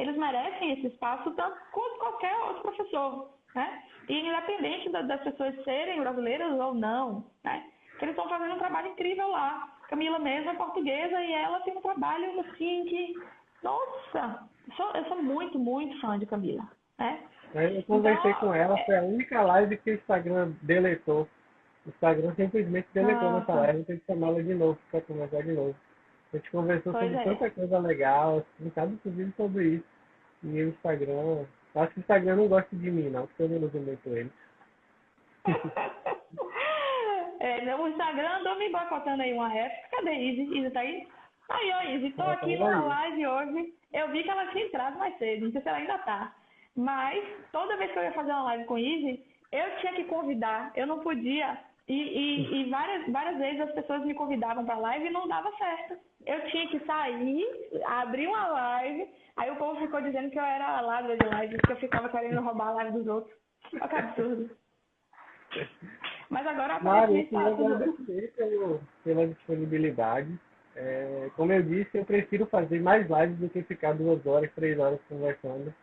eles 0.01 0.17
merecem 0.17 0.71
esse 0.71 0.87
espaço 0.87 1.29
tanto 1.31 1.55
quanto 1.71 1.99
qualquer 1.99 2.35
outro 2.35 2.63
professor, 2.63 3.29
né? 3.53 3.83
E 4.09 4.19
independente 4.19 4.89
das 4.89 5.21
pessoas 5.21 5.63
serem 5.63 6.01
brasileiras 6.01 6.59
ou 6.59 6.73
não, 6.73 7.23
né? 7.43 7.63
Eles 8.01 8.15
estão 8.15 8.27
fazendo 8.27 8.55
um 8.55 8.59
trabalho 8.59 8.87
incrível 8.87 9.27
lá. 9.29 9.77
Camila 9.87 10.17
mesmo 10.17 10.49
é 10.49 10.53
portuguesa 10.55 11.21
e 11.21 11.33
ela 11.33 11.59
tem 11.59 11.77
um 11.77 11.81
trabalho 11.81 12.39
assim 12.39 12.85
que, 12.85 13.13
nossa, 13.61 14.49
eu 14.67 14.75
sou, 14.75 14.91
eu 14.93 15.05
sou 15.05 15.21
muito, 15.21 15.59
muito 15.59 15.99
fã 16.01 16.17
de 16.17 16.25
Camila. 16.25 16.67
Né? 16.97 17.21
Eu 17.53 17.83
conversei 17.83 18.31
então, 18.31 18.47
com 18.47 18.53
ela, 18.55 18.77
foi 18.85 18.97
a 18.97 19.03
única 19.03 19.41
live 19.43 19.77
que 19.77 19.91
o 19.91 19.95
Instagram 19.95 20.53
deletou. 20.63 21.27
O 21.85 21.89
Instagram 21.89 22.33
simplesmente 22.35 22.87
deletou 22.93 23.31
nossa 23.31 23.53
live, 23.53 23.83
tem 23.83 23.99
que 23.99 24.05
chamá-la 24.05 24.41
de 24.41 24.53
novo 24.55 24.79
para 24.89 25.01
conversar 25.01 25.43
de 25.43 25.51
novo. 25.51 25.75
A 26.33 26.37
gente 26.37 26.51
conversou 26.51 26.93
pois 26.93 27.05
sobre 27.05 27.19
é. 27.19 27.23
tanta 27.23 27.49
coisa 27.51 27.79
legal, 27.79 28.39
explicado 28.39 28.93
inclusive 28.93 29.33
sobre 29.35 29.67
isso. 29.75 29.85
E 30.43 30.63
o 30.63 30.69
Instagram. 30.69 31.45
Acho 31.75 31.93
que 31.93 31.99
o 31.99 32.01
Instagram 32.01 32.35
não 32.37 32.47
gosta 32.47 32.75
de 32.75 32.91
mim, 32.91 33.09
não, 33.09 33.27
porque 33.27 33.43
eu 33.43 33.49
não 33.49 33.67
uso 33.67 33.79
muito 33.79 34.09
ele. 34.09 34.31
é, 37.39 37.75
o 37.75 37.87
Instagram 37.87 38.39
andou 38.39 38.57
me 38.57 38.69
boicotando 38.69 39.21
aí 39.23 39.33
uma 39.33 39.53
época. 39.53 39.89
Cadê 39.91 40.13
Izzy? 40.13 40.57
Izzy 40.57 40.71
tá 40.71 40.79
aí? 40.79 41.07
Aí, 41.49 41.71
ó, 41.73 41.83
Izzy, 41.91 42.11
tô 42.11 42.23
aqui 42.23 42.55
numa 42.57 42.85
live 42.85 43.27
hoje. 43.27 43.73
Eu 43.93 44.09
vi 44.09 44.23
que 44.23 44.29
ela 44.29 44.47
tinha 44.47 44.65
entrado 44.65 44.97
mais 44.97 45.17
cedo, 45.17 45.45
não 45.45 45.51
sei 45.51 45.61
se 45.61 45.67
ela 45.67 45.77
ainda 45.77 45.97
tá. 45.99 46.33
Mas 46.75 47.23
toda 47.51 47.75
vez 47.77 47.91
que 47.91 47.99
eu 47.99 48.03
ia 48.03 48.13
fazer 48.13 48.31
uma 48.31 48.43
live 48.43 48.65
com 48.65 48.77
Izzy, 48.77 49.21
eu 49.51 49.77
tinha 49.79 49.93
que 49.93 50.05
convidar, 50.05 50.71
eu 50.75 50.87
não 50.87 50.99
podia. 50.99 51.57
E, 51.87 51.93
e, 51.93 52.61
e 52.61 52.69
várias, 52.69 53.11
várias 53.11 53.37
vezes 53.37 53.61
as 53.61 53.71
pessoas 53.73 54.05
me 54.05 54.13
convidavam 54.13 54.65
para 54.65 54.77
live 54.77 55.07
e 55.07 55.11
não 55.11 55.27
dava 55.27 55.51
certo. 55.57 55.97
Eu 56.25 56.45
tinha 56.45 56.67
que 56.69 56.79
sair, 56.85 57.45
abrir 57.85 58.27
uma 58.27 58.47
live, 58.47 59.09
aí 59.35 59.49
o 59.51 59.55
povo 59.55 59.79
ficou 59.79 60.01
dizendo 60.01 60.29
que 60.29 60.39
eu 60.39 60.43
era 60.43 60.81
ladra 60.81 61.17
de 61.17 61.25
live, 61.25 61.57
que 61.57 61.71
eu 61.71 61.77
ficava 61.77 62.09
querendo 62.09 62.41
roubar 62.41 62.69
a 62.69 62.73
live 62.73 62.97
dos 62.97 63.07
outros. 63.07 63.35
Olha 63.73 63.87
que 63.87 63.95
absurdo. 63.95 64.51
Mas 66.29 66.47
agora 66.47 66.79
Mário, 66.79 67.27
eu 67.29 67.37
agradecer 67.39 68.33
pelo, 68.37 68.81
pela 69.03 69.27
disponibilidade. 69.27 70.39
É, 70.75 71.29
como 71.35 71.51
eu 71.51 71.61
disse, 71.61 71.97
eu 71.97 72.05
prefiro 72.05 72.45
fazer 72.45 72.81
mais 72.81 73.05
lives 73.09 73.37
do 73.37 73.49
que 73.49 73.61
ficar 73.63 73.93
duas 73.93 74.25
horas, 74.25 74.49
três 74.53 74.79
horas 74.79 74.99
conversando, 75.09 75.73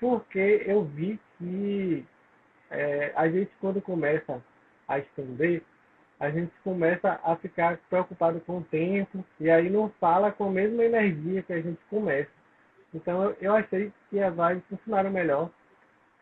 porque 0.00 0.64
eu 0.66 0.82
vi 0.84 1.20
que 1.38 2.04
é, 2.70 3.12
a 3.14 3.28
gente, 3.28 3.52
quando 3.60 3.80
começa 3.80 4.42
a 4.94 4.98
estender, 4.98 5.62
a 6.18 6.30
gente 6.30 6.52
começa 6.62 7.20
a 7.24 7.36
ficar 7.36 7.78
preocupado 7.90 8.40
com 8.40 8.58
o 8.58 8.64
tempo 8.64 9.24
e 9.40 9.50
aí 9.50 9.68
não 9.68 9.90
fala 10.00 10.30
com 10.30 10.48
a 10.48 10.50
mesma 10.50 10.84
energia 10.84 11.42
que 11.42 11.52
a 11.52 11.60
gente 11.60 11.80
começa. 11.90 12.30
Então 12.94 13.22
eu, 13.24 13.36
eu 13.40 13.54
achei 13.54 13.92
que 14.08 14.20
as 14.20 14.34
lives 14.34 14.64
funcionaram 14.68 15.10
melhor 15.10 15.50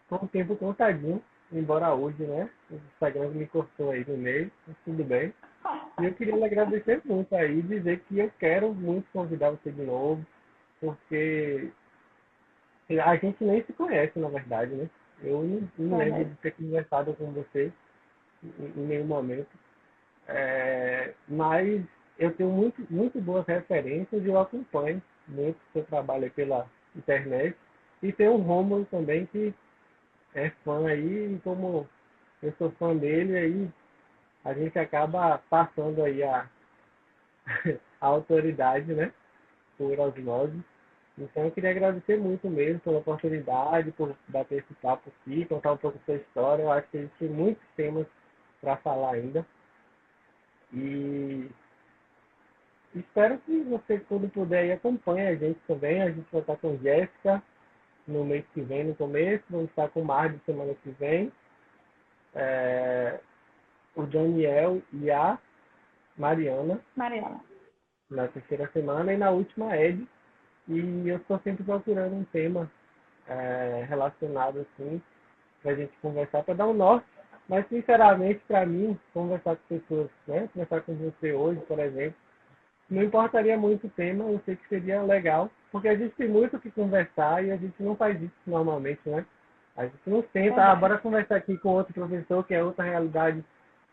com 0.08 0.16
o 0.16 0.28
tempo 0.28 0.56
contadinho, 0.56 1.22
embora 1.52 1.94
hoje, 1.94 2.22
né? 2.24 2.48
O 2.70 2.74
Instagram 2.74 3.28
me 3.28 3.46
cortou 3.46 3.90
aí 3.90 4.04
no 4.08 4.16
meio, 4.16 4.50
mas 4.66 4.76
tudo 4.84 5.04
bem. 5.04 5.32
E 6.00 6.04
eu 6.06 6.14
queria 6.14 6.36
lhe 6.36 6.44
agradecer 6.44 7.00
muito 7.04 7.34
aí 7.34 7.58
e 7.58 7.62
dizer 7.62 8.00
que 8.08 8.18
eu 8.18 8.30
quero 8.38 8.74
muito 8.74 9.06
convidar 9.12 9.50
você 9.50 9.70
de 9.70 9.82
novo, 9.82 10.24
porque 10.80 11.70
a 13.04 13.16
gente 13.16 13.44
nem 13.44 13.62
se 13.64 13.72
conhece, 13.72 14.18
na 14.18 14.28
verdade, 14.28 14.74
né? 14.74 14.90
Eu 15.22 15.42
não, 15.44 15.68
não 15.78 15.98
lembro 15.98 16.24
de 16.24 16.34
ter 16.36 16.50
conversado 16.52 17.14
com 17.14 17.30
você 17.32 17.72
em, 18.44 18.80
nenhum 18.80 19.06
momento. 19.06 19.48
É, 20.28 21.14
mas 21.28 21.82
eu 22.18 22.32
tenho 22.34 22.50
muito, 22.50 22.86
muito 22.90 23.20
boas 23.20 23.46
referências 23.46 24.22
e 24.22 24.28
eu 24.28 24.38
acompanho 24.38 25.02
muito 25.26 25.56
o 25.56 25.72
seu 25.72 25.84
trabalho 25.84 26.30
pela 26.32 26.68
internet. 26.94 27.56
E 28.02 28.12
tem 28.12 28.28
o 28.28 28.36
Romulo 28.36 28.84
também, 28.86 29.26
que 29.26 29.54
é 30.34 30.50
fã 30.64 30.86
aí, 30.86 31.34
e 31.34 31.40
como 31.44 31.88
eu 32.42 32.52
sou 32.58 32.70
fã 32.72 32.96
dele, 32.96 33.36
aí 33.36 33.70
a 34.44 34.52
gente 34.54 34.78
acaba 34.78 35.38
passando 35.48 36.02
aí 36.02 36.22
a, 36.22 36.48
a 38.00 38.06
autoridade, 38.06 38.92
né? 38.92 39.12
Por 39.78 39.98
osmose. 39.98 40.60
Então 41.18 41.44
eu 41.44 41.50
queria 41.50 41.70
agradecer 41.70 42.18
muito 42.18 42.48
mesmo 42.48 42.80
pela 42.80 42.98
oportunidade, 42.98 43.92
por 43.92 44.16
bater 44.28 44.58
esse 44.58 44.74
papo 44.74 45.10
aqui, 45.10 45.44
contar 45.44 45.72
um 45.72 45.76
pouco 45.76 45.98
da 45.98 46.04
sua 46.04 46.16
história. 46.16 46.62
Eu 46.62 46.72
acho 46.72 46.88
que 46.88 46.98
a 46.98 47.00
gente 47.02 47.14
tem 47.18 47.28
muitos 47.28 47.62
temas 47.76 48.06
para 48.62 48.76
falar 48.78 49.14
ainda. 49.14 49.44
E 50.72 51.50
espero 52.94 53.36
que 53.38 53.60
você, 53.64 53.98
quando 53.98 54.30
puder, 54.30 54.72
acompanhe 54.72 55.26
a 55.26 55.34
gente 55.34 55.60
também. 55.66 56.00
A 56.00 56.10
gente 56.10 56.26
vai 56.32 56.40
estar 56.40 56.56
com 56.56 56.78
Jéssica 56.78 57.42
no 58.06 58.24
mês 58.24 58.44
que 58.54 58.62
vem, 58.62 58.84
no 58.84 58.94
começo. 58.94 59.44
Vamos 59.50 59.68
estar 59.68 59.90
com 59.90 60.00
o 60.00 60.04
Mar 60.04 60.32
de 60.32 60.42
semana 60.44 60.74
que 60.82 60.90
vem. 60.92 61.30
É, 62.34 63.20
o 63.94 64.04
Daniel 64.04 64.80
e 64.92 65.10
a 65.10 65.38
Mariana. 66.16 66.80
Mariana. 66.96 67.40
Na 68.08 68.28
terceira 68.28 68.70
semana. 68.72 69.12
E 69.12 69.18
na 69.18 69.30
última, 69.30 69.76
Ed. 69.76 70.06
E 70.68 71.08
eu 71.08 71.16
estou 71.16 71.38
sempre 71.40 71.64
procurando 71.64 72.14
um 72.14 72.24
tema 72.24 72.70
é, 73.26 73.84
relacionado 73.88 74.60
assim, 74.60 75.02
para 75.60 75.72
a 75.72 75.74
gente 75.74 75.92
conversar, 76.00 76.44
para 76.44 76.54
dar 76.54 76.68
um 76.68 76.74
norte. 76.74 77.06
Mas, 77.52 77.68
sinceramente, 77.68 78.40
para 78.48 78.64
mim, 78.64 78.98
conversar 79.12 79.56
com 79.56 79.78
pessoas, 79.78 80.08
né? 80.26 80.48
conversar 80.54 80.80
com 80.80 80.94
você 80.94 81.34
hoje, 81.34 81.60
por 81.68 81.78
exemplo, 81.78 82.14
não 82.88 83.02
importaria 83.02 83.58
muito 83.58 83.88
o 83.88 83.90
tema, 83.90 84.24
eu 84.24 84.40
sei 84.46 84.56
que 84.56 84.66
seria 84.70 85.02
legal, 85.02 85.50
porque 85.70 85.86
a 85.86 85.94
gente 85.94 86.14
tem 86.14 86.28
muito 86.28 86.56
o 86.56 86.58
que 86.58 86.70
conversar 86.70 87.44
e 87.44 87.50
a 87.50 87.56
gente 87.58 87.74
não 87.78 87.94
faz 87.94 88.18
isso 88.22 88.32
normalmente, 88.46 89.00
né? 89.04 89.26
A 89.76 89.84
gente 89.84 90.00
não 90.06 90.24
senta, 90.32 90.64
ah, 90.64 90.74
bora 90.74 90.96
conversar 90.96 91.36
aqui 91.36 91.58
com 91.58 91.74
outro 91.74 91.92
professor 91.92 92.42
que 92.46 92.54
é 92.54 92.64
outra 92.64 92.86
realidade 92.86 93.44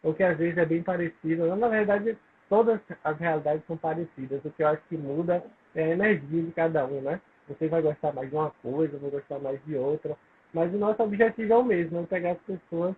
ou 0.04 0.14
que 0.14 0.24
às 0.24 0.38
vezes 0.38 0.58
é 0.58 0.66
bem 0.66 0.82
parecido. 0.82 1.54
Na 1.58 1.68
verdade, 1.68 2.18
todas 2.48 2.80
as 3.04 3.20
realidades 3.20 3.68
são 3.68 3.76
parecidas. 3.76 4.40
O 4.46 4.52
que 4.52 4.64
eu 4.64 4.70
acho 4.70 4.82
que 4.88 4.96
muda 4.96 5.44
é 5.76 5.84
a 5.84 5.90
energia 5.90 6.44
de 6.44 6.52
cada 6.54 6.86
um, 6.86 7.02
né? 7.02 7.20
Você 7.50 7.68
vai 7.68 7.82
gostar 7.82 8.14
mais 8.14 8.30
de 8.30 8.36
uma 8.38 8.52
coisa, 8.64 8.96
eu 8.96 9.00
vou 9.02 9.12
gostar 9.12 9.38
mais 9.40 9.60
de 9.66 9.76
outra. 9.76 10.16
Mas 10.54 10.74
o 10.74 10.78
nosso 10.78 11.04
objetivo 11.04 11.52
é 11.52 11.58
o 11.58 11.64
mesmo, 11.66 12.00
é 12.00 12.04
pegar 12.04 12.32
as 12.32 12.40
pessoas 12.40 12.96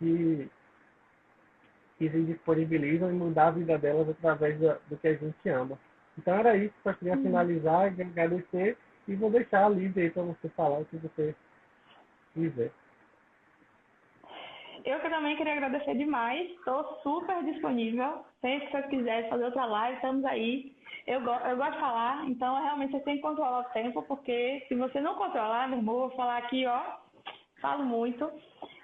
que, 0.00 0.50
que 1.98 2.10
se 2.10 2.22
disponibilizam 2.22 3.10
e 3.10 3.12
mudar 3.12 3.48
a 3.48 3.52
vida 3.52 3.78
delas 3.78 4.08
através 4.08 4.58
do, 4.58 4.74
do 4.88 4.96
que 4.96 5.06
a 5.06 5.14
gente 5.14 5.48
ama. 5.48 5.78
Então 6.18 6.34
era 6.34 6.56
isso, 6.56 6.74
só 6.82 6.92
queria 6.92 7.14
uhum. 7.14 7.22
finalizar, 7.22 7.86
agradecer 7.86 8.76
e 9.06 9.14
vou 9.14 9.30
deixar 9.30 9.66
a 9.66 9.68
Lívia 9.68 10.04
aí 10.04 10.10
para 10.10 10.22
você 10.22 10.48
falar 10.50 10.80
o 10.80 10.84
que 10.86 10.96
você 10.96 11.34
quiser. 12.34 12.72
Eu 14.84 14.98
que 15.00 15.10
também 15.10 15.36
queria 15.36 15.52
agradecer 15.52 15.94
demais. 15.94 16.50
Estou 16.52 17.00
super 17.02 17.44
disponível. 17.44 18.24
Sempre 18.40 18.66
que 18.66 18.72
vocês 18.72 18.86
quiserem 18.86 19.28
fazer 19.28 19.44
outra 19.44 19.66
live, 19.66 19.96
estamos 19.96 20.24
aí. 20.24 20.74
Eu, 21.06 21.20
go 21.20 21.32
eu 21.32 21.56
gosto 21.56 21.72
de 21.72 21.80
falar, 21.80 22.24
então 22.28 22.62
realmente 22.62 22.92
você 22.92 23.00
tem 23.00 23.16
que 23.16 23.22
controlar 23.22 23.60
o 23.60 23.72
tempo, 23.72 24.02
porque 24.02 24.64
se 24.68 24.74
você 24.74 25.00
não 25.00 25.14
controlar, 25.14 25.68
meu 25.68 25.78
irmão, 25.78 25.94
vou 25.96 26.10
falar 26.10 26.38
aqui, 26.38 26.66
ó, 26.66 26.80
falo 27.60 27.84
muito. 27.84 28.30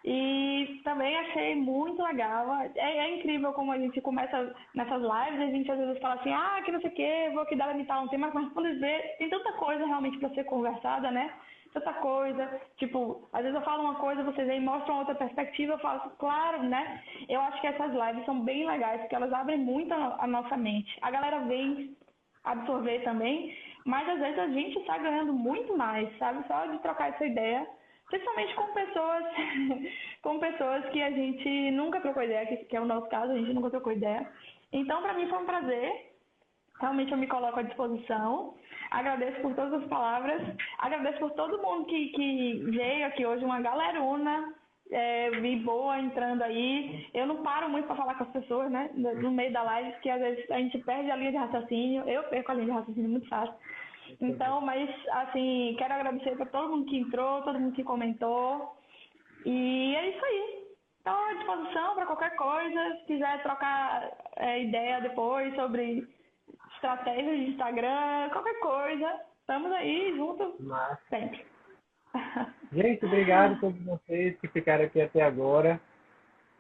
E 0.07 0.81
também 0.85 1.17
achei 1.17 1.57
muito 1.57 2.01
legal. 2.01 2.55
É, 2.55 2.71
é, 2.77 3.17
incrível 3.17 3.53
como 3.53 3.73
a 3.73 3.79
gente 3.79 4.01
começa 4.01 4.55
nessas 4.73 5.03
lives, 5.03 5.41
a 5.41 5.51
gente 5.51 5.71
às 5.71 5.79
vezes 5.79 5.99
fala 6.01 6.15
assim, 6.15 6.33
ah, 6.33 6.63
que 6.65 6.71
não 6.71 6.81
sei 6.81 6.91
o 6.91 6.95
quê, 6.95 7.31
vou 7.33 7.43
aqui 7.43 7.57
dar 7.57 7.73
limitar 7.73 8.01
um 8.01 8.07
tema, 8.07 8.31
mas 8.33 8.53
quando 8.53 8.79
vê, 8.79 8.99
tem 9.19 9.29
tanta 9.29 9.53
coisa 9.55 9.85
realmente 9.85 10.17
para 10.19 10.31
ser 10.31 10.45
conversada, 10.45 11.11
né? 11.11 11.33
Tanta 11.73 11.93
coisa. 11.95 12.61
Tipo, 12.77 13.29
às 13.33 13.43
vezes 13.43 13.57
eu 13.57 13.65
falo 13.65 13.83
uma 13.83 13.97
coisa, 13.97 14.23
vocês 14.23 14.49
aí 14.49 14.61
mostram 14.61 14.99
outra 14.99 15.17
perspectiva, 15.17 15.73
eu 15.73 15.79
falo, 15.81 16.09
claro, 16.21 16.63
né? 16.63 17.03
Eu 17.29 17.41
acho 17.41 17.61
que 17.61 17.67
essas 17.67 17.93
lives 17.93 18.25
são 18.25 18.41
bem 18.43 18.65
legais, 18.65 19.01
porque 19.01 19.17
elas 19.17 19.33
abrem 19.33 19.59
muito 19.59 19.93
a, 19.93 20.19
a 20.21 20.27
nossa 20.29 20.57
mente. 20.57 20.97
A 21.03 21.11
galera 21.11 21.41
vem 21.41 21.97
absorver 22.45 23.01
também, 23.01 23.59
mas 23.85 24.09
às 24.09 24.21
vezes 24.21 24.39
a 24.39 24.47
gente 24.47 24.79
está 24.79 24.99
ganhando 24.99 25.33
muito 25.33 25.77
mais, 25.77 26.17
sabe? 26.17 26.47
Só 26.47 26.67
de 26.67 26.79
trocar 26.79 27.09
essa 27.09 27.27
ideia 27.27 27.67
principalmente 28.09 28.55
com 28.55 28.67
pessoas 28.73 29.25
com 30.23 30.39
pessoas 30.39 30.85
que 30.87 31.03
a 31.03 31.11
gente 31.11 31.71
nunca 31.73 32.01
trocou 32.01 32.23
ideia, 32.23 32.47
que, 32.47 32.57
que 32.65 32.77
é 32.77 32.81
o 32.81 32.85
nosso 32.87 33.09
caso, 33.09 33.33
a 33.33 33.37
gente 33.37 33.53
nunca 33.53 33.71
trocou 33.71 33.93
ideia. 33.93 34.29
Então, 34.73 35.03
para 35.03 35.15
mim 35.15 35.29
foi 35.29 35.39
um 35.39 35.47
prazer. 35.47 36.13
Realmente 36.81 37.13
eu 37.13 37.19
me 37.19 37.27
coloco 37.27 37.59
à 37.59 37.63
disposição. 37.63 38.55
Agradeço 38.91 39.41
por 39.41 39.55
todas 39.55 39.83
as 39.83 39.89
palavras. 39.89 40.43
Agradeço 40.79 41.19
por 41.19 41.31
todo 41.33 41.63
mundo 41.63 41.87
que, 41.87 42.09
que 42.09 42.55
veio 42.71 43.07
aqui 43.07 43.25
hoje, 43.25 43.45
uma 43.45 43.61
galerona. 43.61 44.53
É, 44.91 45.31
vi 45.31 45.57
boa 45.57 45.99
entrando 45.99 46.43
aí. 46.43 47.09
Eu 47.15 47.27
não 47.27 47.43
paro 47.43 47.69
muito 47.69 47.87
para 47.87 47.97
falar 47.97 48.15
com 48.15 48.25
as 48.25 48.31
pessoas, 48.31 48.71
né? 48.71 48.91
No 48.95 49.31
meio 49.31 49.53
da 49.53 49.63
live, 49.63 49.93
porque 49.93 50.11
às 50.11 50.21
vezes 50.21 50.51
a 50.51 50.59
gente 50.59 50.79
perde 50.79 51.11
a 51.11 51.17
linha 51.17 51.33
de 51.33 51.39
raciocínio. 51.39 52.09
Eu 52.09 52.23
perco 52.25 52.51
a 52.51 52.55
linha 52.55 52.67
de 52.67 52.73
raciocínio 52.73 53.11
muito 53.11 53.29
fácil. 53.29 53.55
Então, 54.21 54.61
mas 54.61 54.89
assim, 55.11 55.75
quero 55.79 55.95
agradecer 55.95 56.37
para 56.37 56.47
todo 56.47 56.71
mundo 56.71 56.87
que 56.87 56.99
entrou, 56.99 57.43
todo 57.43 57.59
mundo 57.59 57.75
que 57.75 57.85
comentou. 57.85 58.77
E 59.45 59.95
é 59.95 60.11
isso 60.11 60.25
aí. 60.25 60.67
Estou 60.99 61.15
à 61.15 61.35
disposição 61.35 61.95
para 61.95 62.07
qualquer 62.07 62.35
coisa. 62.37 62.97
Se 63.01 63.07
quiser 63.07 63.43
trocar 63.43 64.11
é, 64.37 64.65
ideia 64.65 65.01
depois 65.01 65.55
sobre 65.55 66.07
estratégias 66.75 67.39
de 67.39 67.51
Instagram, 67.53 68.31
qualquer 68.31 68.59
coisa, 68.61 69.21
estamos 69.41 69.73
aí 69.73 70.15
juntos 70.17 70.59
Massa. 70.61 71.01
sempre. 71.09 71.47
Gente, 72.73 73.05
obrigado 73.05 73.55
a 73.55 73.59
todos 73.61 73.81
vocês 73.85 74.39
que 74.41 74.49
ficaram 74.49 74.85
aqui 74.85 75.01
até 75.01 75.23
agora. 75.23 75.81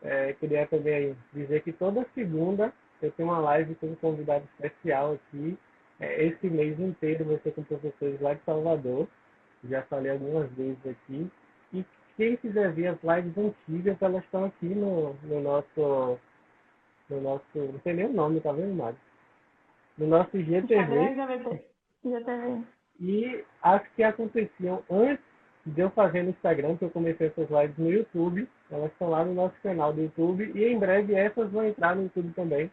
É, 0.03 0.35
queria 0.35 0.67
também 0.67 1.17
dizer 1.33 1.63
que 1.63 1.73
toda 1.73 2.07
segunda 2.15 2.73
eu 3.03 3.11
tenho 3.13 3.29
uma 3.29 3.39
live 3.39 3.75
com 3.77 3.87
um 3.87 3.97
convidado 3.97 4.45
especial 4.55 5.15
aqui. 5.15 5.59
É, 5.99 6.25
esse 6.25 6.49
mês 6.49 6.79
inteiro 6.79 7.25
vai 7.25 7.39
ser 7.39 7.53
com 7.53 7.63
professores 7.63 8.21
lá 8.21 8.35
de 8.35 8.43
Salvador. 8.45 9.09
Já 9.65 9.83
falei 9.83 10.13
algumas 10.13 10.51
vezes 10.53 10.79
aqui. 10.87 11.31
E 11.73 11.85
quem 12.17 12.37
quiser 12.37 12.73
ver 12.73 12.89
as 12.89 12.99
lives 13.03 13.37
antigas, 13.39 13.97
elas 14.01 14.25
estão 14.25 14.45
aqui 14.45 14.67
no, 14.67 15.15
no 15.25 15.41
nosso. 15.41 16.19
No 17.09 17.21
nosso. 17.21 17.45
Não 17.55 17.81
sei 17.83 17.95
nem 17.95 18.07
o 18.07 18.13
nome, 18.13 18.41
tá 18.41 18.53
vendo, 18.53 18.75
Mário? 18.75 18.99
No 19.97 20.07
nosso 20.07 20.37
IGTV. 20.37 20.95
IGTV. 22.05 22.63
E 23.01 23.45
as 23.63 23.87
que 23.89 24.03
aconteciam 24.03 24.83
antes 24.91 25.25
de 25.65 25.81
eu 25.81 25.91
fazer 25.91 26.23
no 26.23 26.31
Instagram, 26.31 26.77
que 26.77 26.85
eu 26.85 26.91
comecei 26.91 27.29
essas 27.29 27.49
lives 27.51 27.79
no 27.79 27.91
YouTube. 27.91 28.49
Elas 28.71 28.93
estão 28.93 29.09
lá 29.09 29.25
no 29.25 29.35
nosso 29.35 29.55
canal 29.63 29.93
do 29.93 30.03
YouTube. 30.03 30.53
E 30.55 30.65
em 30.65 30.79
breve 30.79 31.15
essas 31.15 31.51
vão 31.51 31.65
entrar 31.65 31.97
no 31.97 32.05
YouTube 32.05 32.33
também 32.35 32.71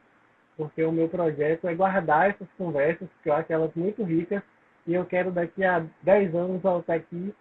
porque 0.58 0.84
o 0.84 0.92
meu 0.92 1.10
projeto 1.10 1.68
é 1.68 1.76
guardar 1.76 2.30
essas 2.30 2.48
conversas, 2.58 3.08
que 3.22 3.30
eu 3.30 3.34
acho 3.34 3.52
elas 3.52 3.72
muito 3.76 4.04
ricas, 4.04 4.42
e 4.86 4.94
eu 4.94 5.06
quero 5.06 5.32
daqui 5.32 5.64
a 5.64 5.86
10 6.02 6.36
anos 6.36 6.62
voltar 6.62 6.96
aqui 6.96 7.34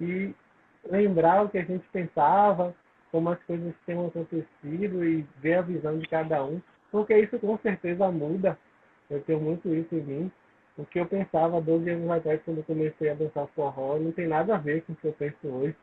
e 0.00 0.34
lembrar 0.84 1.44
o 1.44 1.48
que 1.48 1.58
a 1.58 1.64
gente 1.64 1.86
pensava, 1.92 2.74
como 3.10 3.30
as 3.30 3.42
coisas 3.44 3.74
têm 3.86 4.06
acontecido 4.06 5.04
e 5.04 5.26
ver 5.40 5.54
a 5.54 5.62
visão 5.62 5.98
de 5.98 6.06
cada 6.08 6.44
um, 6.44 6.60
porque 6.90 7.16
isso 7.16 7.38
com 7.38 7.58
certeza 7.58 8.10
muda. 8.10 8.58
Eu 9.08 9.22
tenho 9.22 9.40
muito 9.40 9.72
isso 9.74 9.94
em 9.94 10.02
mim. 10.02 10.32
O 10.76 10.84
que 10.84 11.00
eu 11.00 11.06
pensava 11.06 11.60
12 11.60 11.90
anos 11.90 12.10
atrás, 12.10 12.40
quando 12.44 12.64
comecei 12.64 13.10
a 13.10 13.14
dançar 13.14 13.46
forró, 13.48 13.98
não 13.98 14.12
tem 14.12 14.28
nada 14.28 14.54
a 14.54 14.58
ver 14.58 14.82
com 14.82 14.92
o 14.92 14.96
que 14.96 15.06
eu 15.06 15.12
penso 15.12 15.48
hoje. 15.48 15.76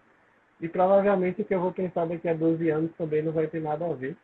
E 0.62 0.70
provavelmente 0.70 1.42
o 1.42 1.46
que 1.46 1.54
eu 1.54 1.60
vou 1.60 1.74
pensar 1.74 2.06
daqui 2.06 2.30
a 2.30 2.34
12 2.34 2.70
anos 2.70 2.92
também 2.98 3.22
não 3.22 3.34
vai 3.34 3.48
ter 3.48 3.62
nada 3.62 3.86
a 3.86 3.94
ver. 3.94 4.16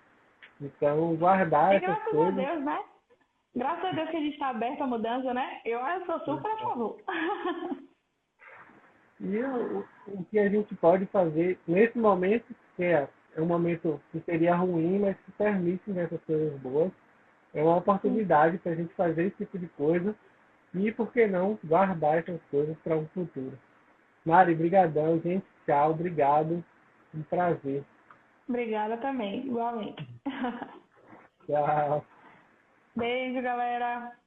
Então, 0.61 1.15
guardar 1.15 1.73
e 1.73 1.77
essas 1.77 2.03
coisas... 2.05 2.35
Graças 2.35 2.49
a 2.49 2.53
Deus, 2.53 2.65
né? 2.65 2.79
Graças 3.55 3.85
a 3.85 3.91
Deus 3.91 4.09
que 4.09 4.17
a 4.17 4.19
gente 4.21 4.33
está 4.33 4.49
aberto 4.49 4.81
à 4.81 4.87
mudança, 4.87 5.33
né? 5.33 5.61
Eu, 5.65 5.79
eu 5.79 6.05
sou 6.05 6.19
super 6.19 6.51
a 6.51 6.57
favor. 6.57 6.97
E 9.23 9.37
o, 9.37 9.85
o 10.07 10.25
que 10.25 10.39
a 10.39 10.49
gente 10.49 10.73
pode 10.77 11.05
fazer 11.05 11.59
nesse 11.67 11.95
momento, 11.95 12.55
que 12.75 12.83
é, 12.83 13.07
é 13.35 13.41
um 13.41 13.45
momento 13.45 14.01
que 14.11 14.19
seria 14.21 14.55
ruim, 14.55 14.97
mas 14.97 15.15
que 15.17 15.31
permite 15.33 15.91
essas 15.91 16.19
coisas 16.23 16.59
boas, 16.59 16.91
é 17.53 17.61
uma 17.61 17.77
oportunidade 17.77 18.57
para 18.57 18.71
a 18.71 18.75
gente 18.75 18.91
fazer 18.95 19.27
esse 19.27 19.37
tipo 19.37 19.59
de 19.59 19.67
coisa 19.67 20.15
e, 20.73 20.91
por 20.91 21.11
que 21.11 21.27
não, 21.27 21.59
guardar 21.63 22.17
essas 22.17 22.41
coisas 22.49 22.75
para 22.79 22.97
um 22.97 23.05
futuro. 23.07 23.57
Mari, 24.25 24.55
brigadão, 24.55 25.19
gente. 25.19 25.45
Tchau, 25.67 25.91
obrigado. 25.91 26.63
Um 27.13 27.21
prazer. 27.23 27.83
Obrigada 28.49 28.97
também, 28.97 29.45
igualmente. 29.45 30.07
Tchau. 31.47 32.05
Beijo, 32.95 33.41
galera. 33.41 34.20